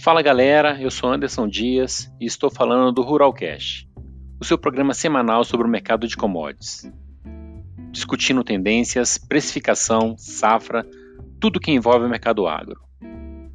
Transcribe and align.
Fala 0.00 0.22
galera, 0.22 0.80
eu 0.80 0.92
sou 0.92 1.12
Anderson 1.12 1.48
Dias 1.48 2.08
e 2.20 2.24
estou 2.24 2.48
falando 2.48 2.92
do 2.92 3.02
Ruralcast, 3.02 3.90
o 4.40 4.44
seu 4.44 4.56
programa 4.56 4.94
semanal 4.94 5.44
sobre 5.44 5.66
o 5.66 5.70
mercado 5.70 6.06
de 6.06 6.16
commodities. 6.16 6.88
Discutindo 7.90 8.44
tendências, 8.44 9.18
precificação, 9.18 10.14
safra, 10.16 10.86
tudo 11.40 11.58
que 11.58 11.72
envolve 11.72 12.06
o 12.06 12.08
mercado 12.08 12.46
agro. 12.46 12.80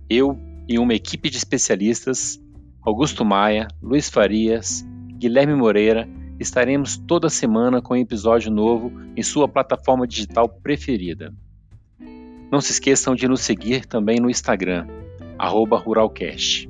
Eu 0.09 0.37
e 0.67 0.77
uma 0.77 0.93
equipe 0.93 1.29
de 1.29 1.37
especialistas, 1.37 2.37
Augusto 2.81 3.23
Maia, 3.23 3.69
Luiz 3.81 4.09
Farias, 4.09 4.85
Guilherme 5.17 5.55
Moreira, 5.55 6.09
estaremos 6.37 6.97
toda 6.97 7.29
semana 7.29 7.81
com 7.81 7.93
um 7.93 7.97
episódio 7.97 8.51
novo 8.51 8.91
em 9.15 9.23
sua 9.23 9.47
plataforma 9.47 10.05
digital 10.05 10.49
preferida. 10.49 11.33
Não 12.51 12.59
se 12.59 12.73
esqueçam 12.73 13.15
de 13.15 13.29
nos 13.29 13.39
seguir 13.39 13.85
também 13.85 14.19
no 14.19 14.29
Instagram, 14.29 14.85
ruralcast. 15.39 16.69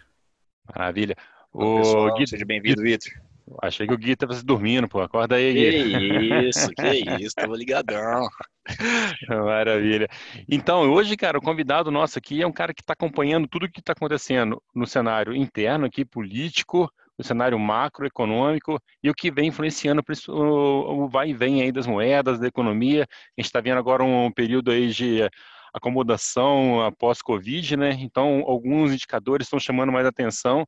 Maravilha. 0.74 1.16
O 1.52 1.78
pessoal. 1.78 2.26
Seja 2.26 2.44
bem-vindo, 2.44 2.82
Vitor. 2.82 3.27
Achei 3.62 3.86
que 3.86 3.94
o 3.94 3.98
Gui 3.98 4.12
estava 4.12 4.34
se 4.34 4.44
dormindo, 4.44 4.88
pô. 4.88 5.00
Acorda 5.00 5.36
aí, 5.36 5.52
Gui. 5.52 5.70
Que 5.70 6.48
isso, 6.48 6.68
que 6.70 7.22
isso, 7.22 7.34
tava 7.34 7.56
ligadão. 7.56 8.28
Maravilha. 9.28 10.08
Então, 10.48 10.90
hoje, 10.90 11.16
cara, 11.16 11.38
o 11.38 11.42
convidado 11.42 11.90
nosso 11.90 12.18
aqui 12.18 12.42
é 12.42 12.46
um 12.46 12.52
cara 12.52 12.74
que 12.74 12.82
está 12.82 12.92
acompanhando 12.92 13.48
tudo 13.48 13.66
o 13.66 13.70
que 13.70 13.80
está 13.80 13.92
acontecendo 13.92 14.62
no 14.74 14.86
cenário 14.86 15.34
interno 15.34 15.86
aqui, 15.86 16.04
político, 16.04 16.90
no 17.18 17.24
cenário 17.24 17.58
macroeconômico 17.58 18.80
e 19.02 19.10
o 19.10 19.14
que 19.14 19.30
vem 19.30 19.48
influenciando 19.48 20.02
o 20.28 21.08
vai 21.08 21.30
e 21.30 21.34
vem 21.34 21.62
aí 21.62 21.72
das 21.72 21.86
moedas, 21.86 22.38
da 22.38 22.46
economia. 22.46 23.02
A 23.02 23.40
gente 23.40 23.46
está 23.46 23.60
vendo 23.60 23.78
agora 23.78 24.04
um 24.04 24.30
período 24.30 24.70
aí 24.70 24.88
de 24.88 25.28
acomodação 25.72 26.82
após 26.82 27.20
Covid, 27.22 27.76
né? 27.76 27.96
Então, 28.00 28.42
alguns 28.46 28.92
indicadores 28.92 29.46
estão 29.46 29.58
chamando 29.58 29.92
mais 29.92 30.06
atenção. 30.06 30.66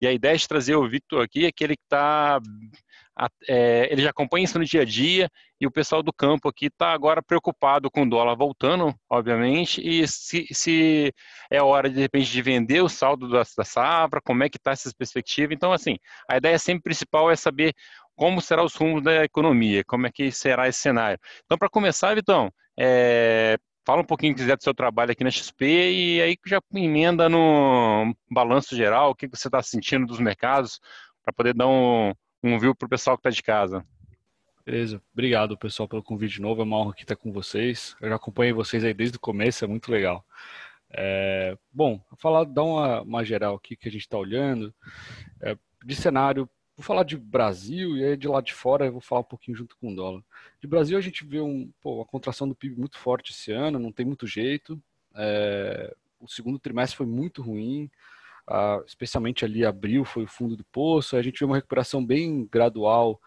E 0.00 0.06
a 0.06 0.12
ideia 0.12 0.36
de 0.36 0.48
trazer 0.48 0.74
o 0.74 0.88
Victor 0.88 1.22
aqui 1.22 1.46
é 1.46 1.52
que 1.52 1.62
ele 1.62 1.74
está. 1.74 2.40
É, 3.46 3.88
ele 3.92 4.02
já 4.02 4.10
acompanha 4.10 4.44
isso 4.44 4.58
no 4.58 4.64
dia 4.64 4.80
a 4.80 4.84
dia 4.86 5.28
e 5.60 5.66
o 5.66 5.70
pessoal 5.70 6.02
do 6.02 6.12
campo 6.12 6.48
aqui 6.48 6.66
está 6.66 6.92
agora 6.92 7.22
preocupado 7.22 7.90
com 7.90 8.02
o 8.02 8.08
dólar 8.08 8.34
voltando, 8.34 8.92
obviamente, 9.08 9.80
e 9.86 10.08
se, 10.08 10.46
se, 10.50 11.12
é 11.50 11.62
hora 11.62 11.90
de, 11.90 12.00
repente 12.00 12.32
de 12.32 12.42
vender 12.42 12.82
o 12.82 12.88
saldo 12.88 13.28
da, 13.28 13.42
da 13.56 13.64
safra, 13.64 14.20
como 14.24 14.42
é 14.42 14.48
que 14.48 14.56
está 14.56 14.72
essa 14.72 14.90
perspectiva. 14.96 15.52
Então, 15.52 15.72
assim, 15.72 15.98
a 16.28 16.38
ideia 16.38 16.58
sempre 16.58 16.84
principal 16.84 17.30
é 17.30 17.36
saber 17.36 17.74
como 18.16 18.40
será 18.40 18.64
os 18.64 18.74
rumos 18.74 19.02
da 19.02 19.24
economia, 19.24 19.84
como 19.86 20.06
é 20.06 20.10
que 20.10 20.32
será 20.32 20.68
esse 20.68 20.80
cenário. 20.80 21.18
Então, 21.44 21.56
para 21.58 21.68
começar, 21.68 22.14
Vitão, 22.14 22.50
é, 22.78 23.56
Fala 23.84 24.02
um 24.02 24.04
pouquinho, 24.04 24.34
quiser, 24.34 24.56
do 24.56 24.62
seu 24.62 24.72
trabalho 24.72 25.10
aqui 25.10 25.24
na 25.24 25.30
XP 25.30 25.64
e 25.64 26.22
aí 26.22 26.36
já 26.46 26.60
emenda 26.72 27.28
no 27.28 28.14
balanço 28.30 28.76
geral, 28.76 29.10
o 29.10 29.14
que 29.14 29.26
você 29.26 29.48
está 29.48 29.60
sentindo 29.60 30.06
dos 30.06 30.20
mercados, 30.20 30.80
para 31.24 31.32
poder 31.32 31.52
dar 31.52 31.66
um, 31.66 32.12
um 32.44 32.58
view 32.60 32.76
para 32.76 32.86
o 32.86 32.88
pessoal 32.88 33.16
que 33.16 33.20
está 33.20 33.30
de 33.30 33.42
casa. 33.42 33.84
Beleza, 34.64 35.02
obrigado 35.12 35.58
pessoal 35.58 35.88
pelo 35.88 36.02
convite 36.02 36.34
de 36.34 36.40
novo, 36.40 36.60
é 36.60 36.64
uma 36.64 36.76
honra 36.76 36.92
aqui 36.92 37.02
estar 37.02 37.16
com 37.16 37.32
vocês. 37.32 37.96
Eu 38.00 38.08
já 38.08 38.14
acompanhei 38.14 38.52
vocês 38.52 38.84
aí 38.84 38.94
desde 38.94 39.16
o 39.16 39.20
começo, 39.20 39.64
é 39.64 39.68
muito 39.68 39.90
legal. 39.90 40.24
É, 40.88 41.56
bom, 41.72 42.00
falar, 42.18 42.44
dar 42.44 42.62
uma, 42.62 43.02
uma 43.02 43.24
geral 43.24 43.56
aqui 43.56 43.74
que 43.74 43.88
a 43.88 43.90
gente 43.90 44.02
está 44.02 44.16
olhando, 44.16 44.72
é, 45.40 45.56
de 45.84 45.96
cenário 45.96 46.48
Vou 46.76 46.84
falar 46.84 47.04
de 47.04 47.16
Brasil 47.16 47.96
e 47.96 48.04
aí 48.04 48.16
de 48.16 48.26
lá 48.26 48.40
de 48.40 48.54
fora 48.54 48.86
eu 48.86 48.92
vou 48.92 49.00
falar 49.00 49.20
um 49.20 49.24
pouquinho 49.24 49.56
junto 49.56 49.76
com 49.76 49.92
o 49.92 49.94
dólar. 49.94 50.22
De 50.60 50.66
Brasil 50.66 50.96
a 50.96 51.00
gente 51.00 51.24
vê 51.24 51.40
um, 51.40 51.70
pô, 51.80 51.96
uma 51.96 52.04
contração 52.04 52.48
do 52.48 52.54
PIB 52.54 52.76
muito 52.78 52.98
forte 52.98 53.32
esse 53.32 53.52
ano, 53.52 53.78
não 53.78 53.92
tem 53.92 54.06
muito 54.06 54.26
jeito. 54.26 54.82
É, 55.14 55.94
o 56.18 56.28
segundo 56.28 56.58
trimestre 56.58 56.96
foi 56.96 57.06
muito 57.06 57.42
ruim, 57.42 57.90
especialmente 58.86 59.44
ali 59.44 59.64
abril 59.64 60.04
foi 60.04 60.24
o 60.24 60.28
fundo 60.28 60.56
do 60.56 60.64
poço. 60.64 61.16
A 61.16 61.22
gente 61.22 61.38
vê 61.38 61.44
uma 61.44 61.56
recuperação 61.56 62.04
bem 62.04 62.48
gradual 62.50 63.20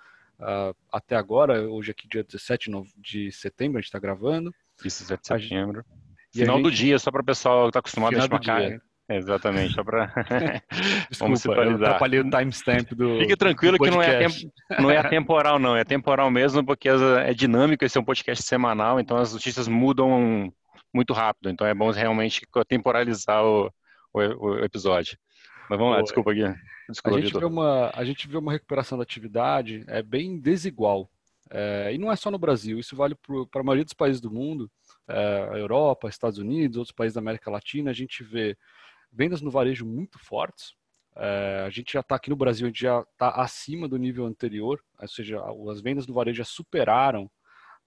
até 0.92 1.16
agora. 1.16 1.70
Hoje 1.70 1.92
aqui 1.92 2.08
dia 2.08 2.24
17 2.24 2.72
de 2.98 3.32
setembro 3.32 3.78
a 3.78 3.82
gente 3.82 3.90
está 3.90 4.00
gravando. 4.00 4.54
Isso, 4.84 5.04
17 5.04 5.44
de 5.44 5.50
setembro. 5.50 5.86
Final 6.34 6.58
gente... 6.58 6.64
do 6.64 6.72
dia, 6.72 7.00
só 7.00 7.12
para 7.12 7.22
o 7.22 7.26
pessoal 7.26 7.64
que 7.64 7.70
está 7.70 7.80
acostumado 7.80 8.16
a 8.16 8.20
esmacar. 8.20 8.82
Exatamente, 9.08 9.74
só 9.74 9.84
para 9.84 10.12
eu 11.56 11.76
atrapalhei 11.76 12.20
o 12.20 12.30
timestamp 12.30 12.92
do. 12.94 13.20
Fique 13.20 13.36
tranquilo 13.36 13.78
do 13.78 13.84
que 13.84 13.92
não 13.92 14.02
é, 14.02 14.26
não 14.82 14.90
é 14.90 14.98
atemporal, 14.98 15.60
não. 15.60 15.76
É 15.76 15.84
temporal 15.84 16.32
mesmo, 16.32 16.66
porque 16.66 16.90
é 16.90 17.34
dinâmico. 17.34 17.86
Esse 17.86 17.98
é 17.98 18.02
um 18.02 18.06
podcast 18.06 18.44
semanal, 18.44 19.00
então 19.00 19.18
as 19.18 19.34
notícias 19.34 19.68
mudam 19.68 20.52
muito 20.94 21.14
rápido. 21.14 21.50
Então 21.50 21.68
é 21.68 21.74
bom 21.74 21.92
realmente 21.92 22.42
temporalizar 22.68 23.44
o, 23.44 23.72
o, 24.12 24.20
o 24.20 24.60
episódio. 24.66 25.18
Mas 25.70 25.78
vamos 25.78 25.96
lá, 25.96 26.02
desculpa 26.02 26.32
aqui. 26.32 26.44
Desculpa, 26.90 27.18
a, 27.18 27.22
gente 27.22 27.38
vê 27.38 27.46
uma, 27.46 27.92
a 27.94 28.06
gente 28.06 28.28
vê 28.28 28.38
uma 28.38 28.52
recuperação 28.52 28.98
da 28.98 29.04
atividade 29.04 29.84
é 29.88 30.02
bem 30.02 30.40
desigual. 30.40 31.10
É, 31.52 31.94
e 31.94 31.98
não 31.98 32.12
é 32.12 32.16
só 32.16 32.32
no 32.32 32.40
Brasil, 32.40 32.80
isso 32.80 32.96
vale 32.96 33.16
para 33.52 33.62
a 33.62 33.64
maioria 33.64 33.84
dos 33.84 33.94
países 33.94 34.20
do 34.20 34.32
mundo, 34.32 34.70
é, 35.08 35.50
a 35.52 35.58
Europa, 35.58 36.10
Estados 36.10 36.40
Unidos, 36.40 36.78
outros 36.78 36.96
países 36.96 37.14
da 37.14 37.22
América 37.22 37.52
Latina. 37.52 37.92
A 37.92 37.94
gente 37.94 38.24
vê 38.24 38.58
vendas 39.16 39.42
no 39.42 39.50
varejo 39.50 39.86
muito 39.86 40.20
fortes. 40.20 40.74
É, 41.16 41.64
a 41.66 41.70
gente 41.70 41.94
já 41.94 42.02
está 42.02 42.16
aqui 42.16 42.30
no 42.30 42.36
Brasil, 42.36 42.66
a 42.66 42.70
gente 42.70 42.82
já 42.82 43.02
está 43.02 43.30
acima 43.30 43.88
do 43.88 43.98
nível 43.98 44.26
anterior, 44.26 44.84
ou 45.00 45.08
seja, 45.08 45.42
as 45.72 45.80
vendas 45.80 46.06
no 46.06 46.14
varejo 46.14 46.38
já 46.38 46.44
superaram 46.44 47.32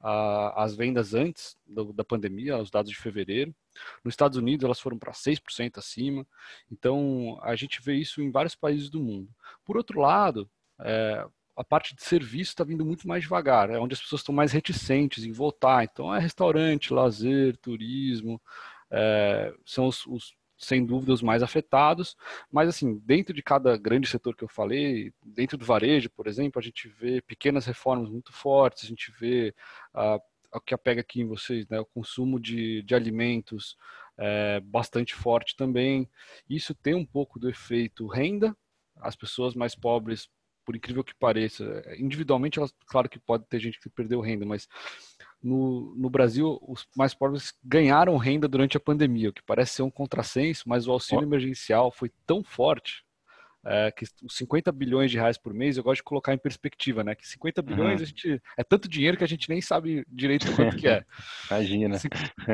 a, 0.01 0.65
as 0.65 0.75
vendas 0.75 1.15
antes 1.15 1.57
do, 1.67 1.93
da 1.93 2.05
pandemia, 2.05 2.57
os 2.57 2.71
dados 2.71 2.91
de 2.91 2.97
fevereiro. 2.97 3.55
Nos 4.03 4.13
Estados 4.13 4.39
Unidos, 4.39 4.65
elas 4.65 4.81
foram 4.81 4.99
para 4.99 5.13
6% 5.13 5.77
acima. 5.77 6.27
Então, 6.71 7.39
a 7.43 7.55
gente 7.55 7.83
vê 7.83 7.95
isso 7.95 8.23
em 8.23 8.31
vários 8.31 8.55
países 8.55 8.89
do 8.89 9.01
mundo. 9.01 9.29
Por 9.65 9.77
outro 9.77 10.01
lado, 10.01 10.49
é, 10.81 11.27
a 11.55 11.65
parte 11.65 11.95
de 11.95 12.03
serviço 12.03 12.53
está 12.53 12.65
vindo 12.65 12.85
muito 12.85 13.07
mais 13.07 13.25
devagar, 13.25 13.69
é 13.69 13.79
onde 13.79 13.93
as 13.93 14.01
pessoas 14.01 14.21
estão 14.21 14.35
mais 14.35 14.53
reticentes 14.53 15.25
em 15.25 15.33
voltar. 15.33 15.85
Então, 15.85 16.15
é 16.15 16.19
restaurante, 16.19 16.95
lazer, 16.95 17.57
turismo, 17.59 18.41
é, 18.91 19.53
são 19.67 19.87
os, 19.87 20.07
os 20.07 20.38
sem 20.59 20.85
dúvida 20.85 21.13
os 21.13 21.23
mais 21.23 21.43
afetados, 21.43 22.17
mas 22.51 22.69
assim, 22.69 22.99
dentro 23.05 23.33
de 23.33 23.43
cada 23.43 23.77
grande 23.77 24.09
setor 24.09 24.35
que 24.35 24.43
eu 24.43 24.49
falei, 24.49 25.13
dentro 25.25 25.57
do 25.57 25.65
varejo, 25.65 26.11
por 26.11 26.27
exemplo, 26.27 26.59
a 26.59 26.63
gente 26.63 26.89
vê 26.89 27.23
pequenas 27.23 27.65
reformas 27.65 28.11
muito 28.11 28.33
fortes, 28.33 28.85
a 28.85 28.89
gente 28.89 29.13
vê 29.19 29.55
uh, 29.95 30.21
o 30.53 30.61
que 30.61 30.75
apega 30.75 31.01
aqui 31.01 31.21
em 31.21 31.27
vocês, 31.27 31.67
né, 31.69 31.79
o 31.79 31.87
consumo 31.87 32.41
de, 32.41 32.83
de 32.83 32.95
alimentos 32.95 33.77
é, 34.17 34.61
bastante 34.61 35.15
forte 35.15 35.55
também. 35.57 36.09
Isso 36.49 36.75
tem 36.75 36.95
um 36.95 37.07
pouco 37.07 37.39
do 37.39 37.49
efeito 37.49 38.07
renda, 38.07 38.57
as 38.97 39.15
pessoas 39.15 39.55
mais 39.55 39.75
pobres, 39.75 40.29
por 40.65 40.75
incrível 40.75 41.05
que 41.05 41.15
pareça, 41.15 41.83
individualmente, 41.99 42.59
elas, 42.59 42.75
claro 42.87 43.09
que 43.09 43.19
pode 43.19 43.47
ter 43.47 43.59
gente 43.61 43.81
que 43.81 43.89
perdeu 43.89 44.21
renda, 44.21 44.45
mas 44.45 44.69
no, 45.43 45.95
no 45.97 46.11
Brasil, 46.11 46.59
os 46.63 46.87
mais 46.97 47.15
pobres 47.15 47.55
ganharam 47.65 48.17
renda 48.17 48.49
durante 48.49 48.77
a 48.77 48.81
pandemia, 48.81 49.31
o 49.31 49.33
que 49.33 49.43
parece 49.43 49.75
ser 49.75 49.83
um 49.83 49.91
contrassenso, 49.91 50.69
mas 50.69 50.87
o 50.87 50.93
auxílio 50.93 51.25
emergencial 51.25 51.91
foi 51.91 52.11
tão 52.27 52.43
forte 52.43 53.05
é, 53.65 53.91
que 53.91 54.05
os 54.23 54.37
50 54.37 54.71
bilhões 54.73 55.11
de 55.11 55.19
reais 55.19 55.37
por 55.37 55.53
mês, 55.53 55.77
eu 55.77 55.83
gosto 55.83 55.99
de 55.99 56.05
colocar 56.05 56.33
em 56.33 56.39
perspectiva, 56.39 57.03
né? 57.03 57.15
Que 57.15 57.27
50 57.27 57.61
bilhões 57.61 57.99
uhum. 57.99 58.03
a 58.03 58.07
gente, 58.07 58.43
é 58.57 58.65
tanto 58.65 58.89
dinheiro 58.89 59.17
que 59.17 59.25
a 59.25 59.29
gente 59.29 59.49
nem 59.49 59.61
sabe 59.61 60.07
direito 60.09 60.51
quanto 60.55 60.77
que 60.77 60.89
é. 60.89 61.05
Imagina. 61.51 61.99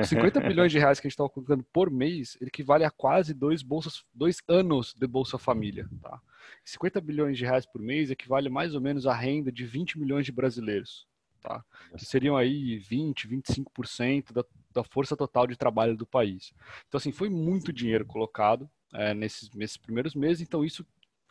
50 0.02 0.40
bilhões 0.40 0.72
de 0.72 0.78
reais 0.78 0.98
que 0.98 1.06
a 1.06 1.08
gente 1.08 1.18
está 1.18 1.28
colocando 1.28 1.64
por 1.72 1.90
mês, 1.90 2.36
ele 2.40 2.48
equivale 2.48 2.84
a 2.84 2.90
quase 2.90 3.34
dois, 3.34 3.62
bolsas, 3.62 4.02
dois 4.12 4.38
anos 4.48 4.94
de 4.94 5.06
Bolsa 5.06 5.38
Família. 5.38 5.88
Tá? 6.02 6.20
50 6.64 7.00
bilhões 7.00 7.38
de 7.38 7.44
reais 7.44 7.66
por 7.66 7.80
mês 7.80 8.10
equivale 8.10 8.48
mais 8.48 8.74
ou 8.74 8.80
menos 8.80 9.06
à 9.06 9.14
renda 9.14 9.52
de 9.52 9.64
20 9.64 9.98
milhões 9.98 10.24
de 10.26 10.32
brasileiros 10.32 11.06
tá? 11.44 11.62
que 11.96 12.04
seriam 12.04 12.36
aí 12.36 12.78
20, 12.78 13.28
25% 13.28 14.32
da, 14.32 14.44
da 14.72 14.82
força 14.82 15.14
total 15.14 15.46
de 15.46 15.56
trabalho 15.56 15.96
do 15.96 16.06
país. 16.06 16.52
Então, 16.88 16.98
assim, 16.98 17.12
foi 17.12 17.28
muito 17.28 17.72
dinheiro 17.72 18.06
colocado 18.06 18.68
é, 18.94 19.12
nesses, 19.12 19.50
nesses 19.50 19.76
primeiros 19.76 20.14
meses, 20.14 20.40
então 20.40 20.64
isso 20.64 20.84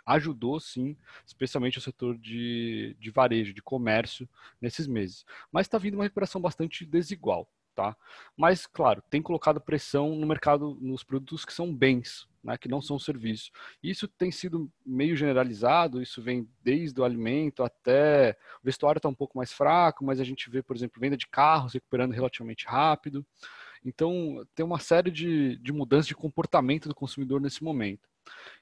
ajudou 0.06 0.60
sim, 0.60 0.96
especialmente 1.26 1.78
o 1.78 1.82
setor 1.82 2.18
de, 2.18 2.96
de 3.00 3.10
varejo, 3.10 3.54
de 3.54 3.62
comércio 3.62 4.30
nesses 4.62 4.86
meses. 4.86 5.26
Mas 5.52 5.66
está 5.66 5.78
vindo 5.78 5.96
uma 5.96 6.04
recuperação 6.04 6.40
bastante 6.40 6.86
desigual. 6.86 7.50
Tá? 7.74 7.98
Mas, 8.38 8.68
claro, 8.68 9.02
tem 9.10 9.20
colocado 9.20 9.60
pressão 9.60 10.16
no 10.16 10.28
mercado, 10.28 10.78
nos 10.80 11.04
produtos 11.04 11.44
que 11.44 11.52
são 11.52 11.74
bens, 11.74 12.28
né, 12.44 12.58
que 12.58 12.68
não 12.68 12.82
são 12.82 13.00
serviços. 13.00 13.52
Isso 13.82 14.08
tem 14.08 14.32
sido 14.32 14.70
meio 14.86 15.16
generalizado, 15.16 16.02
isso 16.02 16.22
vem 16.22 16.48
desde 16.62 17.00
o 17.00 17.04
alimento 17.04 17.64
até. 17.64 18.38
O 18.62 18.66
vestuário 18.66 19.00
está 19.00 19.08
um 19.08 19.16
pouco 19.16 19.38
mais 19.38 19.54
fraco, 19.54 20.04
mas 20.04 20.20
a 20.20 20.24
gente 20.24 20.50
vê, 20.50 20.62
por 20.62 20.76
exemplo, 20.76 21.00
venda 21.00 21.16
de 21.16 21.28
carros 21.28 21.74
recuperando 21.74 22.12
relativamente 22.12 22.66
rápido. 22.68 23.26
Então, 23.86 24.46
tem 24.56 24.66
uma 24.66 24.80
série 24.80 25.12
de, 25.12 25.58
de 25.58 25.72
mudanças 25.72 26.08
de 26.08 26.16
comportamento 26.16 26.88
do 26.88 26.96
consumidor 26.96 27.42
nesse 27.42 27.64
momento. 27.64 28.10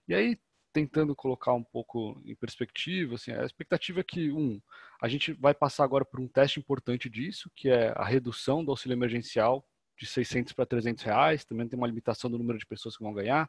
E 0.07 0.13
aí, 0.13 0.37
tentando 0.73 1.15
colocar 1.15 1.53
um 1.53 1.63
pouco 1.63 2.21
em 2.25 2.35
perspectiva, 2.35 3.15
assim, 3.15 3.31
a 3.31 3.45
expectativa 3.45 3.99
é 3.99 4.03
que, 4.03 4.31
um, 4.31 4.59
a 5.01 5.07
gente 5.07 5.33
vai 5.33 5.53
passar 5.53 5.83
agora 5.83 6.05
por 6.05 6.19
um 6.19 6.27
teste 6.27 6.59
importante 6.59 7.09
disso, 7.09 7.51
que 7.55 7.69
é 7.69 7.93
a 7.95 8.05
redução 8.05 8.63
do 8.63 8.71
auxílio 8.71 8.95
emergencial 8.95 9.65
de 10.01 10.07
600 10.07 10.53
para 10.53 10.65
300 10.65 11.03
reais, 11.03 11.45
também 11.45 11.67
tem 11.67 11.77
uma 11.77 11.85
limitação 11.85 12.29
do 12.29 12.37
número 12.37 12.57
de 12.57 12.65
pessoas 12.65 12.97
que 12.97 13.03
vão 13.03 13.13
ganhar, 13.13 13.47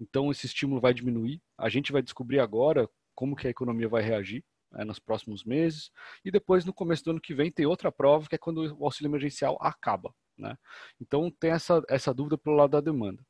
então 0.00 0.32
esse 0.32 0.46
estímulo 0.46 0.80
vai 0.80 0.92
diminuir. 0.92 1.40
A 1.56 1.68
gente 1.68 1.92
vai 1.92 2.02
descobrir 2.02 2.40
agora 2.40 2.88
como 3.14 3.36
que 3.36 3.46
a 3.46 3.50
economia 3.50 3.88
vai 3.88 4.02
reagir 4.02 4.44
né, 4.72 4.84
nos 4.84 4.98
próximos 4.98 5.44
meses, 5.44 5.92
e 6.24 6.30
depois 6.30 6.64
no 6.64 6.72
começo 6.72 7.04
do 7.04 7.12
ano 7.12 7.20
que 7.20 7.32
vem 7.32 7.52
tem 7.52 7.66
outra 7.66 7.92
prova, 7.92 8.28
que 8.28 8.34
é 8.34 8.38
quando 8.38 8.76
o 8.76 8.84
auxílio 8.84 9.08
emergencial 9.08 9.56
acaba. 9.60 10.12
Né? 10.36 10.56
Então 11.00 11.30
tem 11.30 11.52
essa, 11.52 11.80
essa 11.88 12.12
dúvida 12.12 12.36
pelo 12.36 12.56
lado 12.56 12.70
da 12.70 12.80
demanda. 12.80 13.22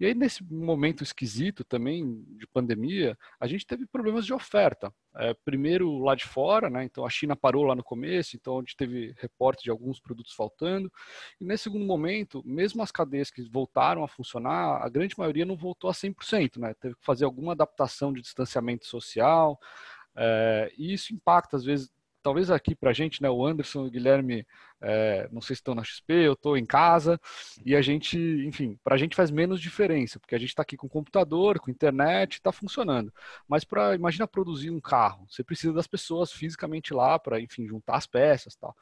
E 0.00 0.06
aí, 0.06 0.14
nesse 0.14 0.44
momento 0.44 1.02
esquisito 1.02 1.64
também 1.64 2.24
de 2.36 2.46
pandemia, 2.46 3.18
a 3.40 3.46
gente 3.48 3.66
teve 3.66 3.84
problemas 3.86 4.24
de 4.24 4.32
oferta. 4.32 4.92
É, 5.16 5.34
primeiro 5.44 5.98
lá 5.98 6.14
de 6.14 6.24
fora, 6.24 6.70
né? 6.70 6.84
Então 6.84 7.04
a 7.04 7.10
China 7.10 7.34
parou 7.34 7.64
lá 7.64 7.74
no 7.74 7.82
começo, 7.82 8.36
então 8.36 8.58
a 8.58 8.60
gente 8.60 8.76
teve 8.76 9.12
reportes 9.18 9.64
de 9.64 9.70
alguns 9.70 9.98
produtos 9.98 10.32
faltando. 10.32 10.92
E 11.40 11.44
nesse 11.44 11.64
segundo 11.64 11.84
momento, 11.84 12.42
mesmo 12.46 12.82
as 12.82 12.92
cadeias 12.92 13.30
que 13.30 13.42
voltaram 13.50 14.04
a 14.04 14.08
funcionar, 14.08 14.80
a 14.80 14.88
grande 14.88 15.18
maioria 15.18 15.44
não 15.44 15.56
voltou 15.56 15.90
a 15.90 15.94
100%, 15.94 16.58
né? 16.58 16.74
Teve 16.74 16.94
que 16.94 17.04
fazer 17.04 17.24
alguma 17.24 17.52
adaptação 17.52 18.12
de 18.12 18.22
distanciamento 18.22 18.86
social. 18.86 19.58
É, 20.14 20.72
e 20.78 20.92
isso 20.92 21.12
impacta, 21.12 21.56
às 21.56 21.64
vezes, 21.64 21.90
talvez 22.22 22.50
aqui 22.50 22.74
para 22.74 22.90
a 22.90 22.92
gente, 22.92 23.22
né, 23.22 23.30
o 23.30 23.44
Anderson 23.44 23.84
e 23.84 23.88
o 23.88 23.90
Guilherme, 23.90 24.46
é, 24.80 25.28
não 25.32 25.40
sei 25.40 25.56
se 25.56 25.60
estão 25.60 25.74
na 25.74 25.84
XP, 25.84 26.12
eu 26.12 26.32
estou 26.34 26.56
em 26.56 26.66
casa, 26.66 27.20
e 27.64 27.74
a 27.74 27.82
gente, 27.82 28.18
enfim, 28.46 28.78
para 28.82 28.94
a 28.94 28.98
gente 28.98 29.16
faz 29.16 29.30
menos 29.30 29.60
diferença, 29.60 30.18
porque 30.18 30.34
a 30.34 30.38
gente 30.38 30.50
está 30.50 30.62
aqui 30.62 30.76
com 30.76 30.88
computador, 30.88 31.58
com 31.58 31.70
internet, 31.70 32.34
está 32.34 32.52
funcionando. 32.52 33.12
Mas 33.46 33.64
para, 33.64 33.94
imagina 33.94 34.26
produzir 34.26 34.70
um 34.70 34.80
carro, 34.80 35.26
você 35.28 35.42
precisa 35.42 35.72
das 35.72 35.86
pessoas 35.86 36.32
fisicamente 36.32 36.92
lá 36.92 37.18
para, 37.18 37.40
enfim, 37.40 37.66
juntar 37.66 37.96
as 37.96 38.06
peças 38.06 38.54
tal. 38.56 38.74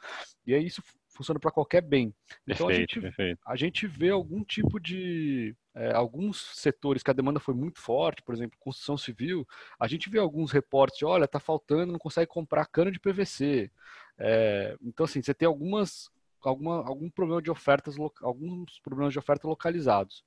E 0.46 0.54
aí 0.54 0.66
isso 0.66 0.82
funciona 1.16 1.40
para 1.40 1.50
qualquer 1.50 1.82
bem. 1.82 2.14
Então 2.46 2.66
perfeito, 2.66 2.70
a, 2.70 2.74
gente, 2.74 3.00
perfeito. 3.00 3.40
a 3.46 3.56
gente 3.56 3.86
vê 3.86 4.10
algum 4.10 4.44
tipo 4.44 4.78
de. 4.78 5.54
É, 5.76 5.92
alguns 5.92 6.40
setores 6.54 7.02
que 7.02 7.10
a 7.10 7.14
demanda 7.14 7.38
foi 7.38 7.52
muito 7.52 7.78
forte, 7.78 8.22
por 8.22 8.34
exemplo, 8.34 8.58
construção 8.58 8.96
civil, 8.96 9.46
a 9.78 9.86
gente 9.86 10.08
vê 10.08 10.18
alguns 10.18 10.50
reportes 10.50 11.02
olha, 11.02 11.26
está 11.26 11.38
faltando, 11.38 11.92
não 11.92 11.98
consegue 11.98 12.26
comprar 12.26 12.64
cano 12.64 12.90
de 12.90 12.98
PVC. 12.98 13.70
É, 14.18 14.74
então, 14.80 15.04
assim, 15.04 15.20
você 15.20 15.34
tem 15.34 15.46
algumas, 15.46 16.10
alguma, 16.40 16.76
algum 16.78 17.10
problema 17.10 17.42
de 17.42 17.50
ofertas, 17.50 17.96
alguns 18.22 18.80
problemas 18.80 19.12
de 19.12 19.18
oferta 19.18 19.46
localizados. 19.46 20.24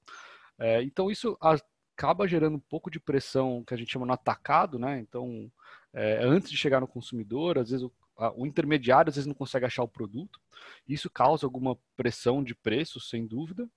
É, 0.60 0.84
então, 0.84 1.10
isso 1.10 1.36
acaba 1.42 2.28
gerando 2.28 2.58
um 2.58 2.60
pouco 2.60 2.92
de 2.92 3.00
pressão 3.00 3.64
que 3.66 3.74
a 3.74 3.78
gente 3.78 3.92
chama 3.92 4.06
no 4.06 4.14
atacado, 4.14 4.78
né? 4.78 5.00
Então, 5.00 5.52
é, 5.92 6.24
antes 6.24 6.52
de 6.52 6.58
chegar 6.58 6.80
no 6.80 6.88
consumidor, 6.88 7.58
às 7.58 7.72
vezes 7.72 7.84
o 7.84 7.92
o 8.36 8.46
intermediário 8.46 9.10
às 9.10 9.16
vezes 9.16 9.28
não 9.28 9.34
consegue 9.34 9.66
achar 9.66 9.84
o 9.84 9.88
produto, 9.88 10.40
isso 10.88 11.10
causa 11.10 11.46
alguma 11.46 11.78
pressão 11.96 12.44
de 12.44 12.54
preço, 12.54 13.00
sem 13.00 13.26
dúvida, 13.26 13.70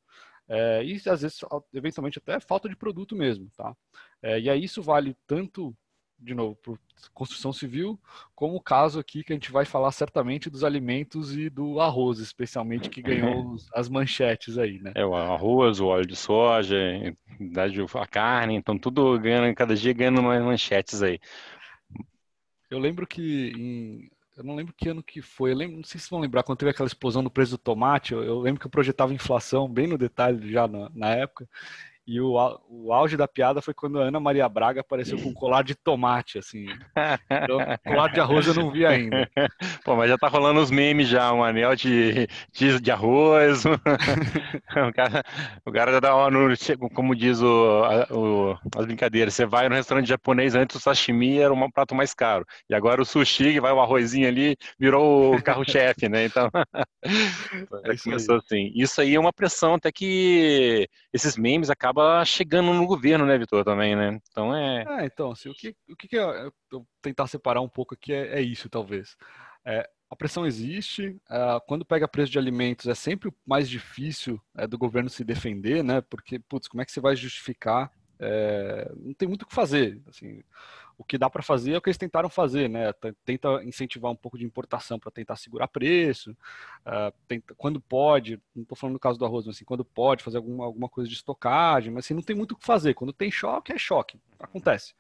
é, 0.55 0.85
e 0.85 0.97
às 1.09 1.23
vezes, 1.23 1.41
eventualmente, 1.73 2.19
até 2.19 2.39
falta 2.39 2.69
de 2.69 2.77
produto 2.77 3.17
mesmo, 3.17 3.49
tá? 3.57 3.75
É, 4.23 4.39
e 4.39 4.51
aí 4.51 4.63
isso 4.63 4.83
vale 4.83 5.17
tanto, 5.27 5.75
de 6.19 6.35
novo, 6.35 6.55
para 6.57 6.75
construção 7.15 7.55
civil, 7.55 7.99
como 8.35 8.57
o 8.57 8.61
caso 8.61 9.01
aqui 9.01 9.25
que 9.25 9.33
a 9.33 9.37
gente 9.37 9.51
vai 9.51 9.65
falar 9.65 9.91
certamente 9.93 10.51
dos 10.51 10.63
alimentos 10.63 11.35
e 11.35 11.49
do 11.49 11.81
arroz, 11.81 12.19
especialmente, 12.19 12.91
que 12.91 13.01
ganhou 13.01 13.57
as 13.75 13.89
manchetes 13.89 14.59
aí, 14.59 14.79
né? 14.79 14.93
É, 14.95 15.07
o 15.07 15.15
arroz, 15.15 15.81
o 15.81 15.87
óleo 15.87 16.07
de 16.07 16.17
soja, 16.17 16.77
a 17.95 18.07
carne, 18.07 18.55
então 18.55 18.77
tudo 18.77 19.19
ganhando, 19.19 19.55
cada 19.55 19.75
dia 19.75 19.95
ganhando 19.95 20.23
mais 20.23 20.45
manchetes 20.45 21.03
aí. 21.03 21.19
Eu 22.69 22.79
lembro 22.79 23.07
que 23.07 23.55
em 23.57 24.11
eu 24.37 24.45
não 24.45 24.55
lembro 24.55 24.75
que 24.75 24.89
ano 24.89 25.03
que 25.03 25.21
foi. 25.21 25.53
Eu 25.53 25.57
lembro, 25.57 25.77
não 25.77 25.85
sei 25.85 26.01
se 26.01 26.11
vão 26.11 26.21
lembrar, 26.21 26.43
quando 26.43 26.59
teve 26.59 26.71
aquela 26.71 26.87
explosão 26.87 27.23
no 27.23 27.31
preço 27.31 27.53
do 27.53 27.59
tomate, 27.59 28.13
eu, 28.13 28.23
eu 28.23 28.41
lembro 28.41 28.61
que 28.61 28.67
eu 28.67 28.71
projetava 28.71 29.13
inflação 29.15 29.69
bem 29.69 29.87
no 29.87 29.99
detalhe 29.99 30.51
já 30.51 30.67
na, 30.67 30.91
na 30.95 31.15
época. 31.15 31.49
E 32.05 32.21
o, 32.21 32.35
o 32.69 32.93
auge 32.93 33.17
da 33.17 33.29
piada 33.29 33.63
foi 33.63 33.73
quando 33.73 34.01
a 34.01 34.05
Ana 34.05 34.19
Maria 34.19 34.49
Braga 34.49 34.81
apareceu 34.81 35.17
com 35.19 35.29
um 35.29 35.35
colar 35.35 35.63
de 35.63 35.77
tomate, 35.77 36.39
assim. 36.39 36.67
Então, 37.31 37.59
colar 37.87 38.13
de 38.13 38.19
arroz 38.19 38.47
eu 38.47 38.55
não 38.55 38.73
vi 38.73 38.85
ainda. 38.85 39.29
Pô, 39.85 39.95
mas 39.95 40.11
já 40.11 40.19
tá 40.19 40.27
rolando 40.27 40.61
os 40.61 40.71
memes 40.71 41.07
já, 41.07 41.33
um 41.33 41.45
anel 41.45 41.77
de, 41.77 42.27
de, 42.53 42.81
de 42.81 42.91
arroz. 42.91 43.65
o, 43.65 44.93
cara, 44.93 45.23
o 45.65 45.71
cara 45.71 45.93
já 45.93 46.01
dá 46.01 46.17
uma, 46.17 46.29
no, 46.29 46.57
como 46.93 47.15
diz 47.15 47.41
o, 47.41 47.83
o, 48.11 48.59
as 48.77 48.85
brincadeiras, 48.85 49.35
você 49.35 49.47
vai 49.47 49.69
no 49.69 49.77
restaurante 49.77 50.09
japonês, 50.09 50.57
antes 50.57 50.75
o 50.75 50.81
sashimi 50.81 51.39
era 51.39 51.55
um 51.55 51.71
prato 51.71 51.95
mais 51.95 52.13
caro. 52.13 52.45
E 52.69 52.75
agora 52.75 53.01
o 53.01 53.05
sushi, 53.07 53.61
vai 53.61 53.73
o 53.73 53.81
arrozinho 53.81 54.27
ali, 54.27 54.57
virou 54.77 55.37
o 55.37 55.43
carro-chefe, 55.43 56.09
né? 56.09 56.25
Então, 56.25 56.51
é 57.85 57.97
começou 58.03 58.37
assim. 58.39 58.73
Isso 58.75 59.01
aí 59.01 59.15
é 59.15 59.21
uma 59.21 59.33
pressão 59.33 59.75
até 59.75 59.93
que 59.93 60.89
esses 61.13 61.37
memes 61.37 61.71
acabam 61.71 61.92
acaba 61.93 62.25
chegando 62.25 62.73
no 62.73 62.87
governo, 62.87 63.27
né, 63.27 63.39
Vitor, 63.39 63.65
também, 63.65 63.95
né? 63.95 64.19
Então 64.31 64.57
é. 64.57 64.85
É, 64.89 65.07
então, 65.07 65.31
assim, 65.31 65.49
o 65.51 65.55
que, 65.55 65.77
o 65.89 65.95
que, 65.95 66.09
que 66.09 66.17
eu, 66.17 66.53
tentar 67.01 67.27
separar 67.27 67.61
um 67.61 67.69
pouco 67.69 67.95
aqui 67.95 68.13
é, 68.13 68.39
é 68.39 68.41
isso, 68.41 68.69
talvez. 68.69 69.17
É, 69.65 69.89
a 70.11 70.17
pressão 70.17 70.47
existe. 70.47 71.17
É, 71.31 71.61
quando 71.67 71.85
pega 71.85 72.09
preço 72.09 72.33
de 72.33 72.39
alimentos, 72.39 72.87
é 72.87 72.95
sempre 72.95 73.31
mais 73.47 73.69
difícil 73.69 74.41
é, 74.57 74.67
do 74.67 74.79
governo 74.79 75.11
se 75.11 75.23
defender, 75.23 75.85
né? 75.85 76.01
Porque, 76.01 76.39
putz, 76.39 76.67
como 76.67 76.83
é 76.83 76.85
que 76.85 76.93
você 76.93 77.01
vai 77.01 77.15
justificar? 77.15 77.91
É, 78.19 78.91
não 78.97 79.15
tem 79.15 79.29
muito 79.29 79.43
o 79.43 79.47
que 79.47 79.55
fazer. 79.55 80.01
Assim, 80.09 80.43
o 81.03 81.05
que 81.05 81.19
dá 81.19 81.29
para 81.29 81.43
fazer 81.43 81.73
é 81.73 81.79
o 81.79 81.83
que 81.83 81.89
eles 81.89 81.99
tentaram 81.99 82.29
fazer, 82.29 82.71
né? 82.71 82.93
Tenta 83.25 83.63
incentivar 83.65 84.11
um 84.11 84.17
pouco 84.17 84.39
de 84.39 84.45
importação 84.45 85.01
para 85.01 85.11
tentar 85.11 85.35
segurar 85.35 85.67
preço, 85.67 86.31
uh, 86.31 87.13
tenta, 87.27 87.55
quando 87.57 87.81
pode, 87.81 88.41
não 88.55 88.63
estou 88.63 88.77
falando 88.77 88.95
no 88.95 89.01
caso 89.01 89.19
do 89.19 89.25
arroz, 89.25 89.45
mas 89.45 89.57
assim, 89.57 89.65
quando 89.65 89.85
pode 89.85 90.23
fazer 90.23 90.37
alguma, 90.37 90.65
alguma 90.65 90.89
coisa 90.89 91.11
de 91.11 91.17
estocagem, 91.17 91.93
mas 91.93 92.05
assim, 92.05 92.15
não 92.15 92.23
tem 92.23 92.37
muito 92.37 92.53
o 92.53 92.57
que 92.57 92.65
fazer. 92.65 92.95
Quando 92.95 93.13
tem 93.13 93.33
choque, 93.33 93.73
é 93.73 93.79
choque, 93.79 94.17
acontece. 94.39 94.95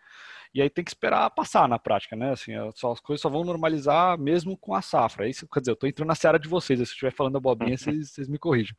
E 0.52 0.61
aí 0.61 0.68
tem 0.68 0.85
que 0.85 0.90
esperar 0.90 1.30
passar 1.30 1.68
na 1.68 1.78
prática, 1.78 2.16
né? 2.16 2.32
Assim, 2.32 2.52
é 2.52 2.71
só, 2.75 2.90
as 2.90 3.00
coisas 3.00 3.23
só 3.23 3.28
vão 3.28 3.44
normalizar 3.44 4.18
mesmo 4.18 4.56
com 4.56 4.75
a 4.75 4.82
safra. 4.82 5.28
Isso, 5.28 5.47
quer 5.47 5.61
dizer, 5.61 5.71
eu 5.71 5.75
estou 5.75 5.88
entrando 5.88 6.09
na 6.09 6.16
seara 6.16 6.38
de 6.38 6.49
vocês, 6.49 6.78
se 6.78 6.82
eu 6.82 6.85
estiver 6.85 7.12
falando 7.12 7.37
abobrinha, 7.37 7.78
vocês, 7.78 8.11
vocês 8.11 8.28
me 8.28 8.38
corrijam. 8.38 8.76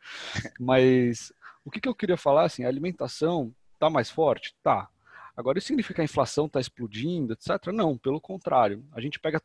Mas 0.59 1.31
o 1.63 1.71
que, 1.71 1.79
que 1.79 1.87
eu 1.87 1.95
queria 1.95 2.17
falar, 2.17 2.43
assim, 2.43 2.65
a 2.65 2.67
alimentação 2.67 3.55
está 3.75 3.89
mais 3.89 4.09
forte? 4.09 4.53
Tá 4.61 4.89
Agora, 5.35 5.57
isso 5.57 5.67
significa 5.67 5.95
que 5.95 6.01
a 6.01 6.05
inflação 6.05 6.45
está 6.45 6.59
explodindo, 6.59 7.33
etc? 7.33 7.67
Não, 7.73 7.97
pelo 7.97 8.21
contrário. 8.21 8.85
A 8.91 9.01
gente 9.01 9.19
pega 9.19 9.41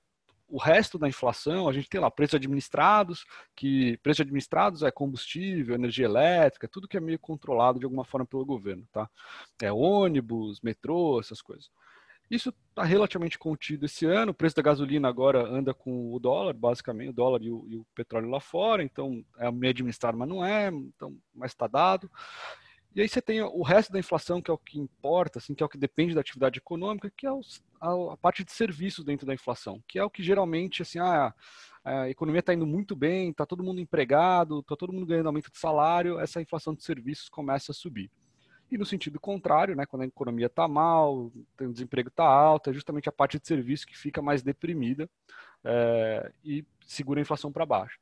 o 0.49 0.59
resto 0.59 0.99
da 0.99 1.09
inflação, 1.09 1.69
a 1.69 1.73
gente 1.73 1.89
tem 1.89 2.01
lá 2.01 2.11
preços 2.11 2.35
administrados, 2.35 3.27
que 3.55 3.99
preço 3.99 4.23
administrados 4.23 4.83
é 4.83 4.91
combustível, 4.91 5.75
energia 5.75 6.07
elétrica, 6.07 6.67
tudo 6.67 6.89
que 6.89 6.97
é 6.97 7.01
meio 7.01 7.19
controlado 7.19 7.79
de 7.79 7.85
alguma 7.85 8.05
forma 8.05 8.27
pelo 8.27 8.47
governo, 8.47 8.87
tá? 8.91 9.09
É 9.63 9.71
ônibus, 9.71 10.61
metrô, 10.63 11.21
essas 11.21 11.43
coisas. 11.43 11.71
Isso 12.31 12.53
está 12.69 12.85
relativamente 12.85 13.39
contido 13.39 13.87
esse 13.87 14.05
ano. 14.05 14.33
O 14.33 14.35
preço 14.35 14.57
da 14.57 14.63
gasolina 14.63 15.09
agora 15.09 15.47
anda 15.47 15.73
com 15.73 16.13
o 16.13 16.19
dólar, 16.19 16.53
basicamente, 16.53 17.11
o 17.11 17.13
dólar 17.13 17.43
e 17.43 17.51
o, 17.51 17.67
e 17.69 17.77
o 17.77 17.87
petróleo 17.95 18.29
lá 18.29 18.39
fora. 18.39 18.83
Então, 18.83 19.25
é 19.39 19.51
meio 19.51 19.71
administrado, 19.71 20.17
mas 20.17 20.29
não 20.29 20.45
é. 20.45 20.69
Então, 20.69 21.17
mas 21.35 21.53
está 21.53 21.67
dado. 21.67 22.11
E 22.99 23.03
aí 23.03 23.09
você 23.09 23.23
tem 23.23 23.41
o 23.41 23.63
resto 23.63 23.93
da 23.93 24.01
inflação, 24.01 24.43
que 24.43 24.51
é 24.51 24.55
o 24.55 24.59
que 24.59 24.77
importa, 24.77 25.39
assim, 25.39 25.55
que 25.55 25.63
é 25.63 25.67
o 25.67 25.69
que 25.69 25.79
depende 25.79 26.17
da 26.17 26.21
atividade 26.21 26.59
econômica, 26.59 27.09
que 27.17 27.29
é 27.29 27.31
os, 27.31 27.63
a, 27.81 27.93
a, 28.15 28.17
parte 28.17 28.43
de 28.43 28.51
serviços 28.51 29.05
dentro 29.05 29.25
da 29.25 29.33
inflação, 29.33 29.81
que 29.87 30.01
é 30.01 30.05
o 30.05 30.11
que 30.11 30.21
geralmente, 30.21 30.83
assim, 30.83 30.99
ah, 30.99 31.33
a 31.85 32.11
economia 32.11 32.41
está 32.41 32.53
indo 32.53 32.67
muito 32.67 32.97
bem, 32.97 33.31
está 33.31 33.47
todo 33.47 33.63
mundo 33.63 33.81
empregado, 33.81 34.59
está 34.59 34.75
todo 34.75 34.93
mundo 34.93 35.07
ganhando 35.07 35.29
aumento 35.29 35.49
de 35.49 35.59
salário, 35.59 36.19
essa 36.19 36.43
inflação 36.43 36.75
de 36.75 36.83
serviços 36.83 37.29
começa 37.29 37.71
a 37.71 37.75
subir. 37.75 38.11
E 38.69 38.77
no 38.77 38.85
sentido 38.85 39.21
contrário, 39.21 39.77
né, 39.77 39.87
quando 39.87 40.03
a 40.03 40.07
economia 40.07 40.47
está 40.47 40.67
mal, 40.67 41.31
o 41.61 41.73
desemprego 41.73 42.09
está 42.09 42.25
alto, 42.25 42.69
é 42.69 42.73
justamente 42.73 43.09
a 43.09 43.13
parte 43.13 43.39
de 43.39 43.47
serviço 43.47 43.87
que 43.87 43.97
fica 43.97 44.21
mais 44.21 44.43
deprimida 44.43 45.09
é, 45.63 46.33
e 46.45 46.65
segura 46.85 47.21
a 47.21 47.23
inflação 47.23 47.53
para 47.53 47.65
baixo. 47.65 47.97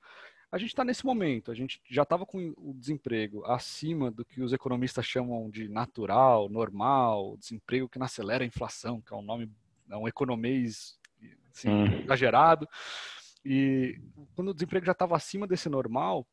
A 0.51 0.59
gente 0.59 0.69
está 0.69 0.85
nesse 0.85 1.05
momento, 1.05 1.51
a 1.51 1.55
gente 1.55 1.81
já 1.91 2.03
estava 2.03 2.25
com 2.25 2.55
o 2.57 2.73
desemprego 2.73 3.45
acima 3.45 4.11
do 4.11 4.25
que 4.25 4.41
os 4.41 4.53
economistas 4.53 5.05
chamam 5.05 5.51
de 5.51 5.69
natural, 5.69 6.49
normal, 6.49 7.37
desemprego 7.37 7.89
que 7.89 7.99
não 7.99 8.07
acelera 8.07 8.45
a 8.45 8.47
inflação, 8.47 9.01
que 9.01 9.13
é 9.13 9.17
um 9.17 9.23
nome, 9.23 9.51
é 9.91 9.97
um 9.97 10.07
economês 10.07 10.99
assim, 11.53 11.69
hum. 11.69 12.01
exagerado. 12.05 12.69
E 13.45 14.01
quando 14.35 14.49
o 14.49 14.55
desemprego 14.55 14.87
já 14.87 14.93
estava 14.93 15.17
acima 15.17 15.47
desse 15.47 15.69
normal, 15.69 16.27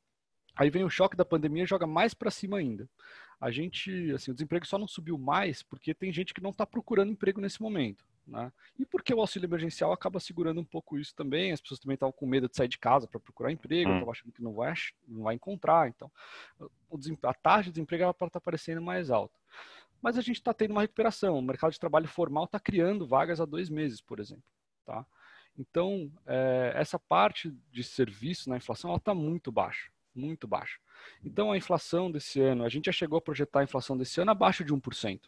aí 0.55 0.69
vem 0.69 0.83
o 0.83 0.89
choque 0.89 1.17
da 1.17 1.25
pandemia 1.25 1.63
e 1.63 1.67
joga 1.67 1.87
mais 1.87 2.13
para 2.13 2.29
cima 2.29 2.57
ainda. 2.57 2.87
A 3.41 3.51
gente, 3.51 4.11
assim, 4.11 4.31
o 4.31 4.33
desemprego 4.33 4.65
só 4.65 4.77
não 4.77 4.87
subiu 4.87 5.17
mais 5.17 5.63
porque 5.63 5.93
tem 5.93 6.13
gente 6.13 6.33
que 6.33 6.41
não 6.41 6.51
está 6.51 6.65
procurando 6.65 7.11
emprego 7.11 7.41
nesse 7.41 7.61
momento. 7.61 8.05
Né? 8.25 8.51
E 8.79 8.85
porque 8.85 9.13
o 9.13 9.19
auxílio 9.19 9.47
emergencial 9.47 9.91
acaba 9.91 10.19
segurando 10.19 10.61
um 10.61 10.65
pouco 10.65 10.97
isso 10.97 11.13
também, 11.13 11.51
as 11.51 11.59
pessoas 11.59 11.79
também 11.79 11.95
estavam 11.95 12.13
com 12.13 12.25
medo 12.25 12.47
de 12.47 12.55
sair 12.55 12.69
de 12.69 12.77
casa 12.77 13.07
para 13.07 13.19
procurar 13.19 13.51
emprego, 13.51 13.89
estavam 13.89 14.07
hum. 14.07 14.11
achando 14.11 14.31
que 14.31 14.41
não 14.41 14.53
vai, 14.53 14.73
não 15.07 15.23
vai 15.23 15.35
encontrar, 15.35 15.89
então 15.89 16.09
a 17.23 17.33
taxa 17.33 17.63
de 17.63 17.71
desemprego 17.71 18.09
está 18.09 18.37
aparecendo 18.37 18.81
mais 18.81 19.09
alta. 19.09 19.37
Mas 20.01 20.17
a 20.17 20.21
gente 20.21 20.37
está 20.37 20.53
tendo 20.53 20.71
uma 20.71 20.81
recuperação, 20.81 21.37
o 21.37 21.41
mercado 21.41 21.71
de 21.71 21.79
trabalho 21.79 22.07
formal 22.07 22.45
está 22.45 22.59
criando 22.59 23.05
vagas 23.05 23.39
há 23.39 23.45
dois 23.45 23.69
meses, 23.69 24.01
por 24.01 24.19
exemplo. 24.19 24.43
Tá? 24.85 25.05
Então, 25.57 26.11
é, 26.25 26.73
essa 26.75 26.99
parte 26.99 27.55
de 27.71 27.83
serviço 27.83 28.49
na 28.49 28.57
inflação 28.57 28.93
está 28.95 29.13
muito 29.13 29.51
baixa, 29.51 29.91
muito 30.13 30.47
baixa. 30.47 30.79
Então, 31.23 31.51
a 31.51 31.57
inflação 31.57 32.11
desse 32.11 32.41
ano, 32.41 32.65
a 32.65 32.69
gente 32.69 32.85
já 32.85 32.91
chegou 32.91 33.17
a 33.17 33.21
projetar 33.21 33.61
a 33.61 33.63
inflação 33.63 33.97
desse 33.97 34.19
ano 34.19 34.31
abaixo 34.31 34.63
de 34.63 34.73
1%. 34.73 35.21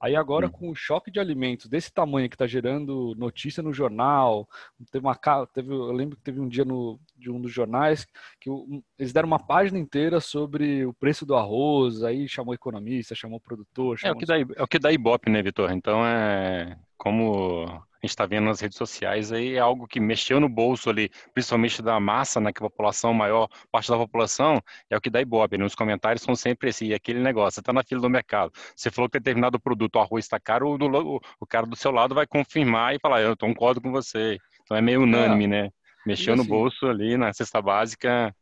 Aí 0.00 0.14
agora, 0.14 0.48
com 0.48 0.68
o 0.70 0.74
choque 0.74 1.10
de 1.10 1.18
alimentos 1.18 1.68
desse 1.68 1.92
tamanho 1.92 2.28
que 2.28 2.34
está 2.34 2.46
gerando 2.46 3.14
notícia 3.16 3.62
no 3.62 3.72
jornal, 3.72 4.48
teve 4.90 5.06
uma 5.06 5.14
teve, 5.46 5.72
eu 5.72 5.92
lembro 5.92 6.16
que 6.16 6.22
teve 6.22 6.38
um 6.38 6.48
dia 6.48 6.64
no, 6.64 7.00
de 7.16 7.30
um 7.30 7.40
dos 7.40 7.52
jornais 7.52 8.06
que 8.38 8.50
um, 8.50 8.82
eles 8.98 9.12
deram 9.12 9.26
uma 9.26 9.38
página 9.38 9.78
inteira 9.78 10.20
sobre 10.20 10.84
o 10.84 10.92
preço 10.92 11.24
do 11.24 11.34
arroz, 11.34 12.02
aí 12.02 12.28
chamou 12.28 12.54
economista, 12.54 13.14
chamou 13.14 13.40
produtor. 13.40 13.98
Chamou 13.98 14.14
é, 14.14 14.16
o 14.16 14.18
que 14.18 14.26
dá, 14.26 14.38
é 14.38 14.62
o 14.62 14.68
que 14.68 14.78
dá 14.78 14.92
Ibope, 14.92 15.30
né, 15.30 15.42
Vitor? 15.42 15.70
Então 15.72 16.04
é 16.04 16.78
como 16.98 17.82
a 18.06 18.08
gente 18.08 18.10
está 18.10 18.26
vendo 18.26 18.44
nas 18.44 18.60
redes 18.60 18.78
sociais 18.78 19.32
aí 19.32 19.54
é 19.54 19.58
algo 19.58 19.86
que 19.86 20.00
mexeu 20.00 20.40
no 20.40 20.48
bolso 20.48 20.88
ali, 20.88 21.10
principalmente 21.34 21.82
da 21.82 21.98
massa, 21.98 22.40
né, 22.40 22.52
que 22.52 22.58
a 22.58 22.68
população, 22.68 23.12
maior 23.12 23.48
parte 23.70 23.90
da 23.90 23.96
população, 23.96 24.60
é 24.88 24.96
o 24.96 25.00
que 25.00 25.10
dá 25.10 25.20
ibope. 25.20 25.58
Né? 25.58 25.64
Os 25.64 25.74
comentários 25.74 26.22
são 26.22 26.34
sempre 26.34 26.70
assim, 26.70 26.92
aquele 26.92 27.20
negócio, 27.20 27.54
você 27.54 27.60
está 27.60 27.72
na 27.72 27.82
fila 27.82 28.00
do 28.00 28.10
mercado, 28.10 28.52
você 28.74 28.90
falou 28.90 29.08
que 29.08 29.18
determinado 29.18 29.58
produto, 29.58 29.96
o 29.96 30.00
arroz 30.00 30.24
está 30.24 30.38
caro, 30.38 30.70
o, 30.70 30.78
do, 30.78 31.20
o, 31.40 31.46
cara 31.46 31.66
do 31.66 31.76
seu 31.76 31.90
lado 31.90 32.14
vai 32.14 32.26
confirmar 32.26 32.94
e 32.94 32.98
falar, 32.98 33.22
eu 33.22 33.36
concordo 33.36 33.80
com 33.80 33.90
você. 33.90 34.38
Então 34.62 34.76
é 34.76 34.80
meio 34.80 35.02
unânime, 35.02 35.44
é. 35.44 35.48
né? 35.48 35.70
Mexeu 36.06 36.34
assim, 36.34 36.42
no 36.42 36.48
bolso 36.48 36.86
ali, 36.86 37.16
na 37.16 37.32
cesta 37.32 37.60
básica, 37.60 38.34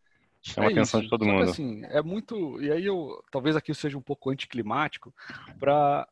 chama 0.42 0.66
é 0.66 0.68
a 0.68 0.72
atenção 0.72 1.00
isso. 1.00 1.06
de 1.06 1.10
todo 1.10 1.24
Só 1.24 1.30
mundo. 1.30 1.50
Assim, 1.50 1.82
é 1.84 2.02
muito, 2.02 2.60
e 2.60 2.70
aí 2.70 2.84
eu, 2.84 3.22
talvez 3.30 3.56
aqui 3.56 3.70
eu 3.70 3.74
seja 3.74 3.96
um 3.96 4.02
pouco 4.02 4.30
anticlimático, 4.30 5.14
para 5.58 6.06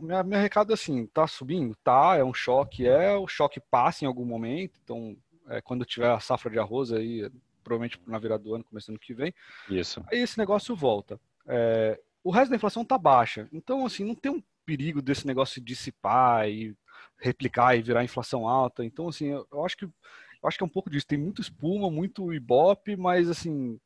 minha, 0.00 0.22
meu 0.22 0.38
recado 0.38 0.72
é 0.72 0.74
assim, 0.74 1.06
tá 1.06 1.26
subindo? 1.26 1.74
Tá, 1.82 2.16
é 2.16 2.24
um 2.24 2.34
choque, 2.34 2.86
é, 2.86 3.14
o 3.14 3.26
choque 3.26 3.60
passa 3.60 4.04
em 4.04 4.08
algum 4.08 4.24
momento, 4.24 4.78
então 4.82 5.16
é, 5.48 5.60
quando 5.60 5.84
tiver 5.84 6.10
a 6.10 6.20
safra 6.20 6.50
de 6.50 6.58
arroz 6.58 6.92
aí, 6.92 7.30
provavelmente 7.62 8.00
na 8.06 8.18
virada 8.18 8.42
do 8.42 8.54
ano, 8.54 8.64
começando 8.64 8.98
que 8.98 9.14
vem, 9.14 9.34
Isso. 9.68 10.02
aí 10.10 10.18
esse 10.18 10.38
negócio 10.38 10.74
volta. 10.74 11.20
É, 11.46 12.00
o 12.22 12.30
resto 12.30 12.50
da 12.50 12.56
inflação 12.56 12.84
tá 12.84 12.96
baixa, 12.96 13.48
então 13.52 13.84
assim, 13.84 14.04
não 14.04 14.14
tem 14.14 14.32
um 14.32 14.42
perigo 14.64 15.02
desse 15.02 15.26
negócio 15.26 15.60
de 15.60 15.66
dissipar 15.66 16.48
e 16.48 16.74
replicar 17.18 17.76
e 17.76 17.82
virar 17.82 18.04
inflação 18.04 18.48
alta, 18.48 18.84
então 18.84 19.08
assim, 19.08 19.26
eu, 19.26 19.46
eu 19.52 19.64
acho 19.64 19.76
que 19.76 19.84
eu 19.84 20.48
acho 20.48 20.58
que 20.58 20.64
é 20.64 20.66
um 20.66 20.70
pouco 20.70 20.90
disso, 20.90 21.06
tem 21.06 21.16
muito 21.16 21.40
espuma, 21.40 21.90
muito 21.90 22.30
ibope, 22.30 22.96
mas 22.96 23.30
assim, 23.30 23.80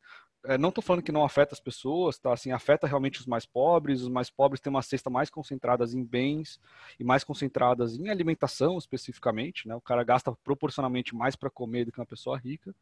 não 0.56 0.70
estou 0.70 0.82
falando 0.82 1.02
que 1.02 1.12
não 1.12 1.24
afeta 1.24 1.54
as 1.54 1.60
pessoas, 1.60 2.18
tá? 2.18 2.32
Assim, 2.32 2.52
afeta 2.52 2.86
realmente 2.86 3.20
os 3.20 3.26
mais 3.26 3.44
pobres. 3.44 4.00
Os 4.02 4.08
mais 4.08 4.30
pobres 4.30 4.60
têm 4.60 4.70
uma 4.70 4.82
cesta 4.82 5.10
mais 5.10 5.28
concentradas 5.28 5.92
em 5.94 6.02
bens 6.04 6.60
e 6.98 7.04
mais 7.04 7.24
concentradas 7.24 7.96
em 7.96 8.08
alimentação, 8.08 8.78
especificamente, 8.78 9.66
né? 9.68 9.74
O 9.74 9.80
cara 9.80 10.02
gasta 10.04 10.32
proporcionalmente 10.44 11.14
mais 11.14 11.36
para 11.36 11.50
comer 11.50 11.84
do 11.84 11.92
que 11.92 12.00
uma 12.00 12.06
pessoa 12.06 12.38
rica. 12.38 12.74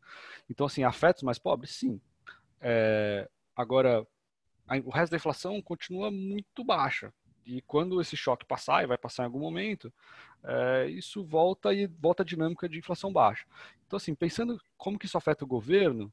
Então, 0.48 0.66
assim, 0.66 0.84
afeta 0.84 1.18
os 1.18 1.22
mais 1.22 1.38
pobres? 1.38 1.70
Sim. 1.70 2.00
É, 2.60 3.28
agora, 3.56 4.06
a, 4.68 4.76
o 4.84 4.90
resto 4.90 5.10
da 5.10 5.16
inflação 5.16 5.60
continua 5.62 6.10
muito 6.10 6.62
baixa. 6.62 7.12
E 7.46 7.62
quando 7.62 8.00
esse 8.00 8.16
choque 8.16 8.44
passar, 8.44 8.82
e 8.82 8.86
vai 8.86 8.98
passar 8.98 9.22
em 9.22 9.26
algum 9.26 9.38
momento, 9.38 9.92
é, 10.44 10.88
isso 10.88 11.24
volta 11.24 11.72
e 11.72 11.86
volta 11.86 12.22
a 12.22 12.26
dinâmica 12.26 12.68
de 12.68 12.78
inflação 12.78 13.12
baixa. 13.12 13.46
Então, 13.86 13.96
assim, 13.96 14.14
pensando 14.14 14.60
como 14.76 14.98
que 14.98 15.06
isso 15.06 15.16
afeta 15.16 15.44
o 15.44 15.48
governo, 15.48 16.12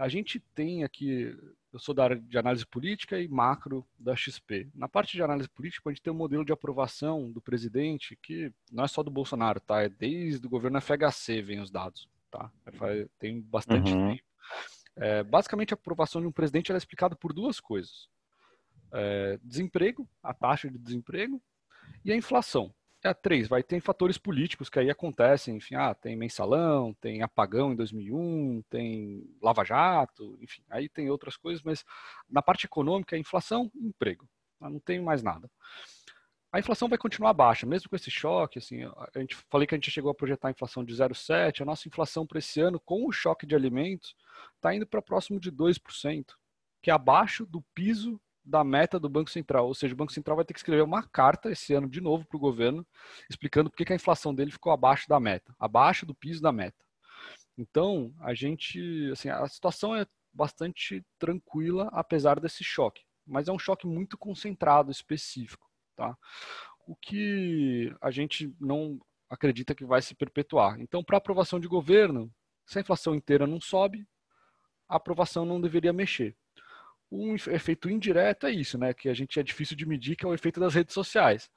a 0.00 0.08
gente 0.08 0.40
tem 0.54 0.82
aqui, 0.82 1.36
eu 1.70 1.78
sou 1.78 1.94
da 1.94 2.04
área 2.04 2.16
de 2.16 2.38
análise 2.38 2.64
política 2.64 3.20
e 3.20 3.28
macro 3.28 3.86
da 3.98 4.16
XP. 4.16 4.66
Na 4.74 4.88
parte 4.88 5.14
de 5.14 5.22
análise 5.22 5.46
política, 5.46 5.90
a 5.90 5.92
gente 5.92 6.00
tem 6.00 6.10
um 6.10 6.16
modelo 6.16 6.42
de 6.42 6.52
aprovação 6.52 7.30
do 7.30 7.38
presidente 7.38 8.16
que 8.22 8.50
não 8.72 8.84
é 8.84 8.88
só 8.88 9.02
do 9.02 9.10
Bolsonaro, 9.10 9.60
tá? 9.60 9.82
É 9.82 9.90
desde 9.90 10.46
o 10.46 10.48
governo 10.48 10.80
FHC 10.80 11.42
vem 11.42 11.60
os 11.60 11.70
dados, 11.70 12.08
tá? 12.30 12.50
Tem 13.18 13.42
bastante 13.42 13.92
uhum. 13.92 14.12
tempo. 14.12 14.22
É, 14.96 15.22
basicamente, 15.22 15.74
a 15.74 15.76
aprovação 15.76 16.22
de 16.22 16.26
um 16.26 16.32
presidente 16.32 16.72
é 16.72 16.76
explicada 16.76 17.14
por 17.14 17.34
duas 17.34 17.60
coisas: 17.60 18.08
é, 18.92 19.38
desemprego, 19.44 20.08
a 20.22 20.32
taxa 20.32 20.70
de 20.70 20.78
desemprego, 20.78 21.42
e 22.02 22.10
a 22.10 22.16
inflação. 22.16 22.74
É 23.02 23.14
três, 23.14 23.48
vai 23.48 23.62
ter 23.62 23.80
fatores 23.80 24.18
políticos 24.18 24.68
que 24.68 24.78
aí 24.78 24.90
acontecem, 24.90 25.56
enfim, 25.56 25.74
ah, 25.74 25.94
tem 25.94 26.14
mensalão, 26.14 26.92
tem 27.00 27.22
apagão 27.22 27.72
em 27.72 27.76
2001, 27.76 28.62
tem 28.68 29.26
lava-jato, 29.40 30.38
enfim, 30.42 30.62
aí 30.68 30.86
tem 30.86 31.08
outras 31.08 31.34
coisas, 31.34 31.62
mas 31.62 31.82
na 32.28 32.42
parte 32.42 32.66
econômica 32.66 33.16
inflação 33.16 33.70
e 33.74 33.86
emprego, 33.86 34.28
tá? 34.58 34.68
não 34.68 34.78
tem 34.78 35.00
mais 35.00 35.22
nada. 35.22 35.50
A 36.52 36.58
inflação 36.58 36.88
vai 36.88 36.98
continuar 36.98 37.32
baixa, 37.32 37.64
mesmo 37.64 37.88
com 37.88 37.96
esse 37.96 38.10
choque, 38.10 38.58
assim, 38.58 38.82
a 38.82 39.18
gente 39.18 39.34
falei 39.48 39.66
que 39.66 39.74
a 39.74 39.78
gente 39.78 39.90
chegou 39.90 40.10
a 40.10 40.14
projetar 40.14 40.48
a 40.48 40.50
inflação 40.50 40.84
de 40.84 40.92
0,7, 40.92 41.62
a 41.62 41.64
nossa 41.64 41.88
inflação 41.88 42.26
para 42.26 42.38
esse 42.38 42.60
ano, 42.60 42.78
com 42.80 43.06
o 43.06 43.12
choque 43.12 43.46
de 43.46 43.54
alimentos, 43.54 44.14
está 44.56 44.74
indo 44.74 44.86
para 44.86 45.00
próximo 45.00 45.40
de 45.40 45.50
2%, 45.50 46.24
que 46.82 46.90
é 46.90 46.92
abaixo 46.92 47.46
do 47.46 47.62
piso 47.72 48.20
da 48.50 48.64
meta 48.64 48.98
do 48.98 49.08
Banco 49.08 49.30
Central. 49.30 49.66
Ou 49.66 49.74
seja, 49.74 49.94
o 49.94 49.96
Banco 49.96 50.12
Central 50.12 50.36
vai 50.36 50.44
ter 50.44 50.52
que 50.52 50.58
escrever 50.58 50.82
uma 50.82 51.02
carta 51.02 51.50
esse 51.50 51.72
ano 51.72 51.88
de 51.88 52.00
novo 52.00 52.26
para 52.26 52.36
o 52.36 52.40
governo, 52.40 52.86
explicando 53.30 53.70
por 53.70 53.76
que 53.76 53.92
a 53.92 53.96
inflação 53.96 54.34
dele 54.34 54.50
ficou 54.50 54.72
abaixo 54.72 55.08
da 55.08 55.20
meta, 55.20 55.54
abaixo 55.58 56.04
do 56.04 56.14
piso 56.14 56.42
da 56.42 56.52
meta. 56.52 56.84
Então, 57.56 58.12
a 58.20 58.34
gente, 58.34 59.10
assim, 59.12 59.28
a 59.28 59.46
situação 59.46 59.94
é 59.94 60.06
bastante 60.32 61.04
tranquila, 61.18 61.88
apesar 61.92 62.40
desse 62.40 62.64
choque. 62.64 63.02
Mas 63.26 63.48
é 63.48 63.52
um 63.52 63.58
choque 63.58 63.86
muito 63.86 64.18
concentrado, 64.18 64.90
específico, 64.90 65.70
tá? 65.94 66.16
O 66.86 66.96
que 66.96 67.94
a 68.00 68.10
gente 68.10 68.52
não 68.60 68.98
acredita 69.28 69.74
que 69.74 69.84
vai 69.84 70.02
se 70.02 70.14
perpetuar. 70.14 70.80
Então, 70.80 71.04
para 71.04 71.18
aprovação 71.18 71.60
de 71.60 71.68
governo, 71.68 72.32
se 72.66 72.78
a 72.78 72.80
inflação 72.80 73.14
inteira 73.14 73.46
não 73.46 73.60
sobe, 73.60 74.04
a 74.88 74.96
aprovação 74.96 75.44
não 75.44 75.60
deveria 75.60 75.92
mexer. 75.92 76.36
Um 77.10 77.34
efeito 77.34 77.90
indireto 77.90 78.46
é 78.46 78.52
isso, 78.52 78.78
né? 78.78 78.94
Que 78.94 79.08
a 79.08 79.14
gente 79.14 79.38
é 79.40 79.42
difícil 79.42 79.76
de 79.76 79.84
medir, 79.84 80.16
que 80.16 80.24
é 80.24 80.28
o 80.28 80.34
efeito 80.34 80.60
das 80.60 80.74
redes 80.74 80.94
sociais. 80.94 81.50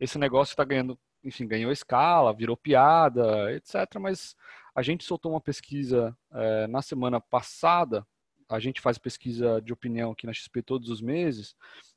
Esse 0.00 0.18
negócio 0.18 0.52
está 0.52 0.64
ganhando, 0.64 0.98
enfim, 1.22 1.46
ganhou 1.46 1.70
escala, 1.70 2.34
virou 2.34 2.56
piada, 2.56 3.52
etc. 3.52 3.74
Mas 4.00 4.34
a 4.74 4.82
gente 4.82 5.04
soltou 5.04 5.32
uma 5.32 5.40
pesquisa 5.40 6.16
é, 6.32 6.66
na 6.66 6.82
semana 6.82 7.20
passada. 7.20 8.04
A 8.48 8.58
gente 8.58 8.80
faz 8.80 8.98
pesquisa 8.98 9.60
de 9.62 9.72
opinião 9.72 10.10
aqui 10.10 10.26
na 10.26 10.32
XP 10.32 10.62
todos 10.62 10.90
os 10.90 11.00
meses. 11.00 11.54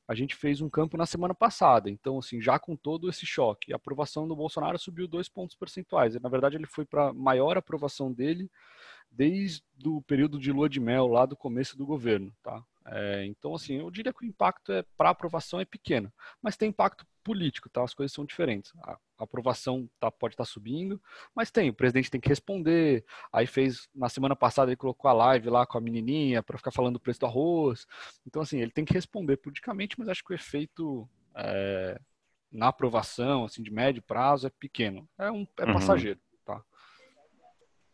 A 0.07 0.13
gente 0.13 0.35
fez 0.35 0.62
um 0.62 0.69
campo 0.69 0.97
na 0.97 1.05
semana 1.07 1.33
passada. 1.33 1.89
Então, 1.89 2.19
assim, 2.19 2.39
já 2.39 2.59
com 2.59 2.75
todo 2.75 3.09
esse 3.09 3.25
choque, 3.25 3.73
a 3.73 3.77
aprovação 3.77 4.27
do 4.27 4.35
Bolsonaro 4.35 4.77
subiu 4.77 5.07
dois 5.07 5.27
pontos 5.27 5.55
percentuais. 5.55 6.13
Na 6.19 6.29
verdade, 6.29 6.57
ele 6.57 6.67
foi 6.67 6.85
para 6.85 7.12
maior 7.13 7.57
aprovação 7.57 8.13
dele 8.13 8.51
desde 9.09 9.63
o 9.85 10.01
período 10.03 10.39
de 10.39 10.51
lua 10.51 10.69
de 10.69 10.79
mel 10.79 11.07
lá 11.07 11.25
do 11.25 11.35
começo 11.35 11.77
do 11.77 11.85
governo, 11.85 12.31
tá? 12.43 12.63
É, 12.85 13.25
então, 13.25 13.55
assim, 13.55 13.75
eu 13.79 13.89
diria 13.89 14.13
que 14.13 14.23
o 14.23 14.27
impacto 14.27 14.71
é, 14.71 14.83
para 14.97 15.09
aprovação 15.09 15.59
é 15.59 15.65
pequeno, 15.65 16.11
mas 16.41 16.57
tem 16.57 16.69
impacto 16.69 17.05
político, 17.23 17.69
tá? 17.69 17.83
As 17.83 17.93
coisas 17.93 18.13
são 18.13 18.25
diferentes. 18.25 18.73
A, 18.83 18.97
aprovação 19.17 19.89
tá, 20.01 20.11
pode 20.11 20.33
estar 20.33 20.43
tá 20.43 20.49
subindo, 20.49 21.01
mas 21.33 21.49
tem, 21.49 21.69
o 21.69 21.73
presidente 21.73 22.11
tem 22.11 22.19
que 22.19 22.27
responder. 22.27 23.05
Aí 23.31 23.47
fez, 23.47 23.87
na 23.95 24.09
semana 24.09 24.35
passada, 24.35 24.69
ele 24.69 24.75
colocou 24.75 25.09
a 25.09 25.13
live 25.13 25.49
lá 25.49 25.65
com 25.65 25.77
a 25.77 25.81
menininha 25.81 26.43
para 26.43 26.57
ficar 26.57 26.71
falando 26.71 26.95
do 26.95 26.99
preço 26.99 27.21
do 27.21 27.25
arroz. 27.25 27.87
Então, 28.27 28.41
assim, 28.41 28.59
ele 28.59 28.71
tem 28.71 28.83
que 28.83 28.93
responder 28.93 29.37
politicamente, 29.37 29.97
mas 29.97 30.09
acho 30.09 30.23
que 30.23 30.33
o 30.33 30.35
efeito 30.35 31.07
é, 31.35 31.97
na 32.51 32.67
aprovação, 32.67 33.45
assim, 33.45 33.63
de 33.63 33.71
médio 33.71 34.01
prazo, 34.01 34.47
é 34.47 34.49
pequeno. 34.49 35.07
É, 35.17 35.31
um, 35.31 35.47
é 35.57 35.65
uhum. 35.65 35.73
passageiro. 35.73 36.19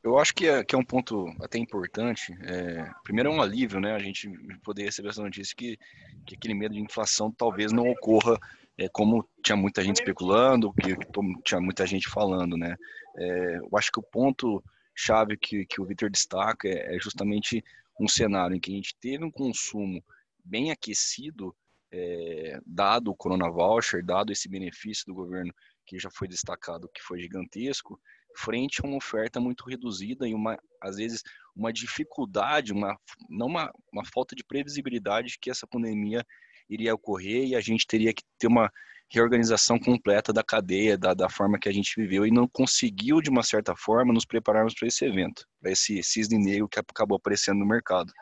Eu 0.01 0.17
acho 0.17 0.33
que 0.33 0.47
é, 0.47 0.63
que 0.63 0.73
é 0.73 0.77
um 0.77 0.83
ponto 0.83 1.27
até 1.41 1.57
importante. 1.57 2.33
É, 2.43 2.89
primeiro 3.03 3.29
é 3.29 3.33
um 3.33 3.41
alívio, 3.41 3.79
né? 3.79 3.93
A 3.93 3.99
gente 3.99 4.29
poder 4.63 4.83
receber 4.83 5.09
essa 5.09 5.21
notícia 5.21 5.55
que, 5.55 5.77
que 6.25 6.35
aquele 6.35 6.53
medo 6.53 6.73
de 6.73 6.81
inflação 6.81 7.31
talvez 7.31 7.71
não 7.71 7.89
ocorra 7.89 8.37
é, 8.77 8.87
como 8.87 9.27
tinha 9.43 9.57
muita 9.57 9.83
gente 9.83 9.97
especulando, 9.97 10.71
que, 10.73 10.95
que 10.95 11.41
tinha 11.43 11.59
muita 11.59 11.85
gente 11.85 12.07
falando, 12.07 12.55
né? 12.55 12.75
É, 13.17 13.57
eu 13.57 13.77
acho 13.77 13.91
que 13.91 13.99
o 13.99 14.03
ponto 14.03 14.63
chave 14.95 15.37
que, 15.37 15.65
que 15.65 15.81
o 15.81 15.85
Vitor 15.85 16.09
destaca 16.09 16.67
é, 16.67 16.95
é, 16.95 16.99
justamente 16.99 17.63
um 17.99 18.07
cenário 18.07 18.55
em 18.55 18.59
que 18.59 18.71
a 18.71 18.75
gente 18.75 18.95
teve 19.01 19.23
um 19.25 19.31
consumo 19.31 20.01
bem 20.43 20.71
aquecido, 20.71 21.53
é, 21.91 22.59
dado 22.65 23.11
o 23.11 23.15
Corona 23.15 23.49
Voucher, 23.49 24.03
dado 24.03 24.31
esse 24.31 24.47
benefício 24.47 25.05
do 25.05 25.13
governo 25.13 25.53
que 25.85 25.99
já 25.99 26.09
foi 26.09 26.27
destacado, 26.27 26.89
que 26.93 27.01
foi 27.01 27.19
gigantesco, 27.19 27.99
frente 28.39 28.81
a 28.81 28.87
uma 28.87 28.97
oferta 28.97 29.39
muito 29.39 29.67
reduzida 29.67 30.27
e 30.27 30.33
uma, 30.33 30.57
às 30.81 30.95
vezes, 30.95 31.23
uma 31.55 31.73
dificuldade, 31.73 32.71
uma, 32.71 32.97
não 33.29 33.47
uma, 33.47 33.71
uma 33.91 34.05
falta 34.05 34.35
de 34.35 34.43
previsibilidade 34.43 35.29
de 35.29 35.39
que 35.39 35.49
essa 35.49 35.67
pandemia 35.67 36.25
iria 36.69 36.93
ocorrer 36.93 37.47
e 37.47 37.55
a 37.55 37.61
gente 37.61 37.85
teria 37.85 38.13
que 38.13 38.23
ter 38.37 38.47
uma 38.47 38.71
reorganização 39.11 39.79
completa 39.79 40.31
da 40.31 40.43
cadeia, 40.43 40.97
da, 40.97 41.13
da 41.13 41.29
forma 41.29 41.59
que 41.59 41.67
a 41.67 41.73
gente 41.73 41.93
viveu 41.97 42.25
e 42.25 42.31
não 42.31 42.47
conseguiu, 42.47 43.21
de 43.21 43.29
uma 43.29 43.43
certa 43.43 43.75
forma, 43.75 44.13
nos 44.13 44.25
prepararmos 44.25 44.75
para 44.75 44.87
esse 44.87 45.03
evento, 45.03 45.45
para 45.59 45.71
esse 45.71 46.01
cisne 46.03 46.37
negro 46.37 46.69
que 46.69 46.79
acabou 46.79 47.17
aparecendo 47.17 47.59
no 47.59 47.65
mercado. 47.65 48.13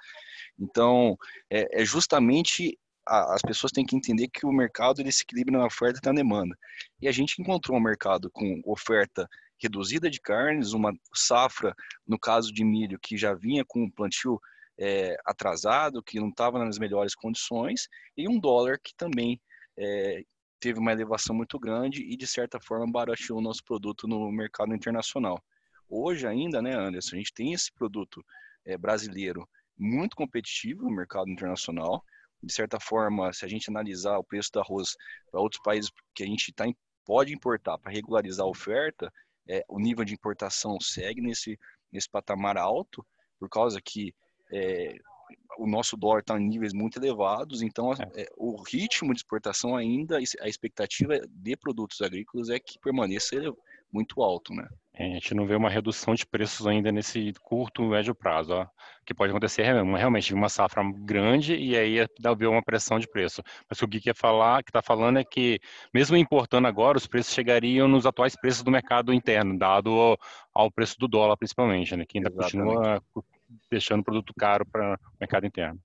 Então, 0.57 1.17
é, 1.49 1.81
é 1.81 1.85
justamente 1.85 2.77
as 3.09 3.41
pessoas 3.41 3.71
têm 3.71 3.85
que 3.85 3.95
entender 3.95 4.27
que 4.27 4.45
o 4.45 4.51
mercado 4.51 4.99
ele 4.99 5.11
se 5.11 5.23
equilibra 5.23 5.57
na 5.57 5.65
oferta 5.65 5.99
e 6.03 6.05
na 6.05 6.13
demanda. 6.13 6.57
E 7.01 7.07
a 7.07 7.11
gente 7.11 7.41
encontrou 7.41 7.77
um 7.77 7.81
mercado 7.81 8.29
com 8.31 8.61
oferta 8.65 9.27
reduzida 9.59 10.09
de 10.09 10.19
carnes, 10.19 10.73
uma 10.73 10.93
safra, 11.13 11.75
no 12.07 12.19
caso 12.19 12.51
de 12.53 12.63
milho, 12.63 12.99
que 12.99 13.17
já 13.17 13.33
vinha 13.33 13.63
com 13.65 13.83
um 13.83 13.89
plantio 13.89 14.39
é, 14.77 15.17
atrasado, 15.25 16.03
que 16.03 16.19
não 16.19 16.29
estava 16.29 16.63
nas 16.63 16.77
melhores 16.77 17.15
condições, 17.15 17.87
e 18.15 18.27
um 18.27 18.39
dólar 18.39 18.79
que 18.79 18.93
também 18.95 19.41
é, 19.77 20.23
teve 20.59 20.79
uma 20.79 20.91
elevação 20.91 21.35
muito 21.35 21.59
grande 21.59 22.03
e, 22.03 22.15
de 22.15 22.27
certa 22.27 22.59
forma, 22.59 22.91
barateou 22.91 23.39
o 23.39 23.41
nosso 23.41 23.63
produto 23.63 24.07
no 24.07 24.31
mercado 24.31 24.73
internacional. 24.73 25.41
Hoje 25.89 26.27
ainda, 26.27 26.61
né, 26.61 26.75
Anderson, 26.75 27.15
a 27.15 27.19
gente 27.19 27.33
tem 27.33 27.53
esse 27.53 27.71
produto 27.73 28.23
é, 28.65 28.77
brasileiro 28.77 29.47
muito 29.77 30.15
competitivo 30.15 30.83
no 30.83 30.95
mercado 30.95 31.29
internacional. 31.29 32.03
De 32.41 32.53
certa 32.53 32.79
forma, 32.79 33.31
se 33.33 33.45
a 33.45 33.47
gente 33.47 33.69
analisar 33.69 34.17
o 34.17 34.23
preço 34.23 34.51
do 34.51 34.59
arroz 34.59 34.95
para 35.31 35.39
outros 35.39 35.61
países 35.63 35.91
que 36.13 36.23
a 36.23 36.27
gente 36.27 36.51
tá, 36.53 36.65
pode 37.05 37.33
importar 37.33 37.77
para 37.77 37.91
regularizar 37.91 38.45
a 38.45 38.49
oferta, 38.49 39.11
é, 39.47 39.63
o 39.67 39.79
nível 39.79 40.03
de 40.03 40.13
importação 40.13 40.79
segue 40.79 41.21
nesse, 41.21 41.57
nesse 41.91 42.09
patamar 42.09 42.57
alto, 42.57 43.05
por 43.39 43.49
causa 43.49 43.81
que 43.81 44.13
é, 44.51 44.95
o 45.57 45.67
nosso 45.67 45.97
dólar 45.97 46.19
está 46.19 46.39
em 46.39 46.47
níveis 46.47 46.73
muito 46.73 46.97
elevados, 46.97 47.61
então 47.61 47.91
é. 47.93 48.21
É, 48.21 48.27
o 48.37 48.61
ritmo 48.61 49.13
de 49.13 49.19
exportação 49.19 49.75
ainda, 49.75 50.17
a 50.17 50.47
expectativa 50.47 51.19
de 51.29 51.57
produtos 51.57 52.01
agrícolas 52.01 52.49
é 52.49 52.59
que 52.59 52.79
permaneça 52.79 53.35
muito 53.91 54.21
alto, 54.21 54.53
né? 54.53 54.67
É, 54.93 55.05
a 55.05 55.13
gente 55.13 55.33
não 55.33 55.45
vê 55.45 55.55
uma 55.55 55.69
redução 55.69 56.13
de 56.13 56.25
preços 56.25 56.67
ainda 56.67 56.91
nesse 56.91 57.33
curto, 57.41 57.83
médio 57.83 58.13
prazo, 58.13 58.53
ó. 58.53 58.67
Que 59.07 59.13
pode 59.13 59.31
acontecer 59.31 59.61
é 59.61 59.81
realmente 59.81 60.33
uma 60.33 60.49
safra 60.49 60.83
grande 60.83 61.55
e 61.55 61.77
aí 61.77 62.05
dá 62.19 62.33
ver 62.33 62.47
uma 62.47 62.61
pressão 62.61 62.99
de 62.99 63.07
preço. 63.07 63.41
Mas 63.69 63.77
o 63.77 63.79
que 63.79 63.85
o 63.85 63.87
Gui 63.87 64.01
quer 64.01 64.15
falar, 64.15 64.61
que 64.61 64.69
está 64.69 64.81
falando 64.81 65.17
é 65.17 65.23
que 65.23 65.59
mesmo 65.93 66.17
importando 66.17 66.67
agora, 66.67 66.97
os 66.97 67.07
preços 67.07 67.33
chegariam 67.33 67.87
nos 67.87 68.05
atuais 68.05 68.35
preços 68.35 68.63
do 68.63 68.69
mercado 68.69 69.13
interno, 69.13 69.57
dado 69.57 69.91
ao, 69.91 70.17
ao 70.53 70.69
preço 70.69 70.99
do 70.99 71.07
dólar 71.07 71.37
principalmente, 71.37 71.95
né? 71.95 72.03
Que 72.05 72.17
ainda 72.17 72.29
Exatamente. 72.29 72.51
continua 72.51 73.01
deixando 73.71 74.01
o 74.01 74.03
produto 74.03 74.33
caro 74.37 74.65
para 74.65 74.95
o 74.95 75.17
mercado 75.21 75.47
interno. 75.47 75.79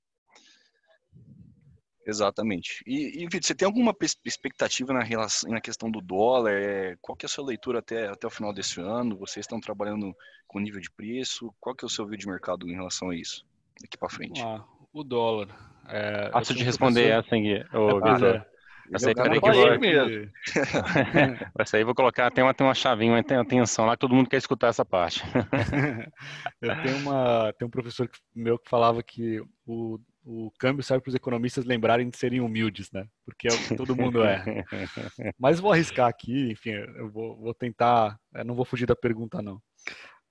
Exatamente. 2.07 2.83
E, 2.87 3.23
e 3.23 3.25
Vitor, 3.25 3.45
você 3.45 3.55
tem 3.55 3.67
alguma 3.67 3.95
expectativa 4.25 4.93
na, 4.93 5.03
relação, 5.03 5.51
na 5.51 5.61
questão 5.61 5.91
do 5.91 6.01
dólar? 6.01 6.53
É, 6.53 6.97
qual 7.01 7.17
que 7.17 7.25
é 7.25 7.29
a 7.29 7.31
sua 7.31 7.45
leitura 7.45 7.79
até, 7.79 8.09
até 8.09 8.27
o 8.27 8.31
final 8.31 8.53
desse 8.53 8.81
ano? 8.81 9.17
Vocês 9.19 9.45
estão 9.45 9.61
trabalhando 9.61 10.15
com 10.47 10.59
nível 10.59 10.81
de 10.81 10.91
preço? 10.91 11.55
Qual 11.61 11.75
que 11.75 11.85
é 11.85 11.87
o 11.87 11.91
seu 11.91 12.05
vídeo 12.05 12.23
de 12.23 12.29
mercado 12.29 12.69
em 12.69 12.75
relação 12.75 13.11
a 13.11 13.17
isso? 13.17 13.45
Daqui 13.81 13.97
para 13.97 14.09
frente. 14.09 14.43
Ah, 14.43 14.65
o 14.93 15.05
dólar. 15.05 15.49
É, 15.89 16.31
Fácil 16.33 16.55
de 16.55 16.65
responder 16.65 17.09
essa, 17.09 17.37
ô, 17.77 18.01
Vitor. 18.01 18.37
É. 18.37 18.53
Essa 18.93 19.09
aí, 19.09 19.15
peraí 19.15 19.41
que 19.41 19.49
eu 19.49 19.55
vou... 19.55 19.79
mesmo. 19.79 20.31
essa 21.59 21.77
aí 21.77 21.85
vou 21.85 21.95
colocar, 21.95 22.31
tem 22.31 22.45
uma, 22.45 22.53
tem 22.53 22.67
uma 22.67 22.75
chavinha, 22.75 23.13
uma 23.13 23.41
atenção 23.41 23.87
lá 23.87 23.97
que 23.97 24.01
todo 24.01 24.15
mundo 24.15 24.29
quer 24.29 24.37
escutar 24.37 24.69
essa 24.69 24.85
parte. 24.85 25.23
eu 26.61 26.83
tenho, 26.83 26.97
uma, 26.99 27.53
tem 27.55 27.67
um 27.67 27.71
professor 27.71 28.11
meu 28.35 28.59
que 28.59 28.69
falava 28.69 29.03
que 29.03 29.41
o, 29.67 29.99
o 30.25 30.51
câmbio 30.59 30.83
serve 30.83 31.03
para 31.03 31.11
os 31.11 31.15
economistas 31.15 31.65
lembrarem 31.65 32.09
de 32.09 32.17
serem 32.17 32.41
humildes, 32.41 32.91
né? 32.93 33.09
Porque 33.25 33.49
é 33.49 33.53
o 33.53 33.59
que 33.59 33.77
todo 33.77 33.97
mundo 33.97 34.23
é. 34.23 34.43
Mas 35.39 35.59
vou 35.59 35.73
arriscar 35.73 36.09
aqui, 36.09 36.51
enfim, 36.51 36.71
eu 36.71 37.11
vou, 37.11 37.37
vou 37.37 37.55
tentar, 37.55 38.19
eu 38.35 38.45
não 38.45 38.55
vou 38.55 38.65
fugir 38.65 38.87
da 38.87 38.95
pergunta 38.95 39.43
não. 39.43 39.57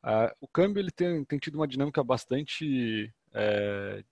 Uh, 0.03 0.31
o 0.39 0.47
câmbio 0.47 0.81
ele 0.81 0.91
tem, 0.91 1.23
tem 1.25 1.37
tido 1.37 1.55
uma 1.55 1.67
dinâmica 1.67 2.03
bastante 2.03 3.13
é, 3.33 4.03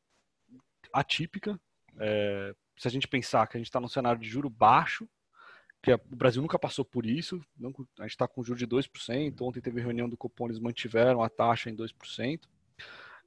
atípica, 0.94 1.60
é, 2.00 2.54
se 2.78 2.88
a 2.88 2.92
gente 2.92 3.08
pensar 3.08 3.48
que 3.48 3.58
a 3.58 3.60
gente 3.60 3.68
está 3.68 3.80
num 3.80 3.88
cenário 3.88 4.22
de 4.22 4.28
juro 4.28 4.50
baixo, 4.50 5.08
que 5.82 5.94
o 5.94 6.00
Brasil 6.16 6.42
nunca 6.42 6.60
passou 6.60 6.84
por 6.84 7.06
isso, 7.06 7.42
não, 7.58 7.74
a 8.00 8.04
gente 8.04 8.12
está 8.12 8.28
com 8.28 8.44
juro 8.44 8.60
de 8.60 8.68
2%, 8.68 9.42
ontem 9.42 9.62
teve 9.62 9.82
reunião 9.82 10.10
do 10.10 10.18
Copom, 10.18 10.48
eles 10.48 10.60
mantiveram 10.60 11.24
a 11.24 11.30
taxa 11.30 11.70
em 11.70 11.76
2%, 11.76 12.42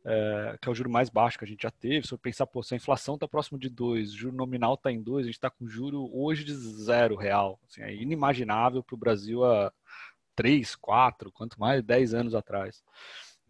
é, 0.04 0.58
que 0.60 0.68
é 0.68 0.72
o 0.72 0.74
juro 0.74 0.90
mais 0.90 1.08
baixo 1.08 1.38
que 1.38 1.44
a 1.44 1.48
gente 1.48 1.62
já 1.62 1.70
teve. 1.70 2.06
Se 2.06 2.12
eu 2.12 2.18
pensar, 2.18 2.46
pô, 2.46 2.62
se 2.62 2.74
a 2.74 2.76
inflação 2.76 3.14
está 3.14 3.28
próximo 3.28 3.58
de 3.58 3.68
2, 3.68 4.12
o 4.12 4.16
juro 4.16 4.36
nominal 4.36 4.74
está 4.74 4.90
em 4.90 5.02
2, 5.02 5.24
a 5.24 5.26
gente 5.26 5.36
está 5.36 5.50
com 5.50 5.68
juro 5.68 6.10
hoje 6.12 6.44
de 6.44 6.54
zero 6.54 7.16
real. 7.16 7.58
Assim, 7.68 7.82
é 7.82 7.94
inimaginável 7.94 8.82
para 8.82 8.94
o 8.94 8.98
Brasil 8.98 9.44
há 9.44 9.72
3, 10.34 10.74
4, 10.76 11.30
quanto 11.32 11.60
mais 11.60 11.82
10 11.82 12.14
anos 12.14 12.34
atrás. 12.34 12.82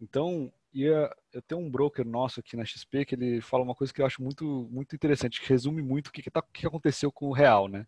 Então, 0.01 0.51
e 0.73 0.83
eu 0.83 1.41
tenho 1.47 1.61
um 1.61 1.69
broker 1.69 2.05
nosso 2.05 2.39
aqui 2.39 2.57
na 2.57 2.65
XP 2.65 3.05
que 3.05 3.15
ele 3.15 3.41
fala 3.41 3.63
uma 3.63 3.75
coisa 3.75 3.93
que 3.93 4.01
eu 4.01 4.05
acho 4.05 4.23
muito, 4.23 4.67
muito 4.71 4.95
interessante, 4.95 5.39
que 5.39 5.47
resume 5.47 5.81
muito 5.81 6.07
o 6.07 6.11
que, 6.11 6.21
que, 6.21 6.31
tá, 6.31 6.41
que 6.41 6.65
aconteceu 6.65 7.11
com 7.11 7.27
o 7.27 7.33
real, 7.33 7.67
né? 7.67 7.85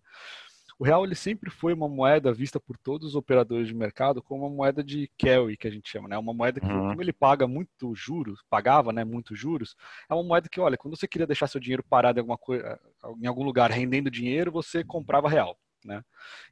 O 0.77 0.83
real 0.83 1.05
ele 1.05 1.15
sempre 1.15 1.49
foi 1.49 1.73
uma 1.73 1.87
moeda 1.87 2.33
vista 2.33 2.59
por 2.59 2.77
todos 2.77 3.09
os 3.09 3.15
operadores 3.15 3.67
de 3.67 3.73
mercado 3.73 4.21
como 4.21 4.45
uma 4.45 4.53
moeda 4.53 4.83
de 4.83 5.09
carry, 5.17 5.55
que 5.55 5.67
a 5.67 5.71
gente 5.71 5.89
chama, 5.89 6.09
né? 6.09 6.17
Uma 6.17 6.33
moeda 6.33 6.59
que, 6.59 6.65
uhum. 6.65 6.89
como 6.89 7.01
ele 7.01 7.13
paga 7.13 7.47
muito 7.47 7.95
juros, 7.95 8.43
pagava, 8.49 8.91
né, 8.91 9.05
muito 9.05 9.35
juros, 9.35 9.75
é 10.09 10.13
uma 10.13 10.23
moeda 10.23 10.49
que, 10.49 10.59
olha, 10.59 10.77
quando 10.77 10.97
você 10.97 11.07
queria 11.07 11.27
deixar 11.27 11.47
seu 11.47 11.61
dinheiro 11.61 11.83
parado 11.83 12.19
em 12.19 12.21
alguma 12.21 12.37
coisa, 12.37 12.79
em 13.21 13.27
algum 13.27 13.43
lugar 13.43 13.71
rendendo 13.71 14.11
dinheiro, 14.11 14.51
você 14.51 14.83
comprava 14.83 15.29
real. 15.29 15.57
Né? 15.85 16.03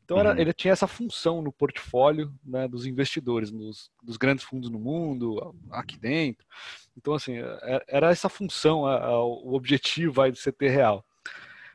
Então 0.04 0.20
era, 0.20 0.32
uhum. 0.32 0.38
ele 0.38 0.54
tinha 0.54 0.72
essa 0.72 0.88
função 0.88 1.42
no 1.42 1.52
portfólio 1.52 2.32
né, 2.46 2.68
dos 2.68 2.86
investidores, 2.86 3.52
nos, 3.52 3.90
dos 4.04 4.16
grandes 4.16 4.46
fundos 4.46 4.70
no 4.70 4.80
mundo, 4.80 5.56
aqui 5.72 5.98
dentro. 5.98 6.46
Então, 6.96 7.16
assim, 7.16 7.40
é, 7.40 7.84
era 7.88 8.12
essa 8.12 8.30
função, 8.30 8.84
o 8.84 9.56
objetivo 9.56 10.14
vai 10.14 10.32
de 10.32 10.40
CT 10.40 10.70
real. 10.70 11.04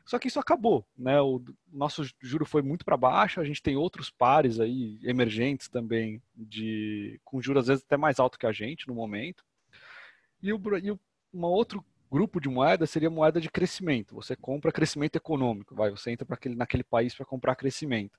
Só 0.09 0.17
que 0.17 0.27
isso 0.27 0.39
acabou, 0.39 0.83
né? 0.97 1.21
O 1.21 1.39
nosso 1.71 2.01
juro 2.19 2.43
foi 2.43 2.63
muito 2.63 2.83
para 2.83 2.97
baixo, 2.97 3.39
a 3.39 3.43
gente 3.43 3.61
tem 3.61 3.75
outros 3.75 4.09
pares 4.09 4.59
aí 4.59 4.99
emergentes 5.03 5.69
também 5.69 6.19
de 6.35 7.21
com 7.23 7.39
juros 7.39 7.61
às 7.61 7.67
vezes 7.67 7.83
até 7.85 7.95
mais 7.95 8.19
alto 8.19 8.39
que 8.39 8.47
a 8.47 8.51
gente 8.51 8.87
no 8.87 8.95
momento. 8.95 9.45
E, 10.41 10.51
o, 10.51 10.59
e 10.79 10.99
uma 11.31 11.47
outro 11.47 11.85
grupo 12.11 12.41
de 12.41 12.49
moeda 12.49 12.87
seria 12.87 13.07
moeda 13.07 13.39
de 13.39 13.51
crescimento. 13.51 14.15
Você 14.15 14.35
compra 14.35 14.71
crescimento 14.71 15.15
econômico, 15.15 15.75
vai, 15.75 15.91
você 15.91 16.09
entra 16.09 16.25
aquele 16.27 16.55
naquele 16.55 16.83
país 16.83 17.13
para 17.13 17.23
comprar 17.23 17.55
crescimento. 17.55 18.17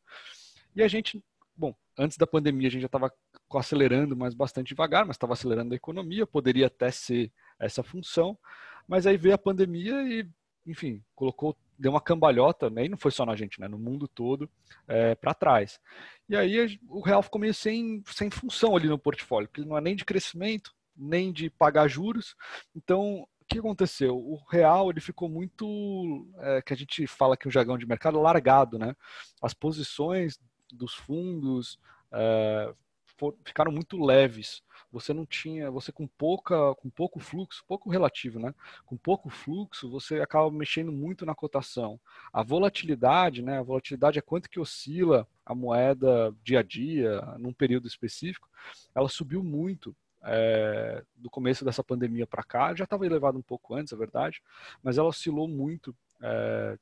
E 0.76 0.84
a 0.84 0.86
gente, 0.86 1.20
bom, 1.56 1.74
antes 1.98 2.16
da 2.16 2.24
pandemia 2.24 2.68
a 2.68 2.70
gente 2.70 2.82
já 2.82 2.86
estava 2.86 3.12
acelerando, 3.52 4.16
mas 4.16 4.32
bastante 4.32 4.68
devagar, 4.68 5.04
mas 5.04 5.16
estava 5.16 5.32
acelerando 5.32 5.74
a 5.74 5.76
economia, 5.76 6.24
poderia 6.24 6.68
até 6.68 6.92
ser 6.92 7.32
essa 7.58 7.82
função, 7.82 8.38
mas 8.86 9.08
aí 9.08 9.16
veio 9.16 9.34
a 9.34 9.38
pandemia 9.38 10.04
e, 10.04 10.24
enfim, 10.64 11.02
colocou 11.16 11.56
deu 11.80 11.92
uma 11.92 12.00
cambalhota, 12.00 12.70
e 12.76 12.88
não 12.88 12.98
foi 12.98 13.10
só 13.10 13.24
na 13.24 13.34
gente, 13.34 13.60
né? 13.60 13.66
no 13.66 13.78
mundo 13.78 14.06
todo, 14.06 14.48
é, 14.86 15.14
para 15.14 15.34
trás. 15.34 15.80
E 16.28 16.36
aí 16.36 16.78
o 16.88 17.00
real 17.00 17.22
ficou 17.22 17.40
meio 17.40 17.54
sem, 17.54 18.02
sem 18.06 18.30
função 18.30 18.76
ali 18.76 18.86
no 18.86 18.98
portfólio, 18.98 19.48
porque 19.48 19.62
ele 19.62 19.68
não 19.68 19.78
é 19.78 19.80
nem 19.80 19.96
de 19.96 20.04
crescimento, 20.04 20.72
nem 20.96 21.32
de 21.32 21.48
pagar 21.50 21.88
juros. 21.88 22.36
Então, 22.76 23.26
que 23.50 23.58
aconteceu? 23.58 24.16
O 24.16 24.36
real 24.48 24.90
ele 24.90 25.00
ficou 25.00 25.28
muito, 25.28 26.24
é, 26.38 26.62
que 26.62 26.72
a 26.72 26.76
gente 26.76 27.04
fala 27.08 27.36
que 27.36 27.48
o 27.48 27.50
jargão 27.50 27.76
de 27.76 27.86
mercado, 27.86 28.20
largado, 28.20 28.78
né? 28.78 28.94
As 29.42 29.52
posições 29.52 30.38
dos 30.72 30.94
fundos 30.94 31.76
é, 32.12 32.72
for, 33.18 33.36
ficaram 33.44 33.72
muito 33.72 34.00
leves. 34.00 34.62
Você 34.92 35.12
não 35.12 35.24
tinha, 35.24 35.70
você 35.70 35.92
com 35.92 36.06
pouca, 36.06 36.74
com 36.74 36.90
pouco 36.90 37.20
fluxo, 37.20 37.64
pouco 37.66 37.88
relativo, 37.88 38.38
né? 38.38 38.54
Com 38.84 38.96
pouco 38.96 39.30
fluxo, 39.30 39.88
você 39.88 40.20
acaba 40.20 40.50
mexendo 40.50 40.90
muito 40.90 41.24
na 41.24 41.34
cotação. 41.34 42.00
A 42.32 42.42
volatilidade, 42.42 43.42
né? 43.42 43.58
A 43.58 43.62
volatilidade 43.62 44.18
é 44.18 44.22
quanto 44.22 44.50
que 44.50 44.58
oscila 44.58 45.28
a 45.46 45.54
moeda 45.54 46.34
dia 46.42 46.60
a 46.60 46.62
dia, 46.62 47.20
num 47.38 47.52
período 47.52 47.86
específico. 47.86 48.48
Ela 48.94 49.08
subiu 49.08 49.44
muito 49.44 49.94
é, 50.22 51.04
do 51.16 51.30
começo 51.30 51.64
dessa 51.64 51.82
pandemia 51.82 52.26
para 52.26 52.42
cá, 52.42 52.74
já 52.74 52.84
estava 52.84 53.06
elevado 53.06 53.38
um 53.38 53.42
pouco 53.42 53.74
antes, 53.74 53.92
é 53.92 53.96
verdade, 53.96 54.42
mas 54.82 54.98
ela 54.98 55.08
oscilou 55.08 55.48
muito 55.48 55.96
é, 56.20 56.78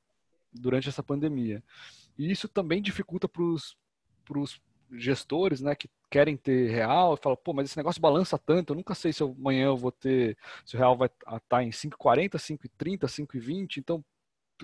durante 0.53 0.89
essa 0.89 1.03
pandemia. 1.03 1.63
E 2.17 2.31
isso 2.31 2.49
também 2.49 2.83
dificulta 2.83 3.29
para 3.29 3.43
os 3.43 4.61
gestores, 4.93 5.61
né, 5.61 5.75
que 5.75 5.89
querem 6.11 6.37
ter 6.37 6.71
real, 6.71 7.15
e 7.15 7.23
fala, 7.23 7.37
pô, 7.37 7.53
mas 7.53 7.69
esse 7.69 7.77
negócio 7.77 8.01
balança 8.01 8.39
tanto, 8.39 8.73
eu 8.73 8.77
nunca 8.77 8.95
sei 8.95 9.13
se 9.13 9.23
eu, 9.23 9.35
amanhã 9.39 9.67
eu 9.67 9.77
vou 9.77 9.93
ter, 9.93 10.37
se 10.65 10.75
o 10.77 10.79
real 10.79 10.97
vai 10.97 11.09
estar 11.09 11.41
tá 11.49 11.63
em 11.63 11.71
5,40, 11.71 12.37
5,30, 12.37 13.01
5,20, 13.07 13.77
então 13.79 14.05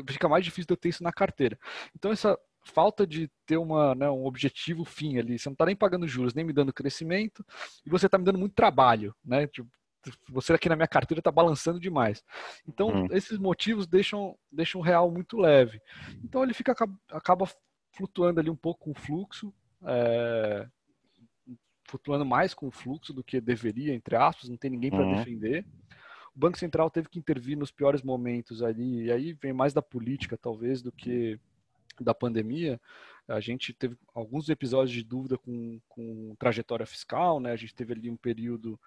fica 0.08 0.28
mais 0.28 0.44
difícil 0.44 0.66
de 0.66 0.72
eu 0.72 0.76
ter 0.76 0.88
isso 0.88 1.02
na 1.02 1.12
carteira. 1.12 1.58
Então 1.94 2.10
essa 2.10 2.38
falta 2.64 3.06
de 3.06 3.30
ter 3.46 3.58
uma, 3.58 3.94
né, 3.94 4.08
um 4.10 4.24
objetivo 4.24 4.84
fim 4.84 5.18
ali, 5.18 5.38
você 5.38 5.48
não 5.48 5.54
está 5.54 5.66
nem 5.66 5.76
pagando 5.76 6.08
juros, 6.08 6.34
nem 6.34 6.44
me 6.44 6.52
dando 6.52 6.72
crescimento, 6.72 7.44
e 7.84 7.90
você 7.90 8.06
está 8.06 8.16
me 8.16 8.24
dando 8.24 8.38
muito 8.38 8.54
trabalho, 8.54 9.14
né? 9.24 9.46
Tipo, 9.46 9.70
você 10.28 10.52
aqui 10.52 10.68
na 10.68 10.76
minha 10.76 10.88
carteira 10.88 11.20
está 11.20 11.30
balançando 11.30 11.80
demais. 11.80 12.22
Então, 12.66 12.88
hum. 12.88 13.08
esses 13.10 13.38
motivos 13.38 13.86
deixam, 13.86 14.36
deixam 14.50 14.80
o 14.80 14.84
real 14.84 15.10
muito 15.10 15.38
leve. 15.38 15.80
Então, 16.22 16.42
ele 16.42 16.52
fica 16.52 16.74
acaba 17.10 17.48
flutuando 17.92 18.40
ali 18.40 18.50
um 18.50 18.56
pouco 18.56 18.84
com 18.84 18.90
o 18.90 18.94
fluxo, 18.94 19.52
é, 19.86 20.66
flutuando 21.84 22.24
mais 22.24 22.54
com 22.54 22.66
o 22.66 22.70
fluxo 22.70 23.12
do 23.12 23.22
que 23.22 23.40
deveria, 23.40 23.94
entre 23.94 24.16
aspas, 24.16 24.48
não 24.48 24.56
tem 24.56 24.70
ninguém 24.70 24.90
para 24.90 25.04
uhum. 25.04 25.16
defender. 25.16 25.64
O 26.34 26.38
Banco 26.38 26.58
Central 26.58 26.90
teve 26.90 27.08
que 27.08 27.18
intervir 27.18 27.56
nos 27.56 27.70
piores 27.70 28.02
momentos 28.02 28.62
ali, 28.62 29.04
e 29.04 29.12
aí 29.12 29.32
vem 29.34 29.52
mais 29.52 29.72
da 29.72 29.82
política, 29.82 30.36
talvez, 30.36 30.82
do 30.82 30.90
que 30.90 31.38
da 32.00 32.12
pandemia. 32.12 32.80
A 33.28 33.40
gente 33.40 33.72
teve 33.72 33.96
alguns 34.12 34.48
episódios 34.48 34.94
de 34.94 35.04
dúvida 35.04 35.38
com, 35.38 35.80
com 35.88 36.34
trajetória 36.38 36.84
fiscal, 36.84 37.38
né? 37.38 37.52
A 37.52 37.56
gente 37.56 37.74
teve 37.74 37.92
ali 37.92 38.10
um 38.10 38.16
período 38.16 38.78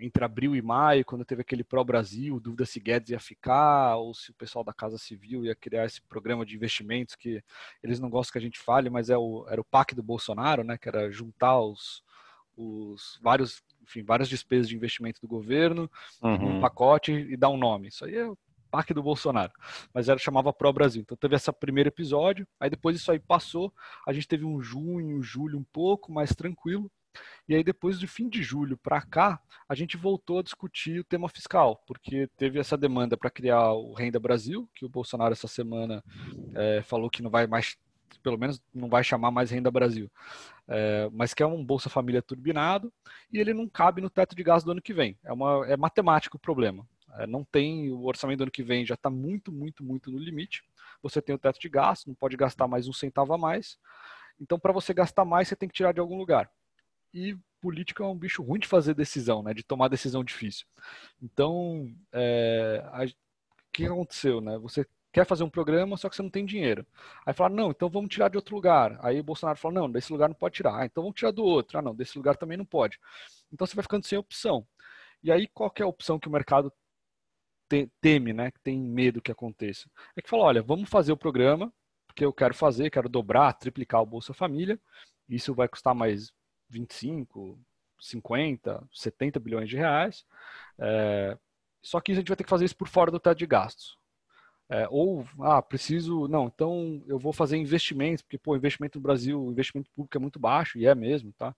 entre 0.00 0.24
abril 0.24 0.54
e 0.54 0.62
maio, 0.62 1.04
quando 1.04 1.24
teve 1.24 1.42
aquele 1.42 1.64
pró-Brasil, 1.64 2.38
dúvida 2.40 2.64
se 2.64 2.80
Guedes 2.80 3.10
ia 3.10 3.20
ficar, 3.20 3.96
ou 3.96 4.14
se 4.14 4.30
o 4.30 4.34
pessoal 4.34 4.64
da 4.64 4.72
Casa 4.72 4.96
Civil 4.96 5.44
ia 5.44 5.54
criar 5.54 5.84
esse 5.86 6.00
programa 6.02 6.46
de 6.46 6.54
investimentos 6.54 7.16
que 7.16 7.42
eles 7.82 7.98
não 7.98 8.08
gostam 8.08 8.32
que 8.32 8.38
a 8.38 8.42
gente 8.42 8.58
fale, 8.58 8.88
mas 8.88 9.10
é 9.10 9.18
o, 9.18 9.44
era 9.48 9.60
o 9.60 9.64
PAC 9.64 9.94
do 9.94 10.02
Bolsonaro, 10.02 10.62
né, 10.62 10.78
que 10.78 10.88
era 10.88 11.10
juntar 11.10 11.60
os, 11.60 12.02
os 12.58 13.18
vários, 13.22 13.62
enfim, 13.82 14.02
várias 14.02 14.28
despesas 14.28 14.68
de 14.68 14.76
investimento 14.76 15.20
do 15.20 15.28
governo 15.28 15.90
uhum. 16.20 16.60
pacote 16.60 17.12
e 17.12 17.36
dar 17.36 17.48
um 17.48 17.56
nome. 17.56 17.88
Isso 17.88 18.04
aí 18.04 18.16
é 18.16 18.26
o 18.26 18.36
PAC 18.70 18.92
do 18.92 19.02
Bolsonaro, 19.02 19.52
mas 19.94 20.08
era 20.08 20.18
chamava 20.18 20.52
Pro 20.52 20.72
Brasil. 20.72 21.02
Então 21.02 21.16
teve 21.16 21.36
esse 21.36 21.50
primeiro 21.52 21.88
episódio, 21.88 22.46
aí 22.60 22.68
depois 22.68 22.96
isso 22.96 23.10
aí 23.10 23.18
passou, 23.18 23.72
a 24.06 24.12
gente 24.12 24.28
teve 24.28 24.44
um 24.44 24.60
junho, 24.60 25.22
julho 25.22 25.58
um 25.58 25.64
pouco 25.64 26.12
mais 26.12 26.34
tranquilo, 26.34 26.90
e 27.48 27.54
aí, 27.54 27.64
depois 27.64 27.98
do 27.98 28.06
fim 28.06 28.28
de 28.28 28.42
julho 28.42 28.76
para 28.76 29.00
cá, 29.00 29.40
a 29.68 29.74
gente 29.74 29.96
voltou 29.96 30.38
a 30.38 30.42
discutir 30.42 31.00
o 31.00 31.04
tema 31.04 31.28
fiscal, 31.28 31.82
porque 31.86 32.28
teve 32.36 32.58
essa 32.58 32.76
demanda 32.76 33.16
para 33.16 33.30
criar 33.30 33.72
o 33.72 33.94
Renda 33.94 34.20
Brasil, 34.20 34.68
que 34.74 34.84
o 34.84 34.88
Bolsonaro 34.88 35.32
essa 35.32 35.48
semana 35.48 36.04
é, 36.54 36.82
falou 36.82 37.10
que 37.10 37.22
não 37.22 37.30
vai 37.30 37.46
mais, 37.46 37.76
pelo 38.22 38.38
menos 38.38 38.60
não 38.74 38.88
vai 38.88 39.02
chamar 39.02 39.30
mais 39.30 39.50
Renda 39.50 39.70
Brasil, 39.70 40.10
é, 40.68 41.08
mas 41.12 41.34
que 41.34 41.42
é 41.42 41.46
um 41.46 41.64
Bolsa 41.64 41.88
Família 41.88 42.22
turbinado, 42.22 42.92
e 43.32 43.38
ele 43.38 43.54
não 43.54 43.68
cabe 43.68 44.00
no 44.00 44.10
teto 44.10 44.36
de 44.36 44.42
gás 44.42 44.62
do 44.62 44.70
ano 44.70 44.82
que 44.82 44.92
vem. 44.92 45.18
É, 45.24 45.32
uma, 45.32 45.66
é 45.66 45.76
matemático 45.76 46.36
o 46.36 46.40
problema. 46.40 46.86
É, 47.14 47.26
não 47.26 47.42
tem, 47.44 47.90
o 47.90 48.04
orçamento 48.04 48.38
do 48.38 48.42
ano 48.42 48.50
que 48.50 48.62
vem 48.62 48.84
já 48.84 48.94
está 48.94 49.10
muito, 49.10 49.50
muito, 49.50 49.82
muito 49.82 50.10
no 50.10 50.18
limite. 50.18 50.62
Você 51.02 51.22
tem 51.22 51.34
o 51.34 51.38
teto 51.38 51.58
de 51.58 51.68
gasto, 51.68 52.06
não 52.06 52.14
pode 52.14 52.36
gastar 52.36 52.68
mais 52.68 52.86
um 52.86 52.92
centavo 52.92 53.32
a 53.32 53.38
mais. 53.38 53.78
Então, 54.40 54.58
para 54.58 54.72
você 54.72 54.94
gastar 54.94 55.24
mais, 55.24 55.48
você 55.48 55.56
tem 55.56 55.68
que 55.68 55.74
tirar 55.74 55.92
de 55.92 56.00
algum 56.00 56.16
lugar 56.16 56.50
e 57.12 57.36
política 57.60 58.04
é 58.04 58.06
um 58.06 58.16
bicho 58.16 58.42
ruim 58.42 58.60
de 58.60 58.68
fazer 58.68 58.94
decisão, 58.94 59.42
né? 59.42 59.52
De 59.52 59.62
tomar 59.62 59.88
decisão 59.88 60.22
difícil. 60.22 60.66
Então, 61.20 61.92
é, 62.12 62.82
a, 62.92 63.04
o 63.04 63.08
que 63.72 63.86
aconteceu, 63.86 64.40
né? 64.40 64.58
Você 64.58 64.86
quer 65.12 65.26
fazer 65.26 65.42
um 65.44 65.50
programa, 65.50 65.96
só 65.96 66.08
que 66.08 66.16
você 66.16 66.22
não 66.22 66.30
tem 66.30 66.44
dinheiro. 66.44 66.86
Aí 67.24 67.32
fala, 67.34 67.50
não, 67.50 67.70
então 67.70 67.88
vamos 67.88 68.10
tirar 68.10 68.28
de 68.28 68.36
outro 68.36 68.54
lugar. 68.54 68.98
Aí 69.02 69.20
o 69.20 69.24
Bolsonaro 69.24 69.58
fala, 69.58 69.74
não, 69.74 69.90
desse 69.90 70.12
lugar 70.12 70.28
não 70.28 70.34
pode 70.34 70.56
tirar. 70.56 70.80
Ah, 70.80 70.84
então 70.84 71.02
vamos 71.02 71.18
tirar 71.18 71.30
do 71.30 71.44
outro. 71.44 71.78
Ah, 71.78 71.82
não, 71.82 71.94
desse 71.94 72.16
lugar 72.16 72.36
também 72.36 72.56
não 72.56 72.64
pode. 72.64 72.98
Então 73.52 73.66
você 73.66 73.74
vai 73.74 73.82
ficando 73.82 74.06
sem 74.06 74.18
opção. 74.18 74.66
E 75.22 75.32
aí 75.32 75.46
qual 75.48 75.72
é 75.76 75.82
a 75.82 75.86
opção 75.86 76.18
que 76.18 76.28
o 76.28 76.30
mercado 76.30 76.72
teme, 78.00 78.32
né? 78.32 78.50
Que 78.50 78.60
tem 78.60 78.78
medo 78.78 79.20
que 79.20 79.32
aconteça? 79.32 79.90
É 80.16 80.22
que 80.22 80.28
fala, 80.28 80.44
olha, 80.44 80.62
vamos 80.62 80.88
fazer 80.88 81.12
o 81.12 81.16
programa, 81.16 81.72
porque 82.06 82.24
eu 82.24 82.32
quero 82.32 82.54
fazer, 82.54 82.90
quero 82.90 83.08
dobrar, 83.08 83.52
triplicar 83.54 84.02
o 84.02 84.06
Bolsa 84.06 84.32
Família. 84.32 84.80
Isso 85.28 85.54
vai 85.54 85.68
custar 85.68 85.94
mais 85.94 86.32
25, 86.70 87.58
50, 88.00 88.86
70 88.92 89.40
bilhões 89.40 89.68
de 89.68 89.76
reais. 89.76 90.24
É, 90.78 91.36
só 91.82 92.00
que 92.00 92.12
a 92.12 92.14
gente 92.14 92.28
vai 92.28 92.36
ter 92.36 92.44
que 92.44 92.50
fazer 92.50 92.64
isso 92.64 92.76
por 92.76 92.88
fora 92.88 93.10
do 93.10 93.20
teto 93.20 93.38
de 93.38 93.46
gastos. 93.46 93.96
É, 94.70 94.86
ou, 94.90 95.24
ah, 95.40 95.62
preciso, 95.62 96.28
não, 96.28 96.46
então 96.46 97.02
eu 97.06 97.18
vou 97.18 97.32
fazer 97.32 97.56
investimentos, 97.56 98.22
porque, 98.22 98.36
pô, 98.36 98.54
investimento 98.54 98.98
no 98.98 99.02
Brasil, 99.02 99.42
o 99.42 99.50
investimento 99.50 99.90
público 99.92 100.16
é 100.16 100.20
muito 100.20 100.38
baixo, 100.38 100.78
e 100.78 100.86
é 100.86 100.94
mesmo, 100.94 101.32
tá? 101.32 101.56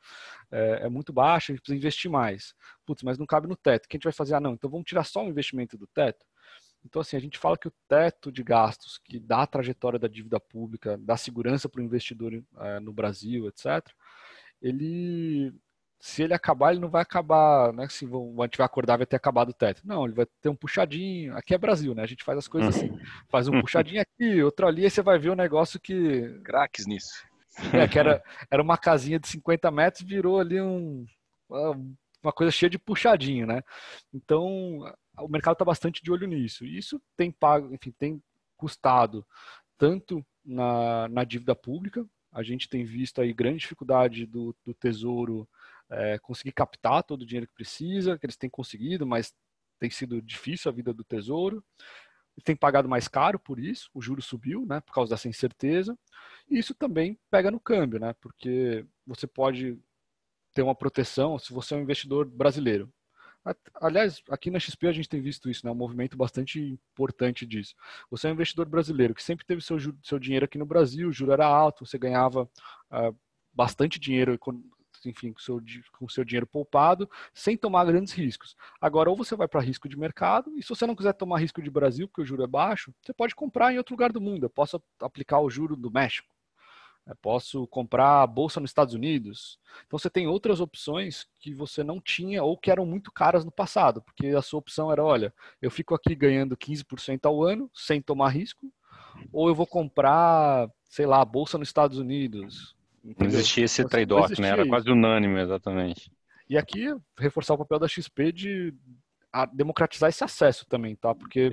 É, 0.51 0.83
é, 0.85 0.88
muito 0.88 1.12
baixo, 1.12 1.51
a 1.51 1.55
gente 1.55 1.62
precisa 1.62 1.77
investir 1.77 2.11
mais. 2.11 2.55
Putz, 2.87 3.03
mas 3.03 3.18
não 3.18 3.27
cabe 3.27 3.49
no 3.49 3.57
teto. 3.57 3.87
O 3.87 3.88
que 3.88 3.96
a 3.96 3.99
gente 3.99 4.05
vai 4.05 4.12
fazer? 4.12 4.35
Ah, 4.35 4.40
não, 4.40 4.55
então 4.55 4.70
vamos 4.70 4.87
tirar 4.87 5.05
só 5.05 5.25
o 5.25 5.29
investimento 5.29 5.77
do 5.77 5.88
teto. 5.88 6.25
Então, 6.85 7.03
assim, 7.03 7.16
a 7.16 7.20
gente 7.20 7.38
fala 7.38 7.59
que 7.59 7.68
o 7.68 7.73
teto 7.88 8.31
de 8.33 8.42
gastos, 8.42 8.99
que 8.99 9.18
dá 9.18 9.42
a 9.42 9.46
trajetória 9.46 9.99
da 9.99 10.09
dívida 10.09 10.38
pública, 10.40 10.96
dá 10.99 11.16
segurança 11.16 11.68
para 11.68 11.81
o 11.81 11.85
investidor 11.85 12.42
é, 12.59 12.81
no 12.81 12.92
Brasil, 12.92 13.49
etc., 13.49 13.92
ele 14.62 15.53
se 16.00 16.22
ele 16.22 16.32
acabar, 16.32 16.72
ele 16.72 16.80
não 16.80 16.88
vai 16.88 17.02
acabar, 17.02 17.72
né? 17.74 17.86
Se 17.90 18.06
a 18.06 18.42
gente 18.44 18.56
vai 18.56 18.64
acordar, 18.64 18.96
vai 18.96 19.06
ter 19.06 19.16
acabado 19.16 19.50
o 19.50 19.54
teto. 19.54 19.82
Não, 19.84 20.06
ele 20.06 20.14
vai 20.14 20.26
ter 20.40 20.48
um 20.48 20.56
puxadinho. 20.56 21.36
Aqui 21.36 21.54
é 21.54 21.58
Brasil, 21.58 21.94
né? 21.94 22.02
A 22.02 22.06
gente 22.06 22.24
faz 22.24 22.38
as 22.38 22.48
coisas 22.48 22.74
assim. 22.74 22.90
Faz 23.28 23.46
um 23.48 23.60
puxadinho 23.60 24.00
aqui, 24.00 24.42
outro 24.42 24.66
ali, 24.66 24.84
aí 24.84 24.90
você 24.90 25.02
vai 25.02 25.18
ver 25.18 25.30
um 25.30 25.36
negócio 25.36 25.78
que. 25.78 26.40
Craques 26.42 26.86
nisso. 26.86 27.22
É, 27.74 27.86
que 27.86 27.98
era, 27.98 28.22
era 28.50 28.62
uma 28.62 28.78
casinha 28.78 29.18
de 29.18 29.28
50 29.28 29.70
metros, 29.70 30.02
virou 30.02 30.40
ali 30.40 30.60
um, 30.60 31.04
uma 32.22 32.32
coisa 32.32 32.50
cheia 32.50 32.70
de 32.70 32.78
puxadinho, 32.78 33.46
né? 33.46 33.62
Então, 34.14 34.80
o 35.18 35.28
mercado 35.28 35.54
está 35.54 35.64
bastante 35.64 36.02
de 36.02 36.10
olho 36.10 36.26
nisso. 36.26 36.64
E 36.64 36.78
isso 36.78 37.00
tem 37.14 37.30
pago, 37.30 37.74
enfim, 37.74 37.92
tem 37.98 38.22
custado 38.56 39.26
tanto 39.76 40.24
na, 40.44 41.08
na 41.08 41.24
dívida 41.24 41.54
pública, 41.54 42.06
a 42.32 42.42
gente 42.42 42.68
tem 42.68 42.84
visto 42.84 43.20
aí 43.20 43.32
grande 43.32 43.58
dificuldade 43.58 44.24
do, 44.26 44.54
do 44.64 44.72
Tesouro 44.72 45.48
é, 45.90 46.18
conseguir 46.18 46.53
captar 46.53 47.03
todo 47.03 47.22
o 47.22 47.26
dinheiro 47.26 47.46
que 47.46 47.55
precisa, 47.55 48.18
que 48.18 48.26
eles 48.26 48.37
têm 48.37 48.48
conseguido, 48.48 49.07
mas 49.07 49.35
tem 49.79 49.90
sido 49.90 50.20
difícil 50.22 50.70
a 50.70 50.74
vida 50.74 50.92
do 50.92 51.05
Tesouro. 51.05 51.64
Tem 52.44 52.57
pagado 52.57 52.88
mais 52.88 53.07
caro 53.07 53.38
por 53.38 53.59
isso, 53.59 53.90
o 53.92 54.00
juro 54.00 54.22
subiu, 54.22 54.64
né, 54.64 54.81
por 54.81 54.94
causa 54.94 55.11
dessa 55.11 55.29
incerteza. 55.29 55.98
E 56.48 56.59
isso 56.59 56.74
também 56.74 57.18
pega 57.31 57.50
no 57.50 57.61
câmbio, 57.61 58.00
né, 58.00 58.14
porque 58.20 58.87
você 59.07 59.26
pode 59.26 59.79
ter 60.55 60.62
uma 60.62 60.74
proteção 60.74 61.38
se 61.38 61.53
você 61.53 61.74
é 61.74 61.76
um 61.76 61.83
investidor 61.83 62.26
brasileiro. 62.26 62.90
Aliás, 63.74 64.22
aqui 64.29 64.50
na 64.50 64.59
XP 64.59 64.87
a 64.87 64.92
gente 64.92 65.09
tem 65.09 65.20
visto 65.20 65.48
isso, 65.48 65.64
né? 65.64 65.72
Um 65.72 65.76
movimento 65.76 66.14
bastante 66.14 66.61
importante 66.61 67.46
disso. 67.46 67.74
Você 68.11 68.26
é 68.26 68.31
um 68.31 68.35
investidor 68.35 68.66
brasileiro 68.66 69.14
que 69.14 69.22
sempre 69.22 69.46
teve 69.46 69.62
seu, 69.62 69.79
seu 70.03 70.18
dinheiro 70.18 70.44
aqui 70.44 70.59
no 70.59 70.66
Brasil, 70.66 71.09
o 71.09 71.12
juro 71.12 71.33
era 71.33 71.46
alto, 71.46 71.87
você 71.87 71.98
ganhava 71.98 72.42
uh, 72.42 73.16
bastante 73.53 73.98
dinheiro, 73.98 74.38
enfim, 75.06 75.32
com 75.32 75.40
seu, 75.40 75.60
com 75.98 76.08
seu 76.08 76.24
dinheiro 76.24 76.46
poupado, 76.46 77.08
sem 77.32 77.56
tomar 77.56 77.84
grandes 77.84 78.12
riscos. 78.12 78.56
Agora, 78.80 79.10
ou 79.10 79.16
você 79.16 79.34
vai 79.36 79.48
para 79.48 79.60
risco 79.60 79.88
de 79.88 79.98
mercado, 79.98 80.52
e 80.56 80.62
se 80.62 80.68
você 80.68 80.86
não 80.86 80.96
quiser 80.96 81.12
tomar 81.12 81.38
risco 81.38 81.62
de 81.62 81.70
Brasil, 81.70 82.08
porque 82.08 82.22
o 82.22 82.26
juro 82.26 82.42
é 82.42 82.46
baixo, 82.46 82.94
você 83.00 83.12
pode 83.12 83.34
comprar 83.34 83.72
em 83.72 83.78
outro 83.78 83.94
lugar 83.94 84.12
do 84.12 84.20
mundo. 84.20 84.44
Eu 84.44 84.50
posso 84.50 84.82
aplicar 85.00 85.40
o 85.40 85.50
juro 85.50 85.76
do 85.76 85.90
México 85.90 86.28
eu 87.06 87.16
posso 87.16 87.66
comprar 87.66 88.26
bolsa 88.26 88.60
nos 88.60 88.70
Estados 88.70 88.94
Unidos. 88.94 89.58
Então 89.86 89.98
você 89.98 90.08
tem 90.08 90.26
outras 90.26 90.60
opções 90.60 91.26
que 91.40 91.52
você 91.52 91.82
não 91.82 92.00
tinha 92.00 92.42
ou 92.42 92.56
que 92.56 92.70
eram 92.70 92.86
muito 92.86 93.10
caras 93.10 93.44
no 93.44 93.50
passado, 93.50 94.02
porque 94.02 94.28
a 94.28 94.42
sua 94.42 94.60
opção 94.60 94.92
era, 94.92 95.04
olha, 95.04 95.34
eu 95.60 95.70
fico 95.70 95.94
aqui 95.94 96.14
ganhando 96.14 96.56
15% 96.56 97.24
ao 97.24 97.42
ano 97.42 97.70
sem 97.74 98.00
tomar 98.00 98.28
risco, 98.28 98.72
ou 99.32 99.48
eu 99.48 99.54
vou 99.54 99.66
comprar, 99.66 100.70
sei 100.84 101.06
lá, 101.06 101.24
bolsa 101.24 101.58
nos 101.58 101.68
Estados 101.68 101.98
Unidos. 101.98 102.76
Entendeu? 103.04 103.32
Não 103.32 103.38
existia 103.38 103.64
esse 103.64 103.84
trade-off, 103.84 104.40
né? 104.40 104.48
Era 104.48 104.66
quase 104.66 104.90
unânime, 104.90 105.40
exatamente. 105.40 106.10
E 106.48 106.58
aqui, 106.58 106.94
reforçar 107.18 107.54
o 107.54 107.58
papel 107.58 107.78
da 107.78 107.88
XP 107.88 108.32
de 108.32 108.74
democratizar 109.52 110.08
esse 110.08 110.24
acesso 110.24 110.66
também, 110.66 110.96
tá? 110.96 111.14
Porque 111.14 111.50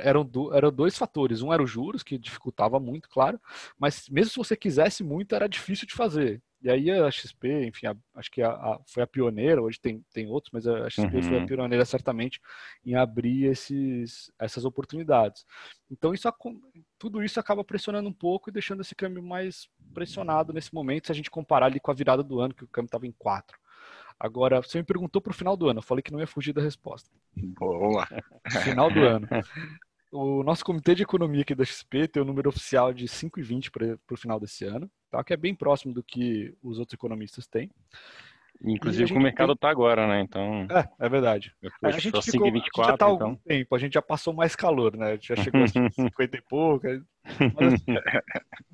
eram, 0.00 0.30
eram 0.52 0.70
dois 0.70 0.96
fatores. 0.96 1.40
Um 1.40 1.52
era 1.52 1.62
os 1.62 1.70
juros, 1.70 2.02
que 2.02 2.18
dificultava 2.18 2.78
muito, 2.78 3.08
claro, 3.08 3.40
mas 3.78 4.08
mesmo 4.10 4.30
se 4.30 4.36
você 4.36 4.54
quisesse 4.54 5.02
muito, 5.02 5.34
era 5.34 5.48
difícil 5.48 5.86
de 5.86 5.94
fazer. 5.94 6.42
E 6.60 6.68
aí 6.68 6.90
a 6.90 7.10
XP, 7.10 7.66
enfim, 7.66 7.86
a, 7.86 7.96
acho 8.16 8.30
que 8.30 8.42
a, 8.42 8.50
a, 8.50 8.80
foi 8.86 9.02
a 9.02 9.06
pioneira, 9.06 9.62
hoje 9.62 9.80
tem, 9.80 10.04
tem 10.12 10.26
outros, 10.26 10.50
mas 10.52 10.66
a 10.66 10.90
XP 10.90 11.02
uhum. 11.02 11.22
foi 11.22 11.36
a 11.36 11.40
uhum. 11.40 11.46
pioneira 11.46 11.84
certamente 11.84 12.40
em 12.84 12.96
abrir 12.96 13.44
esses, 13.44 14.30
essas 14.38 14.64
oportunidades. 14.64 15.46
Então 15.90 16.12
isso, 16.12 16.28
tudo 16.98 17.22
isso 17.22 17.38
acaba 17.38 17.62
pressionando 17.62 18.08
um 18.08 18.12
pouco 18.12 18.50
e 18.50 18.52
deixando 18.52 18.80
esse 18.80 18.94
câmbio 18.94 19.22
mais 19.22 19.68
pressionado 19.94 20.52
nesse 20.52 20.74
momento, 20.74 21.06
se 21.06 21.12
a 21.12 21.14
gente 21.14 21.30
comparar 21.30 21.66
ali 21.66 21.78
com 21.78 21.90
a 21.90 21.94
virada 21.94 22.22
do 22.22 22.40
ano, 22.40 22.54
que 22.54 22.64
o 22.64 22.68
câmbio 22.68 22.88
estava 22.88 23.06
em 23.06 23.12
4. 23.12 23.56
Agora, 24.20 24.60
você 24.60 24.78
me 24.78 24.84
perguntou 24.84 25.22
para 25.22 25.30
o 25.30 25.34
final 25.34 25.56
do 25.56 25.68
ano, 25.68 25.78
eu 25.78 25.82
falei 25.82 26.02
que 26.02 26.10
não 26.10 26.18
ia 26.18 26.26
fugir 26.26 26.52
da 26.52 26.60
resposta. 26.60 27.08
Boa. 27.36 28.04
Final 28.64 28.90
do 28.90 29.00
ano. 29.00 29.28
o 30.12 30.42
nosso 30.42 30.64
comitê 30.64 30.94
de 30.94 31.02
economia 31.02 31.42
aqui 31.42 31.54
da 31.54 31.64
XP 31.64 32.08
tem 32.08 32.22
o 32.22 32.24
um 32.24 32.28
número 32.28 32.48
oficial 32.48 32.92
de 32.92 33.06
5,20 33.06 33.70
para 33.70 34.14
o 34.14 34.16
final 34.16 34.40
desse 34.40 34.64
ano, 34.64 34.90
tá? 35.10 35.22
que 35.22 35.32
é 35.32 35.36
bem 35.36 35.54
próximo 35.54 35.92
do 35.92 36.02
que 36.02 36.54
os 36.62 36.78
outros 36.78 36.94
economistas 36.94 37.46
têm. 37.46 37.70
Inclusive 38.60 39.14
o 39.14 39.20
mercado 39.20 39.52
está 39.52 39.68
tem... 39.68 39.70
agora, 39.70 40.06
né? 40.08 40.20
Então. 40.20 40.66
É, 40.70 41.06
é 41.06 41.08
verdade. 41.08 41.54
Depois 41.62 41.94
a 41.94 41.98
gente 41.98 42.22
ficou, 42.22 42.50
24, 42.50 42.82
a 42.82 42.84
gente 42.84 42.90
já 42.90 42.96
tá 42.96 43.04
há 43.04 43.08
algum 43.08 43.32
então. 43.32 43.40
tempo, 43.46 43.74
a 43.74 43.78
gente 43.78 43.92
já 43.94 44.02
passou 44.02 44.34
mais 44.34 44.56
calor, 44.56 44.96
né? 44.96 45.16
Já 45.20 45.36
chegou 45.36 45.62
a 45.62 45.68
50 45.92 46.36
e 46.36 46.42
pouco. 46.42 46.86
Mas, 47.54 47.74
assim, 47.74 47.94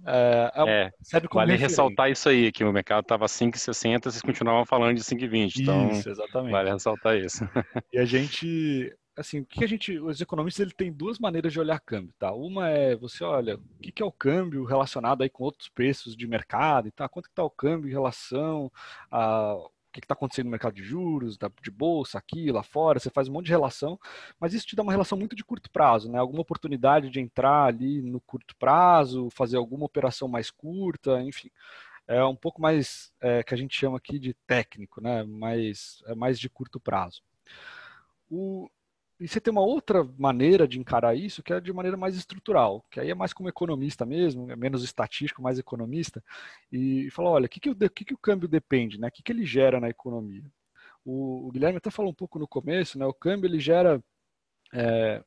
é, 0.07 0.53
é, 0.57 0.91
serve 1.03 1.29
como 1.29 1.41
vale 1.41 1.53
referente. 1.53 1.71
ressaltar 1.71 2.11
isso 2.11 2.29
aí, 2.29 2.51
que 2.51 2.65
o 2.65 2.73
mercado 2.73 3.03
estava 3.03 3.27
5,60, 3.27 4.05
vocês 4.05 4.23
continuavam 4.23 4.65
falando 4.65 4.97
de 4.97 5.03
5,20. 5.03 5.61
Então, 5.61 5.91
isso, 5.91 6.09
exatamente. 6.09 6.53
vale 6.53 6.71
ressaltar 6.71 7.19
isso. 7.19 7.47
E 7.93 7.99
a 7.99 8.07
gente, 8.07 8.91
assim, 9.17 9.41
o 9.41 9.47
que 9.47 9.65
a 9.65 9.67
gente, 9.67 9.99
os 9.99 10.21
economistas 10.21 10.65
ele 10.67 10.75
tem 10.75 10.93
duas 10.93 11.19
maneiras 11.19 11.53
de 11.53 11.61
olhar 11.61 11.81
câmbio, 11.81 12.13
tá? 12.19 12.33
Uma 12.33 12.69
é 12.69 12.97
você 12.97 13.23
olha 13.25 13.57
o 13.57 13.79
que, 13.81 13.93
que 13.93 14.03
é 14.03 14.07
o 14.07 14.13
câmbio 14.13 14.65
relacionado 14.65 15.23
aí 15.23 15.31
com 15.31 15.45
outros 15.45 15.69
preços 15.69 16.17
de 16.17 16.27
mercado 16.27 16.89
e 16.89 16.91
tá? 16.91 17.09
Quanto 17.09 17.29
está 17.29 17.43
o 17.45 17.51
câmbio 17.51 17.89
em 17.89 17.93
relação 17.93 18.71
a 19.11 19.55
o 19.55 19.71
que 19.95 20.01
está 20.01 20.15
acontecendo 20.15 20.47
no 20.47 20.51
mercado 20.51 20.75
de 20.75 20.83
juros, 20.83 21.39
de 21.63 21.71
bolsa, 21.71 22.19
aqui, 22.19 22.51
lá 22.51 22.65
fora, 22.65 22.99
você 22.99 23.11
faz 23.11 23.29
um 23.29 23.33
monte 23.33 23.47
de 23.47 23.53
relação, 23.53 23.97
mas 24.41 24.53
isso 24.53 24.67
te 24.67 24.75
dá 24.75 24.83
uma 24.83 24.91
relação 24.91 25.17
muito 25.17 25.37
de 25.37 25.45
curto 25.45 25.71
prazo, 25.71 26.11
né? 26.11 26.19
Alguma 26.19 26.43
oportunidade 26.43 27.09
de 27.09 27.21
entrar 27.21 27.67
ali 27.67 28.03
no 28.03 28.21
curto 28.21 28.57
prazo, 28.57 29.31
fazer 29.31 29.57
alguma 29.57 29.87
operação 29.87 30.27
mais 30.27 30.51
curta, 30.51 31.23
enfim. 31.23 31.49
É 32.09 32.25
um 32.25 32.35
pouco 32.35 32.61
mais 32.61 33.13
é, 33.21 33.45
que 33.45 33.55
a 33.55 33.57
gente 33.57 33.79
chama 33.79 33.97
aqui 33.97 34.19
de 34.19 34.35
técnico, 34.49 35.01
né? 35.01 35.23
Mais, 35.23 36.03
é 36.07 36.15
mais 36.17 36.41
de 36.41 36.51
curto 36.51 36.81
prazo. 36.81 37.23
O, 38.29 38.69
e 39.21 39.29
você 39.29 39.41
tem 39.41 39.53
uma 39.53 39.63
outra 39.63 40.05
maneira 40.19 40.67
de 40.67 40.79
encarar 40.79 41.15
isso, 41.15 41.43
que 41.43 41.53
é 41.53 41.61
de 41.61 41.73
maneira 41.73 41.97
mais 41.97 42.17
estrutural, 42.17 42.85
que 42.91 42.99
aí 42.99 43.11
é 43.11 43.15
mais 43.15 43.33
como 43.33 43.49
economista 43.49 44.05
mesmo, 44.05 44.51
é 44.51 44.57
menos 44.57 44.83
estatístico, 44.83 45.43
mais 45.43 45.59
economista, 45.59 46.23
e 46.73 47.09
fala, 47.11 47.31
olha, 47.31 47.47
o 47.47 47.49
que, 47.49 47.61
que, 47.61 47.71
o, 47.71 47.77
que, 47.91 48.05
que 48.05 48.15
o 48.15 48.19
câmbio 48.19 48.49
depende, 48.49 48.99
né? 48.99 49.09
O 49.09 49.13
que, 49.13 49.23
que 49.23 49.31
ele 49.31 49.45
gera 49.47 49.81
na 49.81 49.89
economia? 49.89 50.45
O, 51.05 51.47
o, 51.49 51.53
Guilherme 51.53 51.79
até 51.79 51.91
falou 51.91 52.11
um 52.11 52.15
pouco 52.15 52.39
no 52.39 52.49
começo, 52.49 52.99
né? 52.99 53.07
O 53.07 53.15
câmbio 53.15 53.47
ele 53.49 53.61
gera, 53.61 54.03
é, 54.73 55.23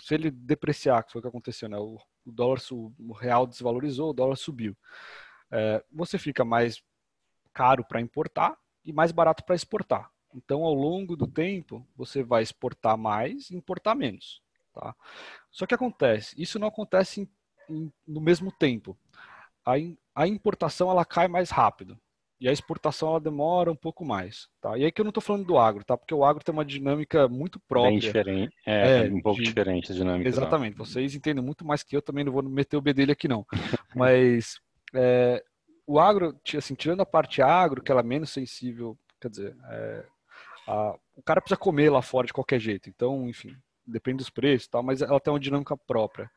se 0.00 0.14
ele 0.14 0.30
depreciar, 0.30 1.04
que 1.04 1.12
foi 1.12 1.20
o 1.20 1.22
que 1.22 1.28
aconteceu, 1.28 1.68
né? 1.68 1.78
O, 1.78 1.98
o 2.26 2.32
dólar, 2.32 2.58
o 2.72 3.12
real 3.12 3.46
desvalorizou, 3.46 4.10
o 4.10 4.14
dólar 4.14 4.36
subiu. 4.36 4.76
É, 5.50 5.84
você 5.92 6.18
fica 6.18 6.44
mais 6.44 6.82
caro 7.52 7.84
para 7.84 8.00
importar 8.00 8.56
e 8.84 8.92
mais 8.92 9.12
barato 9.12 9.44
para 9.44 9.54
exportar. 9.54 10.10
Então, 10.38 10.62
ao 10.62 10.72
longo 10.72 11.16
do 11.16 11.26
tempo, 11.26 11.84
você 11.96 12.22
vai 12.22 12.42
exportar 12.42 12.96
mais 12.96 13.50
e 13.50 13.56
importar 13.56 13.94
menos. 13.94 14.40
Tá? 14.72 14.94
Só 15.50 15.66
que 15.66 15.74
acontece, 15.74 16.40
isso 16.40 16.58
não 16.58 16.68
acontece 16.68 17.22
em, 17.22 17.28
em, 17.68 17.92
no 18.06 18.20
mesmo 18.20 18.52
tempo. 18.52 18.96
A, 19.64 19.78
in, 19.78 19.96
a, 20.14 20.26
importação 20.28 20.90
ela 20.90 21.04
cai 21.04 21.26
mais 21.26 21.50
rápido 21.50 21.98
e 22.40 22.48
a 22.48 22.52
exportação 22.52 23.10
ela 23.10 23.20
demora 23.20 23.72
um 23.72 23.76
pouco 23.76 24.04
mais. 24.04 24.48
Tá? 24.60 24.78
E 24.78 24.84
aí 24.84 24.92
que 24.92 25.00
eu 25.00 25.04
não 25.04 25.10
estou 25.10 25.20
falando 25.20 25.44
do 25.44 25.58
agro, 25.58 25.84
tá? 25.84 25.96
porque 25.96 26.14
o 26.14 26.24
agro 26.24 26.44
tem 26.44 26.52
uma 26.52 26.64
dinâmica 26.64 27.26
muito 27.26 27.58
própria. 27.58 27.90
Bem 27.90 27.98
diferente, 27.98 28.56
é, 28.64 29.06
é 29.06 29.10
um 29.10 29.20
pouco 29.20 29.40
de, 29.40 29.48
diferente 29.48 29.90
a 29.90 29.94
dinâmica. 29.94 30.28
Exatamente, 30.28 30.78
vocês 30.78 31.14
entendem 31.16 31.42
muito 31.42 31.66
mais 31.66 31.82
que 31.82 31.96
eu, 31.96 32.00
também 32.00 32.22
não 32.22 32.32
vou 32.32 32.42
meter 32.44 32.76
o 32.76 32.82
bedelho 32.82 33.12
aqui 33.12 33.26
não. 33.26 33.44
Mas 33.96 34.60
é, 34.94 35.42
o 35.88 35.98
agro, 35.98 36.38
assim, 36.56 36.74
tirando 36.74 37.00
a 37.00 37.06
parte 37.06 37.42
agro, 37.42 37.82
que 37.82 37.90
ela 37.90 38.02
é 38.02 38.04
menos 38.04 38.30
sensível, 38.30 38.96
quer 39.20 39.30
dizer, 39.30 39.56
é, 39.70 40.04
o 41.16 41.22
cara 41.22 41.40
precisa 41.40 41.58
comer 41.58 41.90
lá 41.90 42.02
fora 42.02 42.26
de 42.26 42.32
qualquer 42.32 42.60
jeito. 42.60 42.88
Então, 42.88 43.28
enfim, 43.28 43.56
depende 43.86 44.18
dos 44.18 44.30
preços 44.30 44.66
e 44.66 44.70
tal, 44.70 44.82
mas 44.82 45.00
ela 45.00 45.20
tem 45.20 45.32
uma 45.32 45.40
dinâmica 45.40 45.76
própria. 45.76 46.30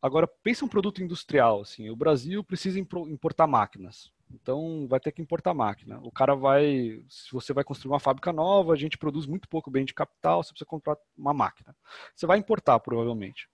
Agora, 0.00 0.26
pensa 0.26 0.64
um 0.64 0.68
produto 0.68 1.02
industrial, 1.02 1.60
assim, 1.60 1.88
o 1.88 1.96
Brasil 1.96 2.42
precisa 2.42 2.78
importar 2.78 3.46
máquinas. 3.46 4.12
Então, 4.30 4.86
vai 4.88 4.98
ter 4.98 5.12
que 5.12 5.22
importar 5.22 5.54
máquina. 5.54 6.00
O 6.02 6.10
cara 6.10 6.34
vai, 6.34 7.02
se 7.08 7.30
você 7.32 7.52
vai 7.52 7.62
construir 7.62 7.92
uma 7.92 8.00
fábrica 8.00 8.32
nova, 8.32 8.72
a 8.72 8.76
gente 8.76 8.98
produz 8.98 9.26
muito 9.26 9.48
pouco 9.48 9.70
bem 9.70 9.84
de 9.84 9.94
capital, 9.94 10.42
você 10.42 10.50
precisa 10.50 10.68
comprar 10.68 10.96
uma 11.16 11.32
máquina. 11.32 11.76
Você 12.14 12.26
vai 12.26 12.38
importar, 12.38 12.80
provavelmente. 12.80 13.48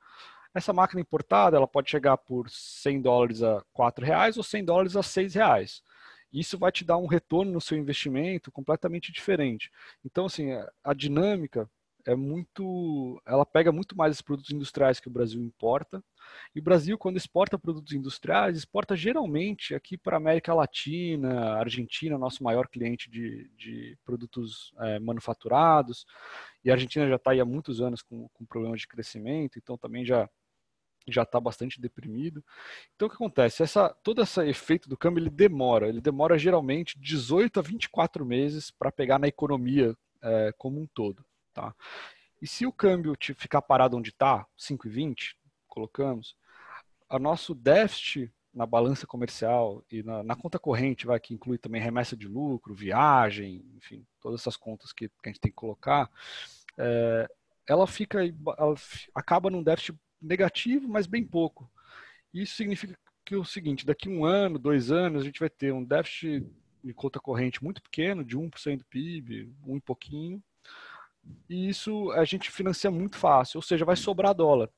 Essa 0.54 0.72
máquina 0.72 1.00
importada, 1.00 1.56
ela 1.56 1.68
pode 1.68 1.90
chegar 1.90 2.16
por 2.16 2.48
100 2.48 3.02
dólares 3.02 3.42
a 3.42 3.62
4 3.72 4.04
reais 4.04 4.36
ou 4.36 4.42
100 4.42 4.64
dólares 4.64 4.96
a 4.96 5.02
6 5.02 5.34
reais 5.34 5.82
isso 6.32 6.58
vai 6.58 6.70
te 6.72 6.84
dar 6.84 6.96
um 6.98 7.06
retorno 7.06 7.52
no 7.52 7.60
seu 7.60 7.78
investimento 7.78 8.52
completamente 8.52 9.12
diferente. 9.12 9.70
Então, 10.04 10.26
assim, 10.26 10.50
a 10.84 10.94
dinâmica 10.94 11.68
é 12.08 12.14
muito, 12.14 13.20
ela 13.26 13.44
pega 13.44 13.70
muito 13.70 13.94
mais 13.94 14.16
os 14.16 14.22
produtos 14.22 14.50
industriais 14.50 14.98
que 14.98 15.08
o 15.08 15.10
Brasil 15.10 15.42
importa. 15.42 16.02
E 16.54 16.60
o 16.60 16.62
Brasil, 16.62 16.96
quando 16.96 17.18
exporta 17.18 17.58
produtos 17.58 17.92
industriais, 17.92 18.56
exporta 18.56 18.96
geralmente 18.96 19.74
aqui 19.74 19.98
para 19.98 20.16
a 20.16 20.18
América 20.18 20.54
Latina, 20.54 21.56
Argentina, 21.56 22.16
nosso 22.16 22.42
maior 22.42 22.66
cliente 22.66 23.10
de, 23.10 23.50
de 23.56 23.98
produtos 24.06 24.72
é, 24.78 24.98
manufaturados. 24.98 26.06
E 26.64 26.70
a 26.70 26.74
Argentina 26.74 27.06
já 27.06 27.16
está 27.16 27.32
aí 27.32 27.40
há 27.40 27.44
muitos 27.44 27.80
anos 27.82 28.00
com, 28.00 28.26
com 28.30 28.46
problemas 28.46 28.80
de 28.80 28.88
crescimento, 28.88 29.58
então 29.58 29.76
também 29.76 30.02
já 30.04 30.28
já 31.12 31.22
está 31.22 31.40
bastante 31.40 31.80
deprimido. 31.80 32.44
Então 32.94 33.06
o 33.06 33.10
que 33.10 33.16
acontece? 33.16 33.62
Essa, 33.62 33.90
todo 34.02 34.22
esse 34.22 34.40
efeito 34.46 34.88
do 34.88 34.96
câmbio 34.96 35.22
ele 35.22 35.30
demora, 35.30 35.88
ele 35.88 36.00
demora 36.00 36.38
geralmente 36.38 36.98
18 36.98 37.60
a 37.60 37.62
24 37.62 38.24
meses 38.24 38.70
para 38.70 38.92
pegar 38.92 39.18
na 39.18 39.28
economia 39.28 39.96
é, 40.22 40.52
como 40.56 40.80
um 40.80 40.86
todo. 40.86 41.24
Tá? 41.52 41.74
E 42.40 42.46
se 42.46 42.66
o 42.66 42.72
câmbio 42.72 43.16
ficar 43.36 43.62
parado 43.62 43.96
onde 43.96 44.10
está, 44.10 44.46
5,20, 44.58 45.34
colocamos, 45.66 46.36
a 47.08 47.18
nosso 47.18 47.54
déficit 47.54 48.32
na 48.52 48.66
balança 48.66 49.06
comercial 49.06 49.84
e 49.90 50.02
na, 50.02 50.22
na, 50.22 50.34
conta 50.34 50.58
corrente, 50.58 51.06
vai, 51.06 51.20
que 51.20 51.34
inclui 51.34 51.58
também 51.58 51.80
remessa 51.80 52.16
de 52.16 52.26
lucro, 52.26 52.74
viagem, 52.74 53.64
enfim, 53.76 54.04
todas 54.20 54.40
essas 54.40 54.56
contas 54.56 54.92
que, 54.92 55.08
que 55.08 55.14
a 55.24 55.28
gente 55.28 55.40
tem 55.40 55.50
que 55.50 55.56
colocar, 55.56 56.10
é, 56.76 57.28
ela 57.66 57.86
fica, 57.86 58.20
ela 58.58 58.74
acaba 59.14 59.50
num 59.50 59.62
déficit 59.62 59.96
negativo, 60.20 60.88
mas 60.88 61.06
bem 61.06 61.24
pouco. 61.24 61.70
Isso 62.32 62.54
significa 62.54 62.98
que 63.24 63.36
o 63.36 63.44
seguinte, 63.44 63.86
daqui 63.86 64.08
um 64.08 64.24
ano, 64.24 64.58
dois 64.58 64.90
anos, 64.90 65.22
a 65.22 65.24
gente 65.24 65.40
vai 65.40 65.50
ter 65.50 65.72
um 65.72 65.84
déficit 65.84 66.46
de 66.82 66.94
conta 66.94 67.20
corrente 67.20 67.62
muito 67.62 67.82
pequeno, 67.82 68.24
de 68.24 68.36
1% 68.36 68.78
do 68.78 68.84
PIB, 68.86 69.52
um 69.66 69.80
pouquinho, 69.80 70.42
e 71.48 71.68
isso 71.68 72.10
a 72.12 72.24
gente 72.24 72.50
financia 72.50 72.90
muito 72.90 73.16
fácil, 73.16 73.58
ou 73.58 73.62
seja, 73.62 73.84
vai 73.84 73.96
sobrar 73.96 74.34
dólar. 74.34 74.70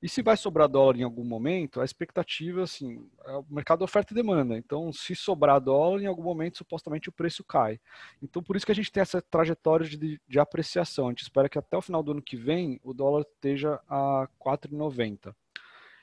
E 0.00 0.08
se 0.08 0.22
vai 0.22 0.36
sobrar 0.36 0.68
dólar 0.68 0.96
em 0.96 1.02
algum 1.02 1.24
momento, 1.24 1.80
a 1.80 1.84
expectativa, 1.84 2.62
assim, 2.62 3.04
é 3.24 3.32
o 3.32 3.44
mercado 3.50 3.82
oferta 3.82 4.12
e 4.12 4.14
demanda. 4.14 4.56
Então, 4.56 4.92
se 4.92 5.16
sobrar 5.16 5.60
dólar, 5.60 6.00
em 6.00 6.06
algum 6.06 6.22
momento, 6.22 6.58
supostamente 6.58 7.08
o 7.08 7.12
preço 7.12 7.42
cai. 7.42 7.80
Então, 8.22 8.40
por 8.40 8.54
isso 8.54 8.64
que 8.64 8.70
a 8.70 8.74
gente 8.74 8.92
tem 8.92 9.00
essa 9.00 9.20
trajetória 9.20 9.88
de, 9.88 10.20
de 10.26 10.38
apreciação. 10.38 11.06
A 11.06 11.10
gente 11.10 11.22
espera 11.22 11.48
que 11.48 11.58
até 11.58 11.76
o 11.76 11.82
final 11.82 12.00
do 12.00 12.12
ano 12.12 12.22
que 12.22 12.36
vem 12.36 12.80
o 12.84 12.94
dólar 12.94 13.22
esteja 13.22 13.80
a 13.88 14.28
4,90. 14.40 15.34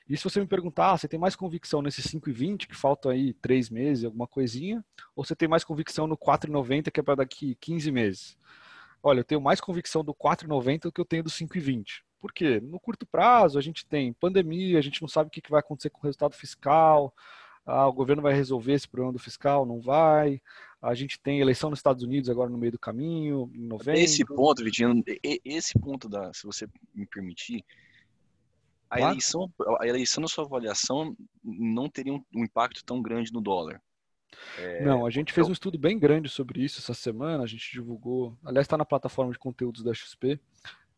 E 0.08 0.16
se 0.16 0.22
você 0.22 0.40
me 0.40 0.46
perguntar, 0.46 0.92
ah, 0.92 0.98
você 0.98 1.08
tem 1.08 1.18
mais 1.18 1.34
convicção 1.34 1.80
nesses 1.80 2.06
5,20, 2.06 2.68
que 2.68 2.76
faltam 2.76 3.10
aí 3.10 3.32
três 3.32 3.70
meses, 3.70 4.04
alguma 4.04 4.26
coisinha, 4.26 4.84
ou 5.16 5.24
você 5.24 5.34
tem 5.34 5.48
mais 5.48 5.64
convicção 5.64 6.06
no 6.06 6.18
4,90, 6.18 6.92
que 6.92 7.00
é 7.00 7.02
para 7.02 7.16
daqui 7.16 7.56
15 7.56 7.90
meses? 7.90 8.38
Olha, 9.02 9.20
eu 9.20 9.24
tenho 9.24 9.40
mais 9.40 9.60
convicção 9.60 10.04
do 10.04 10.14
4,90 10.14 10.82
do 10.82 10.92
que 10.92 11.00
eu 11.00 11.04
tenho 11.04 11.24
do 11.24 11.30
5,20. 11.30 12.05
Por 12.18 12.32
quê? 12.32 12.60
No 12.60 12.80
curto 12.80 13.06
prazo, 13.06 13.58
a 13.58 13.62
gente 13.62 13.86
tem 13.86 14.12
pandemia, 14.12 14.78
a 14.78 14.82
gente 14.82 15.00
não 15.02 15.08
sabe 15.08 15.28
o 15.28 15.30
que 15.30 15.42
vai 15.50 15.60
acontecer 15.60 15.90
com 15.90 16.00
o 16.00 16.02
resultado 16.02 16.34
fiscal, 16.34 17.14
ah, 17.64 17.86
o 17.88 17.92
governo 17.92 18.22
vai 18.22 18.32
resolver 18.32 18.72
esse 18.72 18.88
problema 18.88 19.12
do 19.12 19.18
fiscal, 19.18 19.66
não 19.66 19.80
vai. 19.80 20.40
A 20.80 20.94
gente 20.94 21.18
tem 21.18 21.40
eleição 21.40 21.68
nos 21.68 21.80
Estados 21.80 22.02
Unidos 22.02 22.30
agora 22.30 22.48
no 22.48 22.56
meio 22.56 22.72
do 22.72 22.78
caminho, 22.78 23.50
em 23.54 23.66
novembro. 23.66 24.00
Esse 24.00 24.24
ponto, 24.24 24.62
Vitinho, 24.62 25.02
esse 25.44 25.78
ponto 25.78 26.08
da, 26.08 26.32
se 26.32 26.44
você 26.44 26.68
me 26.94 27.06
permitir, 27.06 27.64
a 28.88 28.98
claro. 28.98 29.12
eleição, 29.12 29.52
a 29.80 29.86
eleição 29.86 30.22
na 30.22 30.28
sua 30.28 30.44
avaliação 30.44 31.16
não 31.42 31.88
teria 31.88 32.12
um, 32.12 32.24
um 32.34 32.44
impacto 32.44 32.84
tão 32.84 33.02
grande 33.02 33.32
no 33.32 33.40
dólar. 33.40 33.82
É, 34.58 34.84
não, 34.84 35.04
a 35.04 35.10
gente 35.10 35.32
fez 35.32 35.48
um 35.48 35.52
estudo 35.52 35.78
bem 35.78 35.98
grande 35.98 36.28
sobre 36.28 36.62
isso 36.62 36.78
essa 36.78 36.94
semana, 36.94 37.42
a 37.42 37.46
gente 37.46 37.72
divulgou, 37.72 38.36
aliás 38.44 38.64
está 38.64 38.76
na 38.76 38.84
plataforma 38.84 39.32
de 39.32 39.38
conteúdos 39.38 39.82
da 39.82 39.94
XP, 39.94 40.38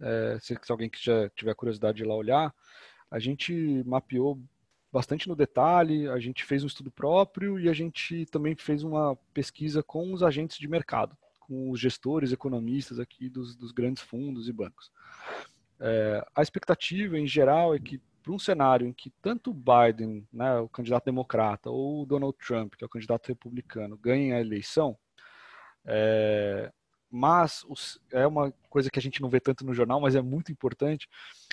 é, 0.01 0.39
se, 0.41 0.59
se, 0.61 0.73
alguém 0.73 0.89
que 0.89 1.05
já 1.05 1.29
tiver 1.31 1.55
curiosidade 1.55 1.97
de 1.97 2.05
ir 2.05 2.07
lá 2.07 2.15
olhar, 2.15 2.55
a 3.11 3.19
gente 3.19 3.83
mapeou 3.87 4.41
bastante 4.93 5.29
no 5.29 5.37
detalhe, 5.37 6.09
a 6.09 6.19
gente 6.19 6.45
fez 6.45 6.65
um 6.65 6.67
estudo 6.67 6.91
próprio 6.91 7.59
e 7.59 7.69
a 7.69 7.73
gente 7.73 8.27
também 8.27 8.55
fez 8.57 8.83
uma 8.83 9.17
pesquisa 9.35 9.83
com 9.83 10.13
os 10.13 10.23
agentes 10.23 10.59
de 10.59 10.69
mercado, 10.69 11.17
com 11.41 11.71
os 11.71 11.81
gestores, 11.81 12.33
economistas 12.33 12.99
aqui 12.99 13.29
dos, 13.29 13.55
dos 13.55 13.73
grandes 13.73 14.03
fundos 14.03 14.49
e 14.49 14.53
bancos. 14.53 14.91
É, 15.81 16.27
a 16.35 16.43
expectativa, 16.43 17.19
em 17.19 17.27
geral, 17.27 17.75
é 17.75 17.79
que 17.79 18.01
para 18.23 18.33
um 18.33 18.39
cenário 18.39 18.87
em 18.87 18.93
que 18.93 19.11
tanto 19.23 19.55
Biden, 19.55 20.27
né, 20.33 20.59
o 20.59 20.69
candidato 20.69 21.05
democrata, 21.05 21.71
ou 21.71 22.05
Donald 22.05 22.37
Trump, 22.39 22.75
que 22.75 22.85
é 22.85 22.87
o 22.87 22.91
candidato 22.91 23.29
republicano, 23.29 23.97
ganhem 23.97 24.33
a 24.33 24.41
eleição, 24.41 24.99
é, 25.87 26.71
mas 27.11 27.65
os, 27.69 28.01
é 28.13 28.27
uma 28.27 28.53
coisa 28.69 28.91
que 28.91 28.99
a 28.99 29.03
gente 29.03 29.23
não 29.23 29.29
vê 29.29 29.41
tanto 29.41 29.65
no 29.65 29.73
jornal, 29.75 30.01
mas 30.01 30.15
é 30.15 30.21
muito 30.21 30.53
importante. 30.53 31.09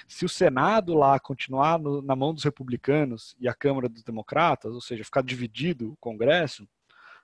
Se 0.08 0.26
o 0.26 0.30
Senado 0.30 0.94
lá 0.94 1.20
continuar 1.20 1.80
no, 1.80 2.02
na 2.02 2.16
mão 2.16 2.34
dos 2.34 2.44
republicanos 2.44 3.36
e 3.40 3.48
a 3.48 3.54
Câmara 3.54 3.88
dos 3.88 4.04
democratas, 4.04 4.74
ou 4.74 4.82
seja, 4.82 5.04
ficar 5.04 5.24
dividido 5.24 5.94
o 5.94 5.98
Congresso, 5.98 6.68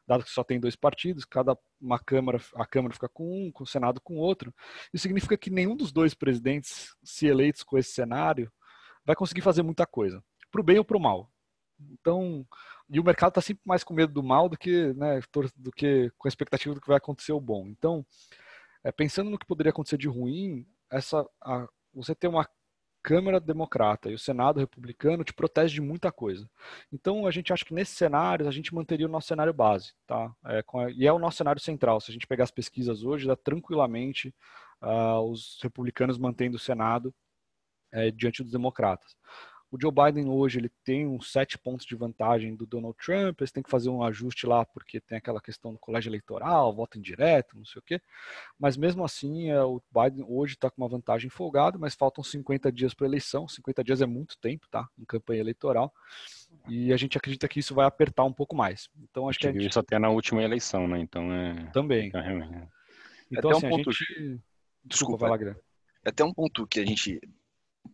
dado 0.07 0.23
que 0.23 0.29
só 0.29 0.43
tem 0.43 0.59
dois 0.59 0.75
partidos, 0.75 1.25
cada 1.25 1.57
uma 1.79 1.99
câmara, 1.99 2.41
a 2.55 2.65
Câmara 2.65 2.93
fica 2.93 3.09
com 3.09 3.47
um, 3.47 3.51
com 3.51 3.63
o 3.63 3.67
Senado 3.67 4.01
com 4.01 4.15
outro, 4.15 4.53
isso 4.93 5.03
significa 5.03 5.37
que 5.37 5.49
nenhum 5.49 5.75
dos 5.75 5.91
dois 5.91 6.13
presidentes, 6.13 6.95
se 7.03 7.27
eleitos 7.27 7.63
com 7.63 7.77
esse 7.77 7.91
cenário, 7.91 8.51
vai 9.05 9.15
conseguir 9.15 9.41
fazer 9.41 9.63
muita 9.63 9.85
coisa, 9.85 10.23
para 10.51 10.61
o 10.61 10.63
bem 10.63 10.77
ou 10.77 10.85
para 10.85 10.97
o 10.97 11.01
mal. 11.01 11.29
Então, 11.91 12.45
e 12.91 12.99
o 12.99 13.03
mercado 13.03 13.29
está 13.29 13.41
sempre 13.41 13.63
mais 13.65 13.83
com 13.83 13.93
medo 13.93 14.11
do 14.11 14.21
mal 14.21 14.49
do 14.49 14.57
que, 14.57 14.93
né, 14.93 15.21
do 15.55 15.71
que 15.71 16.11
com 16.17 16.27
a 16.27 16.29
expectativa 16.29 16.75
do 16.75 16.81
que 16.81 16.87
vai 16.87 16.97
acontecer 16.97 17.31
o 17.31 17.39
bom. 17.39 17.67
Então, 17.67 18.05
é, 18.83 18.91
pensando 18.91 19.29
no 19.29 19.39
que 19.39 19.45
poderia 19.45 19.69
acontecer 19.69 19.97
de 19.97 20.09
ruim, 20.09 20.67
essa, 20.91 21.25
a, 21.41 21.67
você 21.93 22.13
ter 22.13 22.27
uma 22.27 22.45
Câmara 23.03 23.39
Democrata 23.39 24.11
e 24.11 24.13
o 24.13 24.19
Senado 24.19 24.59
Republicano 24.59 25.23
te 25.23 25.33
protege 25.33 25.73
de 25.75 25.81
muita 25.81 26.11
coisa. 26.11 26.47
Então, 26.91 27.25
a 27.25 27.31
gente 27.31 27.51
acha 27.51 27.65
que 27.65 27.73
nesses 27.73 27.97
cenários 27.97 28.47
a 28.47 28.51
gente 28.51 28.75
manteria 28.75 29.07
o 29.07 29.09
nosso 29.09 29.27
cenário 29.27 29.53
base, 29.53 29.93
tá? 30.05 30.31
É, 30.45 30.59
a, 30.59 30.91
e 30.91 31.07
é 31.07 31.13
o 31.13 31.17
nosso 31.17 31.37
cenário 31.37 31.61
central. 31.61 31.99
Se 31.99 32.11
a 32.11 32.13
gente 32.13 32.27
pegar 32.27 32.43
as 32.43 32.51
pesquisas 32.51 33.03
hoje, 33.03 33.25
dá 33.25 33.35
tranquilamente 33.35 34.35
uh, 34.81 35.19
os 35.21 35.57
republicanos 35.63 36.17
mantendo 36.17 36.57
o 36.57 36.59
Senado 36.59 37.13
é, 37.91 38.11
diante 38.11 38.43
dos 38.43 38.51
democratas. 38.51 39.15
O 39.71 39.77
Joe 39.79 39.91
Biden 39.91 40.29
hoje 40.29 40.59
ele 40.59 40.69
tem 40.83 41.07
uns 41.07 41.31
sete 41.31 41.57
pontos 41.57 41.85
de 41.85 41.95
vantagem 41.95 42.55
do 42.55 42.65
Donald 42.65 42.97
Trump, 42.97 43.39
eles 43.39 43.51
têm 43.51 43.63
que 43.63 43.69
fazer 43.69 43.89
um 43.89 44.03
ajuste 44.03 44.45
lá 44.45 44.65
porque 44.65 44.99
tem 44.99 45.17
aquela 45.17 45.39
questão 45.39 45.71
do 45.71 45.79
colégio 45.79 46.09
eleitoral, 46.09 46.75
voto 46.75 46.97
indireto, 46.97 47.57
não 47.57 47.63
sei 47.63 47.79
o 47.79 47.83
quê. 47.83 48.01
Mas 48.59 48.75
mesmo 48.75 49.05
assim, 49.05 49.49
é, 49.49 49.63
o 49.63 49.81
Biden 49.89 50.25
hoje 50.27 50.55
está 50.55 50.69
com 50.69 50.81
uma 50.81 50.89
vantagem 50.89 51.29
folgada, 51.29 51.77
mas 51.77 51.95
faltam 51.95 52.21
50 52.21 52.69
dias 52.71 52.93
para 52.93 53.07
a 53.07 53.09
eleição. 53.09 53.47
50 53.47 53.83
dias 53.83 54.01
é 54.01 54.05
muito 54.05 54.37
tempo, 54.39 54.67
tá? 54.69 54.89
Em 54.99 55.05
campanha 55.05 55.39
eleitoral. 55.39 55.93
E 56.67 56.91
a 56.91 56.97
gente 56.97 57.17
acredita 57.17 57.47
que 57.47 57.59
isso 57.59 57.73
vai 57.73 57.85
apertar 57.85 58.25
um 58.25 58.33
pouco 58.33 58.55
mais. 58.55 58.89
Então 59.01 59.29
acho 59.29 59.39
que 59.39 59.47
a 59.47 59.53
gente... 59.53 59.67
isso 59.67 59.79
até 59.79 59.97
na 59.97 60.09
última 60.09 60.43
eleição, 60.43 60.85
né? 60.85 60.99
Então 60.99 61.31
é 61.31 61.71
também. 61.71 62.11
É 62.13 62.57
então 63.31 63.51
assim, 63.51 63.67
um 63.67 63.69
ponto... 63.69 63.89
a 63.89 63.93
gente 63.93 64.41
Desculpa, 64.83 64.83
Desculpa 64.85 65.17
vai 65.17 65.29
lá, 65.29 65.37
Guilherme. 65.37 65.61
É 66.03 66.09
até 66.09 66.23
um 66.23 66.33
ponto 66.33 66.65
que 66.65 66.79
a 66.79 66.85
gente 66.85 67.21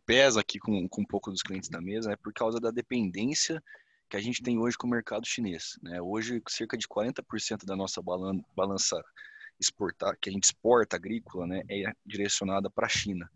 pesa 0.08 0.40
aqui 0.40 0.58
com, 0.58 0.88
com 0.88 1.02
um 1.02 1.06
pouco 1.06 1.30
dos 1.30 1.44
clientes 1.44 1.70
da 1.70 1.82
mesa 1.82 2.14
é 2.14 2.16
por 2.16 2.34
causa 2.34 2.60
da 2.62 2.72
dependência 2.72 3.62
que 4.10 4.16
a 4.16 4.22
gente 4.22 4.42
tem 4.42 4.58
hoje 4.58 4.78
com 4.78 4.88
o 4.88 4.90
mercado 4.90 5.28
chinês. 5.28 5.78
Né? 5.84 6.02
Hoje, 6.02 6.42
cerca 6.48 6.78
de 6.78 6.88
40% 6.88 7.66
da 7.66 7.76
nossa 7.76 8.02
balança 8.56 9.04
exportar, 9.60 10.18
que 10.20 10.30
a 10.30 10.32
gente 10.32 10.46
exporta 10.46 10.96
agrícola, 10.96 11.46
né, 11.46 11.62
é 11.70 11.92
direcionada 12.06 12.70
para 12.70 12.86
a 12.86 12.90
China. 12.90 13.30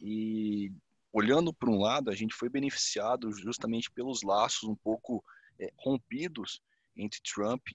E 0.00 0.72
olhando 1.12 1.52
para 1.52 1.70
um 1.70 1.78
lado, 1.78 2.10
a 2.10 2.14
gente 2.14 2.34
foi 2.34 2.48
beneficiado 2.48 3.30
justamente 3.32 3.90
pelos 3.90 4.22
laços 4.22 4.68
um 4.68 4.74
pouco 4.74 5.22
é, 5.60 5.70
rompidos 5.76 6.60
entre 6.96 7.20
Trump 7.22 7.68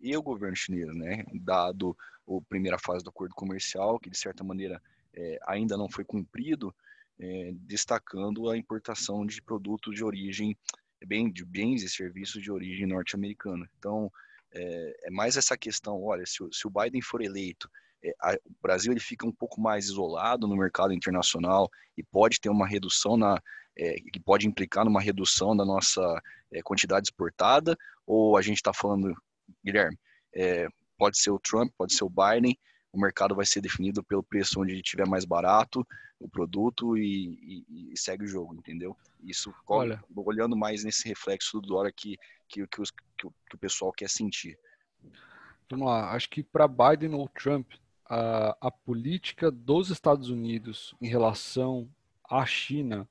e 0.00 0.16
o 0.16 0.22
governo 0.22 0.56
chinês, 0.56 0.88
né? 0.94 1.24
Dado 1.34 1.96
a 2.26 2.40
primeira 2.48 2.78
fase 2.78 3.04
do 3.04 3.10
acordo 3.10 3.34
comercial, 3.34 4.00
que 4.00 4.10
de 4.10 4.18
certa 4.18 4.42
maneira 4.42 4.82
é, 5.14 5.38
ainda 5.46 5.76
não 5.76 5.88
foi 5.88 6.04
cumprido, 6.04 6.74
é, 7.22 7.52
destacando 7.54 8.50
a 8.50 8.56
importação 8.56 9.24
de 9.24 9.40
produtos 9.40 9.94
de 9.94 10.02
origem, 10.02 10.56
bem, 11.06 11.30
de 11.30 11.44
bens 11.44 11.82
e 11.84 11.88
serviços 11.88 12.42
de 12.42 12.50
origem 12.50 12.86
norte-americana. 12.86 13.68
Então, 13.78 14.10
é, 14.52 14.96
é, 15.04 15.10
mais 15.10 15.36
essa 15.36 15.56
questão, 15.56 16.02
olha, 16.02 16.26
se, 16.26 16.38
se 16.50 16.66
o 16.66 16.70
Biden 16.70 17.00
for 17.00 17.22
eleito, 17.22 17.70
é, 18.04 18.12
a, 18.20 18.34
o 18.34 18.56
Brasil 18.60 18.92
ele 18.92 19.00
fica 19.00 19.24
um 19.24 19.32
pouco 19.32 19.60
mais 19.60 19.84
isolado 19.84 20.48
no 20.48 20.56
mercado 20.56 20.92
internacional 20.92 21.70
e 21.96 22.02
pode 22.02 22.40
ter 22.40 22.48
uma 22.48 22.66
redução 22.66 23.16
na, 23.16 23.40
é, 23.78 23.94
que 24.12 24.18
pode 24.18 24.46
implicar 24.46 24.84
numa 24.84 25.00
redução 25.00 25.56
da 25.56 25.64
nossa 25.64 26.02
é, 26.50 26.60
quantidade 26.62 27.06
exportada, 27.06 27.76
ou 28.04 28.36
a 28.36 28.42
gente 28.42 28.56
está 28.56 28.72
falando, 28.72 29.14
Guilherme, 29.64 29.96
é, 30.34 30.66
pode 30.98 31.18
ser 31.20 31.30
o 31.30 31.38
Trump, 31.38 31.72
pode 31.78 31.94
ser 31.94 32.04
o 32.04 32.10
Biden, 32.10 32.58
o 32.92 33.00
mercado 33.00 33.34
vai 33.34 33.46
ser 33.46 33.60
definido 33.60 34.02
pelo 34.02 34.22
preço 34.22 34.60
onde 34.60 34.74
estiver 34.74 35.06
mais 35.06 35.24
barato 35.24 35.86
o 36.20 36.28
produto 36.28 36.96
e, 36.96 37.64
e, 37.68 37.92
e 37.92 37.98
segue 37.98 38.24
o 38.24 38.28
jogo, 38.28 38.54
entendeu? 38.54 38.96
Isso 39.22 39.52
Olha, 39.66 40.02
olhando 40.14 40.56
mais 40.56 40.84
nesse 40.84 41.08
reflexo 41.08 41.60
do 41.60 41.68
dólar 41.68 41.92
que, 41.92 42.16
que, 42.48 42.66
que, 42.66 42.80
os, 42.80 42.90
que, 42.90 43.26
o, 43.26 43.34
que 43.48 43.56
o 43.56 43.58
pessoal 43.58 43.92
quer 43.92 44.08
sentir. 44.08 44.58
Vamos 45.68 45.86
lá, 45.86 46.12
acho 46.12 46.28
que 46.28 46.42
para 46.42 46.68
Biden 46.68 47.14
ou 47.14 47.28
Trump, 47.28 47.72
a, 48.08 48.56
a 48.60 48.70
política 48.70 49.50
dos 49.50 49.90
Estados 49.90 50.28
Unidos 50.28 50.94
em 51.00 51.08
relação 51.08 51.88
à 52.28 52.44
China 52.46 53.08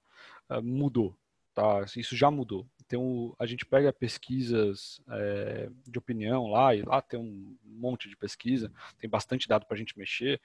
uh, 0.49 0.61
mudou, 0.61 1.15
tá? 1.53 1.83
Isso 1.97 2.15
já 2.15 2.29
mudou. 2.29 2.65
Então, 2.91 3.33
a 3.39 3.45
gente 3.45 3.65
pega 3.65 3.93
pesquisas 3.93 5.01
é, 5.09 5.69
de 5.87 5.97
opinião 5.97 6.47
lá, 6.47 6.75
e 6.75 6.81
lá 6.81 7.01
tem 7.01 7.17
um 7.17 7.55
monte 7.63 8.09
de 8.09 8.17
pesquisa, 8.17 8.69
tem 8.99 9.09
bastante 9.09 9.47
dado 9.47 9.65
para 9.65 9.75
a 9.75 9.77
gente 9.77 9.97
mexer. 9.97 10.41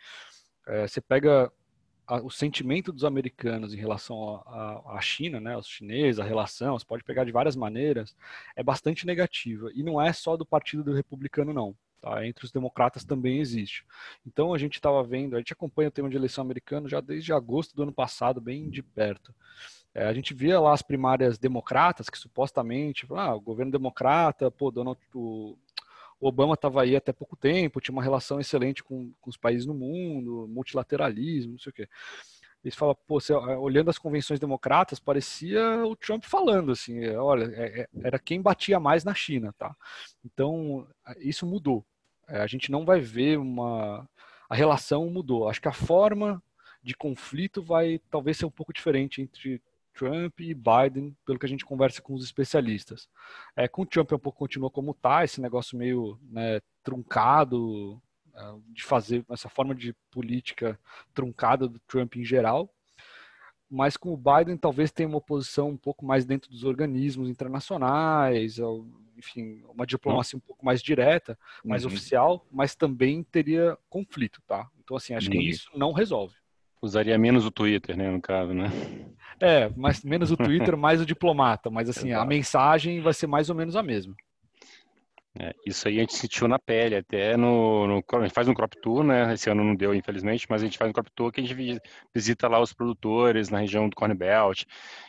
É, 0.65 0.87
você 0.87 1.01
pega 1.01 1.53
a, 2.07 2.23
o 2.23 2.31
sentimento 2.31 2.93
dos 2.93 3.05
americanos 3.05 3.75
em 3.75 3.77
relação 3.77 4.45
à 4.87 5.01
China, 5.01 5.41
né, 5.41 5.57
os 5.57 5.67
chineses, 5.67 6.21
a 6.21 6.25
relação, 6.25 6.79
você 6.79 6.87
pode 6.87 7.03
pegar 7.03 7.25
de 7.25 7.33
várias 7.33 7.57
maneiras, 7.57 8.17
é 8.55 8.63
bastante 8.63 9.05
negativa. 9.05 9.69
E 9.75 9.83
não 9.83 10.01
é 10.01 10.13
só 10.13 10.37
do 10.37 10.47
Partido 10.47 10.85
do 10.85 10.95
Republicano, 10.95 11.53
não. 11.53 11.77
Tá? 12.01 12.25
Entre 12.25 12.45
os 12.45 12.53
democratas 12.53 13.05
também 13.05 13.41
existe. 13.41 13.85
Então 14.25 14.55
a 14.55 14.59
gente 14.59 14.75
estava 14.75 15.03
vendo, 15.03 15.35
a 15.35 15.39
gente 15.39 15.53
acompanha 15.53 15.89
o 15.89 15.93
tema 15.93 16.09
de 16.09 16.17
eleição 16.17 16.45
americano 16.45 16.89
já 16.89 17.01
desde 17.01 17.33
agosto 17.33 17.75
do 17.75 17.83
ano 17.83 17.93
passado, 17.93 18.41
bem 18.41 18.71
de 18.71 18.85
perto. 18.85 19.35
É, 19.97 20.05
a 20.05 20.13
gente 20.13 20.35
via 20.35 20.61
lá 20.61 20.75
as 20.75 20.83
primárias 20.83 21.39
democratas, 21.39 22.11
que 22.11 22.19
supostamente, 22.19 23.07
ah, 23.13 23.35
o 23.35 23.41
governo 23.41 23.73
democrata, 23.73 24.51
pô, 24.51 24.71
Donald, 24.71 25.01
o, 25.15 25.57
Obama 26.21 26.53
estava 26.53 26.83
aí 26.83 26.95
até 26.95 27.15
pouco 27.15 27.35
tempo, 27.35 27.81
tinha 27.81 27.95
uma 27.95 28.03
relação 28.03 28.39
excelente 28.39 28.85
com, 28.85 29.11
com, 29.19 29.31
os 29.31 29.39
países 29.39 29.65
no 29.65 29.73
mundo, 29.73 30.47
multilateralismo, 30.51 31.53
não 31.53 31.59
sei 31.59 31.71
o 31.71 31.73
quê. 31.73 31.89
Eles 32.63 32.75
falam, 32.75 32.95
pô, 33.07 33.19
você, 33.19 33.33
olhando 33.33 33.89
as 33.89 33.97
convenções 33.97 34.39
democratas, 34.39 35.01
parecia 35.01 35.87
o 35.87 35.97
Trump 35.97 36.25
falando 36.25 36.73
assim, 36.73 37.03
é, 37.03 37.17
olha, 37.19 37.45
é, 37.55 37.81
é, 37.81 37.89
era 38.03 38.19
quem 38.19 38.43
batia 38.43 38.79
mais 38.79 39.03
na 39.03 39.15
China, 39.15 39.55
tá? 39.57 39.75
Então, 40.23 40.87
isso 41.21 41.47
mudou. 41.47 41.83
É, 42.29 42.41
a 42.41 42.47
gente 42.47 42.71
não 42.71 42.85
vai 42.85 43.01
ver 43.01 43.39
uma... 43.39 44.07
A 44.47 44.55
relação 44.55 45.09
mudou. 45.09 45.49
Acho 45.49 45.61
que 45.61 45.69
a 45.69 45.73
forma 45.73 46.43
de 46.83 46.95
conflito 46.95 47.63
vai 47.63 47.99
talvez 48.11 48.37
ser 48.37 48.45
um 48.45 48.51
pouco 48.51 48.75
diferente 48.75 49.23
entre 49.23 49.63
Trump 49.97 50.41
e 50.41 50.55
Biden, 50.55 51.17
pelo 51.25 51.39
que 51.39 51.47
a 51.47 51.49
gente 51.49 51.65
conversa 51.65 52.03
com 52.03 52.15
os 52.15 52.25
especialistas. 52.25 53.09
É, 53.57 53.67
com 53.67 53.83
o 53.83 53.87
Trump 53.87 54.13
um 54.13 54.19
pouco 54.19 54.39
continua 54.39 54.71
como 54.71 54.91
está, 54.91 55.25
esse 55.25 55.41
negócio 55.41 55.79
meio 55.79 56.19
né, 56.31 56.61
truncado, 56.85 58.01
é, 58.35 58.55
de 58.69 58.85
fazer 58.85 59.25
essa 59.31 59.49
forma 59.49 59.75
de 59.75 59.95
política 60.11 60.79
truncada 61.15 61.67
do 61.67 61.81
Trump 61.81 62.17
em 62.17 62.25
geral. 62.25 62.71
Mas 63.69 63.97
com 63.97 64.13
o 64.13 64.17
Biden 64.17 64.57
talvez 64.57 64.93
tenha 64.93 65.09
uma 65.09 65.19
oposição 65.19 65.71
um 65.71 65.77
pouco 65.77 66.05
mais 66.05 66.25
dentro 66.25 66.51
dos 66.51 66.63
organismos 66.63 67.29
internacionais, 67.29 68.59
enfim, 69.17 69.65
uma 69.75 69.87
diplomacia 69.87 70.37
um 70.37 70.41
pouco 70.41 70.65
mais 70.65 70.81
direta, 70.81 71.37
mais 71.65 71.85
uhum. 71.85 71.91
oficial, 71.91 72.47
mas 72.53 72.77
também 72.77 73.25
teria 73.25 73.77
conflito, 73.89 74.41
tá? 74.47 74.71
Então 74.79 74.97
assim, 74.97 75.15
acho 75.15 75.29
uhum. 75.29 75.33
que 75.33 75.49
isso 75.49 75.69
não 75.75 75.93
resolve. 75.93 76.37
Usaria 76.81 77.19
menos 77.19 77.45
o 77.45 77.51
Twitter, 77.51 77.97
né, 77.97 78.11
no 78.11 78.21
caso, 78.21 78.53
né? 78.53 78.71
É, 79.41 79.71
mas 79.77 80.03
menos 80.03 80.31
o 80.31 80.37
Twitter, 80.37 80.77
mais 80.77 81.01
o 81.01 81.07
diplomata. 81.07 81.71
Mas 81.71 81.89
assim, 81.89 82.12
a 82.12 82.25
mensagem 82.25 83.01
vai 83.01 83.12
ser 83.12 83.27
mais 83.27 83.51
ou 83.51 83.57
menos 83.57 83.77
a 83.77 83.83
mesma. 83.83 84.15
É, 85.38 85.55
isso 85.66 85.87
aí 85.87 85.99
a 85.99 86.01
gente 86.01 86.14
sentiu 86.14 86.49
na 86.49 86.59
pele, 86.59 86.96
até 86.96 87.37
no, 87.37 87.87
no, 87.87 88.03
A 88.14 88.20
gente 88.22 88.33
faz 88.33 88.49
um 88.49 88.55
crop 88.55 88.75
tour, 88.81 89.05
né? 89.05 89.35
Esse 89.35 89.51
ano 89.51 89.62
não 89.62 89.75
deu, 89.75 89.94
infelizmente, 89.94 90.46
mas 90.49 90.62
a 90.62 90.64
gente 90.64 90.79
faz 90.79 90.88
um 90.88 90.92
crop 90.94 91.11
tour 91.14 91.31
que 91.31 91.40
a 91.40 91.44
gente 91.44 91.81
visita 92.14 92.49
lá 92.49 92.59
os 92.59 92.72
produtores 92.72 93.51
na 93.51 93.59
região 93.59 93.87
do 93.87 93.94
Corn 93.94 94.14
Belt. 94.14 94.64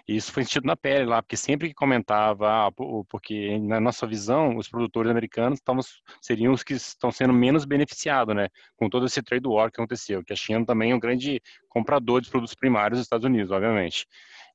E 0.06 0.18
isso 0.18 0.32
foi 0.34 0.44
sentido 0.44 0.66
na 0.66 0.76
pele 0.76 1.06
lá, 1.06 1.22
porque 1.22 1.38
sempre 1.38 1.70
que 1.70 1.74
comentava, 1.74 2.68
ah, 2.68 2.72
porque 3.10 3.58
na 3.60 3.80
nossa 3.80 4.06
visão, 4.06 4.58
os 4.58 4.68
produtores 4.68 5.10
americanos 5.10 5.62
tavam, 5.62 5.82
seriam 6.22 6.52
os 6.52 6.62
que 6.64 6.74
estão 6.74 7.10
sendo 7.10 7.32
menos 7.32 7.64
beneficiados, 7.64 8.36
né? 8.36 8.50
Com 8.76 8.90
todo 8.90 9.06
esse 9.06 9.22
trade 9.22 9.48
war 9.48 9.72
que 9.72 9.80
aconteceu, 9.80 10.24
que 10.26 10.34
a 10.34 10.36
China 10.36 10.66
também 10.66 10.92
é 10.92 10.96
um 10.96 11.00
grande 11.00 11.42
comprador 11.70 12.20
de 12.22 12.30
produtos 12.30 12.56
primários 12.56 13.00
dos 13.00 13.06
Estados 13.06 13.26
Unidos, 13.26 13.52
obviamente. 13.52 14.06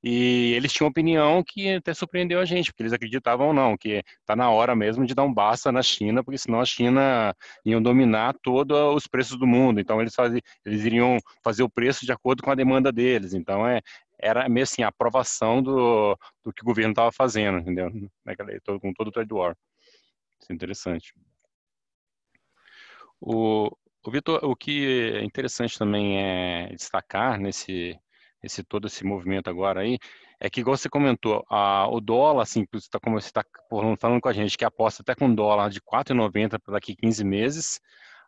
E 0.02 0.52
eles 0.54 0.72
tinham 0.72 0.88
opinião 0.88 1.44
que 1.44 1.74
até 1.74 1.94
surpreendeu 1.94 2.40
a 2.40 2.44
gente, 2.44 2.72
porque 2.72 2.82
eles 2.82 2.92
acreditavam 2.92 3.52
não, 3.52 3.76
que 3.76 4.02
está 4.20 4.34
na 4.34 4.50
hora 4.50 4.74
mesmo 4.74 5.06
de 5.06 5.14
dar 5.14 5.22
um 5.22 5.32
basta 5.32 5.70
na 5.70 5.82
China, 5.82 6.24
porque 6.24 6.38
senão 6.38 6.60
a 6.60 6.64
China 6.64 7.34
iam 7.64 7.80
dominar 7.80 8.34
todos 8.42 8.76
os 8.96 9.06
preços 9.06 9.38
do 9.38 9.46
mundo. 9.46 9.80
Então 9.80 10.00
eles, 10.00 10.14
faziam, 10.14 10.40
eles 10.64 10.84
iriam 10.84 11.18
fazer 11.44 11.62
o 11.62 11.70
preço 11.70 12.04
de 12.04 12.12
acordo 12.12 12.42
com 12.42 12.50
a 12.50 12.54
demanda 12.56 12.90
deles. 12.90 13.32
Então 13.32 13.66
é, 13.66 13.80
era 14.18 14.48
meio 14.48 14.64
assim, 14.64 14.82
a 14.82 14.88
aprovação 14.88 15.62
do, 15.62 16.18
do 16.44 16.52
que 16.52 16.62
o 16.62 16.66
governo 16.66 16.92
estava 16.92 17.12
fazendo, 17.12 17.58
entendeu? 17.58 17.90
Com 18.80 18.92
todo 18.92 19.08
o 19.08 19.12
trade 19.12 19.32
war. 19.32 19.56
Isso 20.40 20.50
é 20.50 20.54
interessante. 20.54 21.14
O, 23.20 23.70
O 24.04 24.10
Vitor, 24.10 24.44
o 24.44 24.56
que 24.56 25.12
é 25.14 25.24
interessante 25.24 25.78
também 25.78 26.18
é 26.18 26.74
destacar 26.74 27.38
nesse, 27.38 27.96
esse 28.42 28.62
todo 28.64 28.86
esse 28.86 29.04
movimento 29.04 29.48
agora 29.48 29.80
aí 29.80 29.98
é 30.40 30.50
que, 30.50 30.60
igual 30.60 30.76
você 30.76 30.88
comentou, 30.88 31.44
a, 31.48 31.88
o 31.88 32.00
dólar, 32.00 32.42
assim, 32.42 32.66
tá, 32.90 32.98
como 33.00 33.20
você 33.20 33.28
está 33.28 33.44
falando 34.00 34.20
com 34.20 34.28
a 34.28 34.32
gente, 34.32 34.58
que 34.58 34.64
aposta 34.64 35.02
até 35.02 35.14
com 35.14 35.32
dólar 35.32 35.70
de 35.70 35.80
4,90 35.80 36.58
para 36.58 36.74
daqui 36.74 36.96
15 36.96 37.24
meses, 37.24 37.80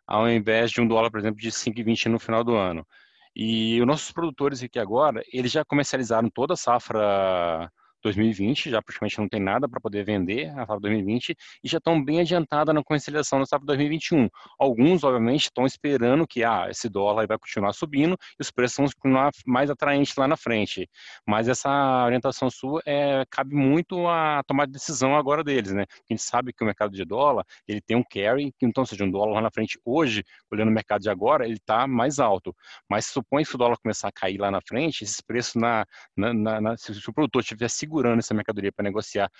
ao 0.07 0.29
invés 0.29 0.71
de 0.71 0.79
um 0.79 0.87
dólar, 0.87 1.11
por 1.11 1.19
exemplo, 1.19 1.41
de 1.41 1.51
5,20 1.51 2.05
no 2.07 2.19
final 2.19 2.43
do 2.43 2.55
ano. 2.55 2.87
E 3.35 3.81
os 3.81 3.87
nossos 3.87 4.11
produtores 4.13 4.63
aqui 4.63 4.79
agora, 4.79 5.21
eles 5.33 5.51
já 5.51 5.65
comercializaram 5.65 6.29
toda 6.29 6.53
a 6.53 6.57
safra 6.57 7.69
2020, 8.05 8.69
já 8.69 8.81
praticamente 8.81 9.17
não 9.17 9.27
tem 9.27 9.39
nada 9.39 9.67
para 9.67 9.81
poder 9.81 10.03
vender 10.03 10.49
a 10.51 10.59
safra 10.59 10.79
2020 10.79 11.35
e 11.63 11.67
já 11.67 11.79
estão 11.79 12.03
bem 12.03 12.19
adiantada 12.19 12.71
na 12.71 12.83
conciliação 12.83 13.39
da 13.39 13.45
safra 13.45 13.65
2021. 13.65 14.29
Alguns, 14.59 15.03
obviamente, 15.03 15.45
estão 15.45 15.65
esperando 15.65 16.27
que 16.27 16.43
ah, 16.43 16.67
esse 16.69 16.87
dólar 16.87 17.27
vai 17.27 17.37
continuar 17.37 17.73
subindo 17.73 18.17
e 18.39 18.41
os 18.41 18.51
preços 18.51 18.77
vão 18.77 18.85
continuar 18.85 19.31
mais 19.45 19.69
atraentes 19.69 20.15
lá 20.15 20.27
na 20.27 20.37
frente. 20.37 20.87
Mas 21.25 21.47
essa 21.47 22.05
orientação 22.05 22.49
sua 22.49 22.81
é, 22.85 23.25
cabe 23.29 23.55
muito 23.55 24.07
a 24.07 24.43
tomar 24.45 24.67
decisão 24.67 25.15
agora 25.15 25.43
deles, 25.43 25.71
né? 25.71 25.83
A 25.83 26.13
gente 26.13 26.21
sabe 26.21 26.53
que 26.53 26.63
o 26.63 26.65
mercado 26.65 26.91
de 26.91 27.03
dólar 27.03 27.43
ele 27.67 27.81
tem 27.81 27.97
um 27.97 28.03
carry, 28.03 28.53
então, 28.61 28.85
seja 28.85 29.03
um 29.03 29.11
dólar 29.11 29.33
lá 29.35 29.41
na 29.41 29.51
frente 29.51 29.79
hoje, 29.83 30.23
olhando 30.51 30.69
o 30.69 30.71
mercado 30.71 31.01
de 31.01 31.09
agora, 31.09 31.45
ele 31.45 31.55
está 31.55 31.87
mais 31.87 32.19
alto. 32.19 32.55
Mas 32.89 33.07
supõe 33.07 33.43
que 33.43 33.55
o 33.55 33.57
dólar 33.57 33.77
começar 33.77 34.09
a 34.09 34.11
cair 34.11 34.37
lá 34.37 34.51
na 34.51 34.61
frente, 34.61 35.03
esses 35.03 35.21
preços 35.21 35.55
na, 35.55 35.85
na, 36.15 36.33
na, 36.33 36.61
na 36.61 36.77
se 36.77 36.91
o 37.09 37.13
produtor 37.13 37.43
tiver 37.43 37.69
seguro 37.69 37.94
segurando 37.95 38.19
essa 38.19 38.33
mercadoria 38.33 38.71
para 38.71 38.83
negociar 38.83 39.31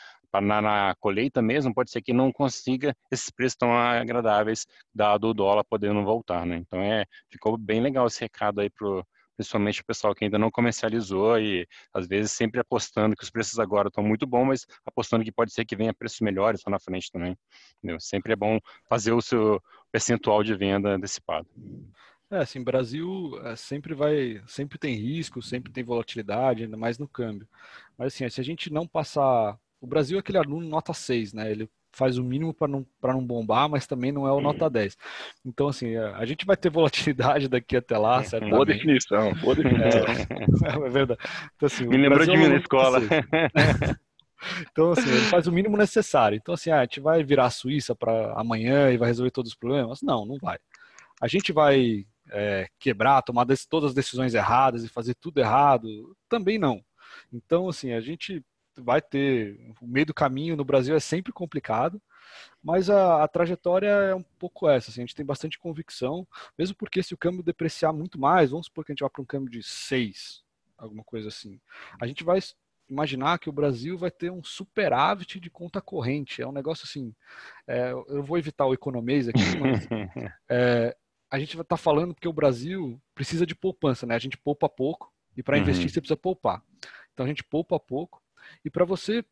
na, 0.41 0.62
na, 0.62 0.95
colheita 0.99 1.41
mesmo, 1.41 1.74
pode 1.74 1.91
ser 1.91 2.01
que 2.01 2.14
não 2.14 2.32
consiga 2.32 2.95
esses 3.12 3.30
preços 3.30 3.58
tão 3.58 3.74
agradáveis, 3.74 4.66
dado 4.93 5.28
o 5.28 5.34
dólar 5.34 5.64
podendo 5.64 6.03
voltar, 6.03 6.45
né? 6.45 6.58
Então, 6.58 6.80
é, 6.82 7.06
ficou 7.30 7.58
bem 7.58 7.82
legal 7.82 8.08
esse 8.08 8.22
recado 8.22 8.60
aí 8.62 8.70
pro, 8.70 9.06
principalmente 9.36 9.82
o 9.82 9.86
pessoal 9.86 10.16
que 10.16 10.26
ainda 10.26 10.38
não 10.38 10.49
comercializou 10.49 11.39
e 11.39 11.68
às 11.93 12.08
vezes 12.08 12.32
sempre 12.32 12.60
apostando 12.60 13.16
que 13.16 13.24
os 13.24 13.30
preços 13.30 13.60
agora 13.60 13.89
estão 13.89 14.03
muito 14.03 14.26
bons, 14.26 14.45
mas 14.45 14.66
apostando 14.86 15.24
que 15.24 15.32
pode 15.32 15.53
ser 15.53 15.66
que 15.66 15.76
venha 15.76 15.93
preços 15.93 16.22
melhores 16.22 16.62
lá 16.66 16.72
na 16.72 16.80
frente 16.80 17.12
também. 17.12 17.38
Entendeu? 17.78 17.99
Sempre 17.99 18.34
é 18.34 18.36
bom 18.36 18.60
fazer 18.89 19.12
o 19.12 19.22
seu 19.22 19.62
percentual 19.91 20.43
de 20.43 20.56
venda 20.56 20.95
antecipado. 20.95 21.47
É, 22.32 22.40
assim, 22.40 22.64
Brasil 22.64 23.40
é, 23.44 23.56
sempre 23.56 23.94
vai, 23.94 24.42
sempre 24.48 24.78
tem 24.80 24.96
risco, 24.96 25.42
sempre 25.42 25.72
tem 25.72 25.84
volatilidade, 25.84 26.64
ainda 26.64 26.76
mais 26.76 26.98
no 26.98 27.08
câmbio. 27.08 27.48
Mas 27.98 28.14
assim, 28.14 28.28
se 28.30 28.42
a 28.42 28.44
gente 28.44 28.72
não 28.74 28.88
passar, 28.88 29.58
o 29.80 29.86
Brasil 29.88 30.18
é 30.18 30.20
aquele 30.20 30.40
aluno 30.40 30.68
nota 30.68 30.94
6, 30.94 31.34
né? 31.34 31.52
Ele 31.52 31.70
faz 31.92 32.18
o 32.18 32.24
mínimo 32.24 32.54
para 32.54 32.68
não, 32.68 32.86
não 33.02 33.26
bombar, 33.26 33.70
mas 33.70 33.88
também 33.88 34.12
não 34.12 34.28
é 34.28 34.32
o 34.32 34.42
nota 34.42 34.70
10. 34.70 34.98
Então, 35.46 35.70
assim, 35.70 35.96
a, 35.96 36.18
a 36.18 36.26
gente 36.26 36.46
vai 36.46 36.58
ter 36.58 36.70
volatilidade 36.70 37.48
daqui 37.50 37.78
até 37.78 37.98
lá, 37.98 38.24
certamente. 38.24 38.56
Boa 38.56 38.66
definição, 38.66 39.34
boa 39.36 39.56
definição. 39.56 40.02
É, 40.04 40.86
é 40.88 40.90
verdade. 40.90 41.20
Então, 41.56 41.68
assim, 41.68 41.88
Me 41.88 41.98
lembrou 41.98 42.26
de 42.26 42.38
mim 42.38 42.48
na 42.48 42.58
escola. 42.58 43.00
Então, 44.72 44.92
assim, 44.92 45.10
ele 45.10 45.22
faz 45.22 45.48
o 45.48 45.52
mínimo 45.52 45.76
necessário. 45.76 46.36
Então, 46.36 46.54
assim, 46.54 46.70
ah, 46.70 46.80
a 46.80 46.84
gente 46.84 47.00
vai 47.00 47.24
virar 47.24 47.46
a 47.46 47.50
Suíça 47.50 47.96
para 47.96 48.34
amanhã 48.34 48.92
e 48.92 48.98
vai 48.98 49.08
resolver 49.08 49.32
todos 49.32 49.54
os 49.54 49.58
problemas? 49.58 50.04
Não, 50.04 50.24
não 50.24 50.38
vai. 50.38 50.60
A 51.20 51.28
gente 51.28 51.52
vai 51.52 52.06
é, 52.32 52.68
quebrar, 52.80 53.22
tomar 53.22 53.46
todas 53.70 53.90
as 53.90 53.96
decisões 53.96 54.34
erradas 54.34 54.84
e 54.84 54.90
fazer 54.90 55.16
tudo 55.16 55.40
errado? 55.40 56.16
Também 56.30 56.58
não. 56.58 56.84
Então, 57.32 57.70
assim, 57.70 57.94
a 57.94 58.02
gente 58.02 58.44
vai 58.78 59.02
ter. 59.02 59.60
O 59.82 59.88
meio 59.88 60.06
do 60.06 60.14
caminho 60.14 60.56
no 60.56 60.66
Brasil 60.66 60.96
é 60.96 61.00
sempre 61.00 61.32
complicado, 61.32 62.02
mas 62.64 62.90
a, 62.90 63.24
a, 63.24 63.28
trajetória 63.28 63.88
é 63.88 64.16
um 64.16 64.24
pouco 64.38 64.70
essa. 64.70 64.92
Assim, 64.92 65.02
a 65.02 65.06
gente 65.06 65.16
tem 65.16 65.26
bastante 65.26 65.60
convicção, 65.60 66.28
mesmo 66.58 66.76
porque 66.76 67.02
se 67.02 67.14
o 67.14 67.18
câmbio 67.18 67.44
depreciar 67.44 67.94
muito 67.94 68.20
mais, 68.20 68.52
vamos 68.52 68.68
supor 68.68 68.84
que 68.84 68.92
a 68.92 68.94
gente 68.94 69.04
vá 69.04 69.10
para 69.10 69.22
um 69.22 69.26
câmbio 69.26 69.50
de 69.50 69.64
6, 69.64 70.44
alguma 70.78 71.04
coisa 71.04 71.30
assim, 71.30 71.60
a 72.00 72.08
gente 72.08 72.24
vai 72.24 72.40
imaginar 72.90 73.40
que 73.40 73.50
o 73.50 73.54
Brasil 73.54 73.98
vai 73.98 74.12
ter 74.12 74.32
um 74.32 74.44
superávit 74.44 75.40
de 75.40 75.50
conta 75.50 75.82
corrente. 75.82 76.42
É 76.42 76.48
um 76.48 76.52
negócio 76.52 76.86
assim. 76.86 77.14
É, 77.68 77.92
eu 77.92 78.24
vou 78.24 78.38
evitar 78.38 78.66
o 78.66 78.74
economês 78.74 79.28
aqui, 79.28 79.42
mas 79.60 79.88
é, 80.50 80.96
a 81.36 81.40
gente 81.40 81.56
vai 81.56 81.64
estar 81.64 81.76
tá 81.76 81.82
falando 81.82 82.14
porque 82.14 82.28
o 82.28 82.34
Brasil 82.34 83.02
precisa 83.14 83.46
de 83.46 83.54
poupança, 83.54 84.06
né? 84.06 84.16
A 84.16 84.20
gente 84.20 84.38
poupa 84.38 84.70
pouco 84.70 85.12
e 85.36 85.44
para 85.44 85.58
uhum. 85.58 85.64
investir 85.64 85.90
você 85.90 86.00
precisa 86.00 86.18
poupar. 86.18 86.64
Então 87.14 87.26
a 87.26 87.30
gente 87.30 87.44
poupa 87.44 87.80
pouco 87.80 88.22
e 88.64 88.70
para 88.70 88.86
você, 88.86 89.24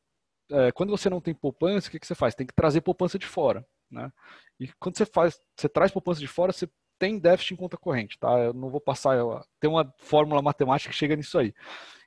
é, 0.52 0.72
quando 0.72 0.90
você 0.90 1.10
não 1.10 1.22
tem 1.22 1.34
poupança, 1.34 1.88
o 1.88 1.92
que, 1.92 2.00
que 2.00 2.06
você 2.06 2.16
faz? 2.16 2.36
Tem 2.36 2.46
que 2.46 2.54
trazer 2.54 2.82
poupança 2.82 3.18
de 3.18 3.26
fora, 3.26 3.66
né? 3.90 4.12
E 4.60 4.68
quando 4.80 4.98
você 4.98 5.06
faz, 5.06 5.40
você 5.56 5.70
traz 5.70 5.92
poupança 5.92 6.20
de 6.20 6.28
fora, 6.28 6.52
você 6.52 6.70
tem 7.00 7.18
déficit 7.18 7.54
em 7.54 7.58
conta 7.58 7.78
corrente, 7.78 8.20
tá? 8.20 8.38
Eu 8.40 8.54
não 8.54 8.70
vou 8.70 8.82
passar, 8.82 9.18
eu, 9.18 9.42
tem 9.60 9.70
uma 9.70 9.94
fórmula 10.00 10.42
matemática 10.42 10.92
que 10.92 10.98
chega 10.98 11.16
nisso 11.16 11.38
aí. 11.38 11.54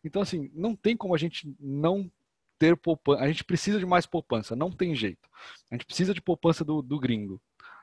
Então 0.05 0.20
assim, 0.20 0.51
não 0.55 0.76
tem 0.76 0.97
como 0.97 1.14
a 1.14 1.18
gente 1.18 1.55
não 1.59 2.11
ter 2.59 2.76
poupança, 2.76 3.22
a 3.22 3.28
gente 3.28 3.44
precisa 3.44 3.78
de 3.78 3.86
mais 3.86 4.05
poupança, 4.05 4.55
não 4.55 4.70
tem 4.70 4.94
jeito. 4.94 5.28
A 5.70 5.74
gente 5.74 5.86
precisa 5.86 6.12
de 6.12 6.20
poupança 6.20 6.64
do, 6.64 6.82
do 6.82 6.99
gringo. 6.99 7.40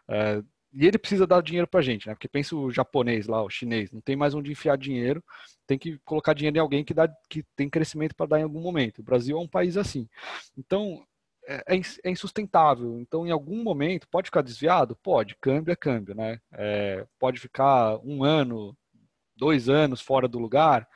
É, 0.07 0.43
e 0.73 0.87
ele 0.87 0.97
precisa 0.97 1.27
dar 1.27 1.41
dinheiro 1.41 1.67
para 1.67 1.79
a 1.79 1.83
gente, 1.83 2.07
né? 2.07 2.15
Porque 2.15 2.27
pensa 2.27 2.55
o 2.55 2.71
japonês 2.71 3.27
lá, 3.27 3.43
o 3.43 3.49
chinês, 3.49 3.91
não 3.91 4.01
tem 4.01 4.15
mais 4.15 4.33
onde 4.33 4.51
enfiar 4.51 4.77
dinheiro, 4.77 5.23
tem 5.67 5.77
que 5.77 5.99
colocar 6.03 6.33
dinheiro 6.33 6.57
em 6.57 6.59
alguém 6.59 6.83
que, 6.83 6.93
dá, 6.93 7.07
que 7.29 7.43
tem 7.55 7.69
crescimento 7.69 8.15
para 8.15 8.25
dar 8.25 8.39
em 8.39 8.43
algum 8.43 8.59
momento. 8.59 8.99
O 8.99 9.03
Brasil 9.03 9.37
é 9.37 9.39
um 9.39 9.47
país 9.47 9.77
assim. 9.77 10.09
Então, 10.57 11.05
é, 11.45 11.75
é, 11.75 11.81
é, 12.03 12.09
insustentável. 12.09 12.99
Então, 12.99 13.27
em 13.27 13.31
algum 13.31 13.61
momento, 13.63 14.07
pode 14.07 14.27
ficar 14.27 14.41
desviado? 14.41 14.95
Pode. 15.03 15.35
Câmbio 15.39 15.71
é 15.71 15.75
câmbio, 15.75 16.15
né? 16.15 16.39
É, 16.53 17.05
pode 17.19 17.39
ficar 17.39 17.99
um 18.03 18.23
ano, 18.23 18.75
dois 19.35 19.69
anos 19.69 20.01
fora 20.01 20.27
do 20.27 20.39
lugar? 20.39 20.87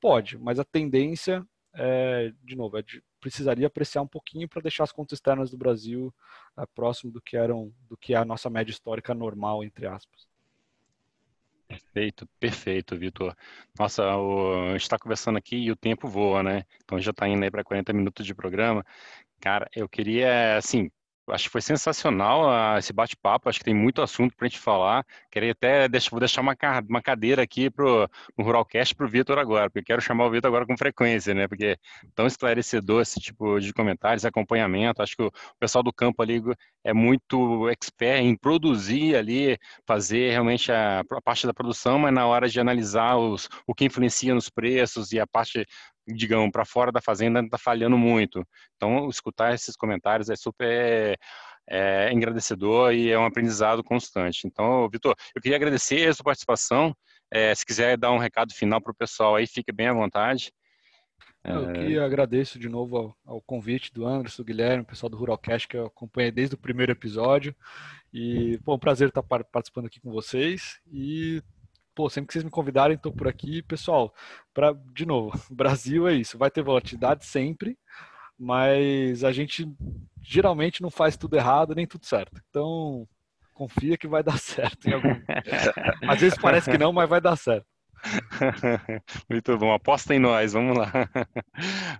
Pode, 0.00 0.38
mas 0.38 0.58
a 0.58 0.64
tendência, 0.64 1.44
é, 1.76 2.32
de 2.42 2.56
novo, 2.56 2.78
é 2.78 2.82
de 2.82 3.02
precisaria 3.20 3.66
apreciar 3.66 4.02
um 4.02 4.06
pouquinho 4.06 4.48
para 4.48 4.62
deixar 4.62 4.84
as 4.84 4.92
contas 4.92 5.16
externas 5.16 5.50
do 5.50 5.56
Brasil 5.56 6.14
uh, 6.56 6.66
próximo 6.74 7.10
do 7.10 7.20
que 7.20 7.36
eram 7.36 7.72
do 7.88 7.96
que 7.96 8.14
é 8.14 8.16
a 8.16 8.24
nossa 8.24 8.48
média 8.48 8.70
histórica 8.70 9.14
normal 9.14 9.64
entre 9.64 9.86
aspas. 9.86 10.26
Perfeito, 11.66 12.28
perfeito, 12.38 12.96
Vitor. 12.96 13.36
Nossa, 13.76 14.16
o, 14.16 14.68
a 14.68 14.72
gente 14.72 14.82
está 14.82 14.96
conversando 14.96 15.36
aqui 15.36 15.56
e 15.56 15.72
o 15.72 15.76
tempo 15.76 16.06
voa, 16.06 16.42
né? 16.42 16.64
Então 16.84 17.00
já 17.00 17.10
está 17.10 17.28
indo 17.28 17.42
aí 17.42 17.50
para 17.50 17.64
40 17.64 17.92
minutos 17.92 18.24
de 18.24 18.34
programa. 18.34 18.84
Cara, 19.40 19.68
eu 19.74 19.88
queria, 19.88 20.56
assim, 20.56 20.90
Acho 21.28 21.44
que 21.44 21.50
foi 21.50 21.60
sensacional 21.60 22.48
uh, 22.48 22.78
esse 22.78 22.92
bate-papo. 22.92 23.48
Acho 23.48 23.58
que 23.58 23.64
tem 23.64 23.74
muito 23.74 24.02
assunto 24.02 24.36
para 24.36 24.46
a 24.46 24.48
gente 24.48 24.60
falar. 24.60 25.04
Queria 25.30 25.52
até 25.52 25.88
deixar, 25.88 26.10
vou 26.10 26.20
deixar 26.20 26.40
uma, 26.40 26.56
uma 26.88 27.02
cadeira 27.02 27.42
aqui 27.42 27.70
pro, 27.70 28.08
no 28.36 28.44
Ruralcast 28.44 28.94
para 28.94 29.06
o 29.06 29.08
Vitor 29.08 29.38
agora, 29.38 29.68
porque 29.68 29.80
eu 29.80 29.84
quero 29.84 30.00
chamar 30.00 30.26
o 30.26 30.30
Vitor 30.30 30.48
agora 30.48 30.66
com 30.66 30.76
frequência, 30.76 31.34
né? 31.34 31.48
Porque 31.48 31.76
tão 32.14 32.26
esclarecedor 32.26 33.02
esse 33.02 33.20
tipo 33.20 33.58
de 33.60 33.72
comentários, 33.72 34.24
acompanhamento. 34.24 35.02
Acho 35.02 35.16
que 35.16 35.22
o, 35.22 35.26
o 35.28 35.58
pessoal 35.58 35.82
do 35.82 35.92
campo 35.92 36.22
ali 36.22 36.40
é 36.84 36.92
muito 36.92 37.68
expert 37.68 38.22
em 38.22 38.36
produzir 38.36 39.16
ali, 39.16 39.58
fazer 39.86 40.30
realmente 40.30 40.70
a, 40.70 41.00
a 41.00 41.22
parte 41.22 41.46
da 41.46 41.54
produção, 41.54 41.98
mas 41.98 42.14
na 42.14 42.26
hora 42.26 42.48
de 42.48 42.60
analisar 42.60 43.16
os, 43.16 43.48
o 43.66 43.74
que 43.74 43.84
influencia 43.84 44.34
nos 44.34 44.48
preços 44.48 45.12
e 45.12 45.20
a 45.20 45.26
parte 45.26 45.66
digamos, 46.06 46.50
para 46.50 46.64
fora 46.64 46.92
da 46.92 47.00
fazenda 47.00 47.40
está 47.40 47.58
falhando 47.58 47.98
muito. 47.98 48.46
Então, 48.76 49.08
escutar 49.08 49.54
esses 49.54 49.76
comentários 49.76 50.30
é 50.30 50.36
super 50.36 51.18
é, 51.68 52.12
engrandecedor 52.12 52.92
e 52.92 53.10
é 53.10 53.18
um 53.18 53.24
aprendizado 53.24 53.82
constante. 53.82 54.46
Então, 54.46 54.88
Vitor, 54.88 55.14
eu 55.34 55.42
queria 55.42 55.56
agradecer 55.56 56.08
a 56.08 56.14
sua 56.14 56.24
participação. 56.24 56.94
É, 57.30 57.54
se 57.54 57.66
quiser 57.66 57.96
dar 57.96 58.12
um 58.12 58.18
recado 58.18 58.54
final 58.54 58.80
para 58.80 58.92
o 58.92 58.96
pessoal 58.96 59.36
aí, 59.36 59.46
fique 59.46 59.72
bem 59.72 59.88
à 59.88 59.92
vontade. 59.92 60.52
Eu 61.44 61.72
que 61.72 61.96
agradeço 61.96 62.58
de 62.58 62.68
novo 62.68 62.96
ao, 62.96 63.16
ao, 63.24 63.40
convite 63.40 63.92
do 63.92 64.04
Anderson, 64.04 64.42
do 64.42 64.46
Guilherme, 64.46 64.82
o 64.82 64.86
pessoal 64.86 65.08
do 65.08 65.16
Ruralcast, 65.16 65.68
que 65.68 65.76
eu 65.76 65.86
acompanhei 65.86 66.32
desde 66.32 66.56
o 66.56 66.58
primeiro 66.58 66.90
episódio. 66.90 67.54
E, 68.12 68.58
pô, 68.64 68.74
um 68.74 68.78
prazer 68.78 69.08
estar 69.08 69.22
participando 69.22 69.86
aqui 69.86 70.00
com 70.00 70.10
vocês. 70.10 70.80
E 70.92 71.40
pô, 71.96 72.10
sempre 72.10 72.28
que 72.28 72.34
vocês 72.34 72.44
me 72.44 72.50
convidarem, 72.50 72.94
estou 72.94 73.10
por 73.10 73.26
aqui. 73.26 73.62
Pessoal, 73.62 74.14
para 74.54 74.72
de 74.94 75.06
novo, 75.06 75.32
Brasil 75.50 76.06
é 76.06 76.14
isso, 76.14 76.38
vai 76.38 76.50
ter 76.50 76.62
volatilidade 76.62 77.24
sempre, 77.24 77.76
mas 78.38 79.24
a 79.24 79.32
gente 79.32 79.66
geralmente 80.22 80.82
não 80.82 80.90
faz 80.90 81.16
tudo 81.16 81.36
errado 81.36 81.74
nem 81.74 81.86
tudo 81.86 82.04
certo. 82.04 82.40
Então, 82.50 83.08
confia 83.54 83.96
que 83.96 84.06
vai 84.06 84.22
dar 84.22 84.38
certo 84.38 84.86
algum. 84.92 85.18
Às 86.06 86.20
vezes 86.20 86.38
parece 86.38 86.70
que 86.70 86.78
não, 86.78 86.92
mas 86.92 87.08
vai 87.08 87.20
dar 87.20 87.36
certo. 87.36 87.66
Muito 89.28 89.56
bom, 89.56 89.72
aposta 89.72 90.14
em 90.14 90.18
nós, 90.18 90.52
vamos 90.52 90.76
lá. 90.76 90.92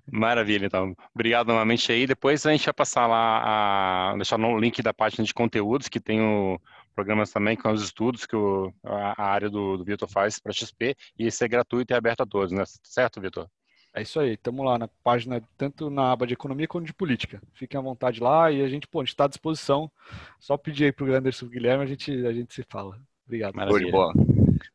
Maravilha, 0.06 0.66
então. 0.66 0.94
Obrigado 1.14 1.48
novamente 1.48 1.90
aí. 1.90 2.06
Depois 2.06 2.44
a 2.44 2.52
gente 2.52 2.66
vai 2.66 2.74
passar 2.74 3.06
lá, 3.06 4.10
a, 4.12 4.14
deixar 4.16 4.36
no 4.36 4.58
link 4.58 4.82
da 4.82 4.92
página 4.92 5.24
de 5.24 5.32
conteúdos 5.32 5.88
que 5.88 5.98
tem 5.98 6.20
o, 6.20 6.60
programas 6.96 7.30
também, 7.30 7.56
com 7.56 7.70
os 7.70 7.82
estudos 7.82 8.24
que 8.26 8.34
o, 8.34 8.72
a, 8.82 9.22
a, 9.22 9.26
área 9.26 9.50
do, 9.50 9.76
do 9.76 9.84
Vitor 9.84 10.08
faz 10.08 10.40
para 10.40 10.52
XP, 10.52 10.96
e 11.18 11.26
esse 11.26 11.44
é 11.44 11.48
gratuito 11.48 11.92
e 11.92 11.94
é 11.94 11.96
aberto 11.96 12.22
a 12.22 12.26
todos, 12.26 12.50
né? 12.50 12.64
Certo, 12.82 13.20
Vitor? 13.20 13.46
É 13.94 14.02
isso 14.02 14.18
aí, 14.18 14.32
estamos 14.32 14.64
lá 14.64 14.78
na 14.78 14.88
página, 15.02 15.42
tanto 15.56 15.88
na 15.88 16.12
aba 16.12 16.26
de 16.26 16.34
economia 16.34 16.66
quanto 16.68 16.86
de 16.86 16.92
política. 16.92 17.40
Fiquem 17.54 17.78
à 17.78 17.82
vontade 17.82 18.20
lá 18.20 18.50
e 18.50 18.62
a 18.62 18.68
gente, 18.68 18.86
pô, 18.86 19.02
está 19.02 19.24
à 19.24 19.28
disposição. 19.28 19.90
Só 20.38 20.56
pedir 20.56 20.84
aí 20.84 20.92
para 20.92 21.06
o 21.06 21.14
Anderson 21.14 21.46
Guilherme, 21.46 21.84
a 21.84 21.86
gente, 21.86 22.26
a 22.26 22.32
gente 22.32 22.52
se 22.52 22.62
fala. 22.68 22.98
Obrigado. 23.24 23.54
Maravilha. 23.54 23.90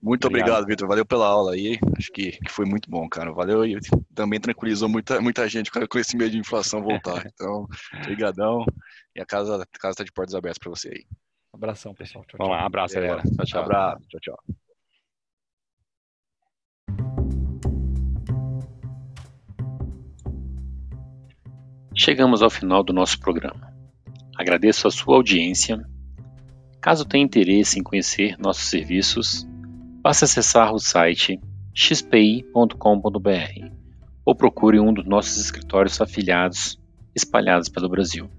Muito 0.01 0.25
obrigado, 0.25 0.49
obrigado 0.49 0.67
Vitor. 0.67 0.87
Valeu 0.87 1.05
pela 1.05 1.27
aula 1.27 1.53
aí. 1.53 1.77
Acho 1.97 2.11
que, 2.11 2.31
que 2.31 2.51
foi 2.51 2.65
muito 2.65 2.89
bom, 2.89 3.07
cara. 3.07 3.31
Valeu 3.31 3.63
e 3.63 3.79
também 4.15 4.39
tranquilizou 4.39 4.89
muita, 4.89 5.21
muita 5.21 5.47
gente 5.47 5.69
com 5.71 5.99
esse 5.99 6.17
medo 6.17 6.31
de 6.31 6.39
inflação 6.39 6.81
voltar. 6.81 7.23
Então, 7.31 7.67
obrigadão. 8.01 8.65
E 9.15 9.21
a 9.21 9.25
casa, 9.25 9.61
a 9.61 9.79
casa 9.79 9.97
tá 9.97 10.03
de 10.03 10.11
portas 10.11 10.33
abertas 10.33 10.57
para 10.57 10.69
você 10.69 10.89
aí. 10.89 11.05
Abração, 11.53 11.93
pessoal. 11.93 12.23
Tchau, 12.25 12.37
Vamos 12.37 12.53
lá, 12.53 12.65
abraço, 12.65 12.95
galera. 12.95 13.21
Tchau, 13.21 13.45
tchau. 13.45 13.63
Abraço. 13.63 14.07
Tchau, 14.07 14.19
tchau. 14.19 14.37
Chegamos 21.93 22.41
ao 22.41 22.49
final 22.49 22.83
do 22.83 22.93
nosso 22.93 23.19
programa. 23.19 23.71
Agradeço 24.35 24.87
a 24.87 24.91
sua 24.91 25.17
audiência. 25.17 25.85
Caso 26.81 27.05
tenha 27.05 27.23
interesse 27.23 27.77
em 27.77 27.83
conhecer 27.83 28.37
nossos 28.39 28.69
serviços, 28.69 29.45
basta 30.01 30.25
acessar 30.25 30.73
o 30.73 30.79
site 30.79 31.39
xpi.com.br 31.75 32.71
ou 34.25 34.35
procure 34.35 34.79
um 34.79 34.91
dos 34.91 35.05
nossos 35.05 35.37
escritórios 35.37 36.01
afiliados 36.01 36.79
espalhados 37.15 37.69
pelo 37.69 37.89
Brasil. 37.89 38.29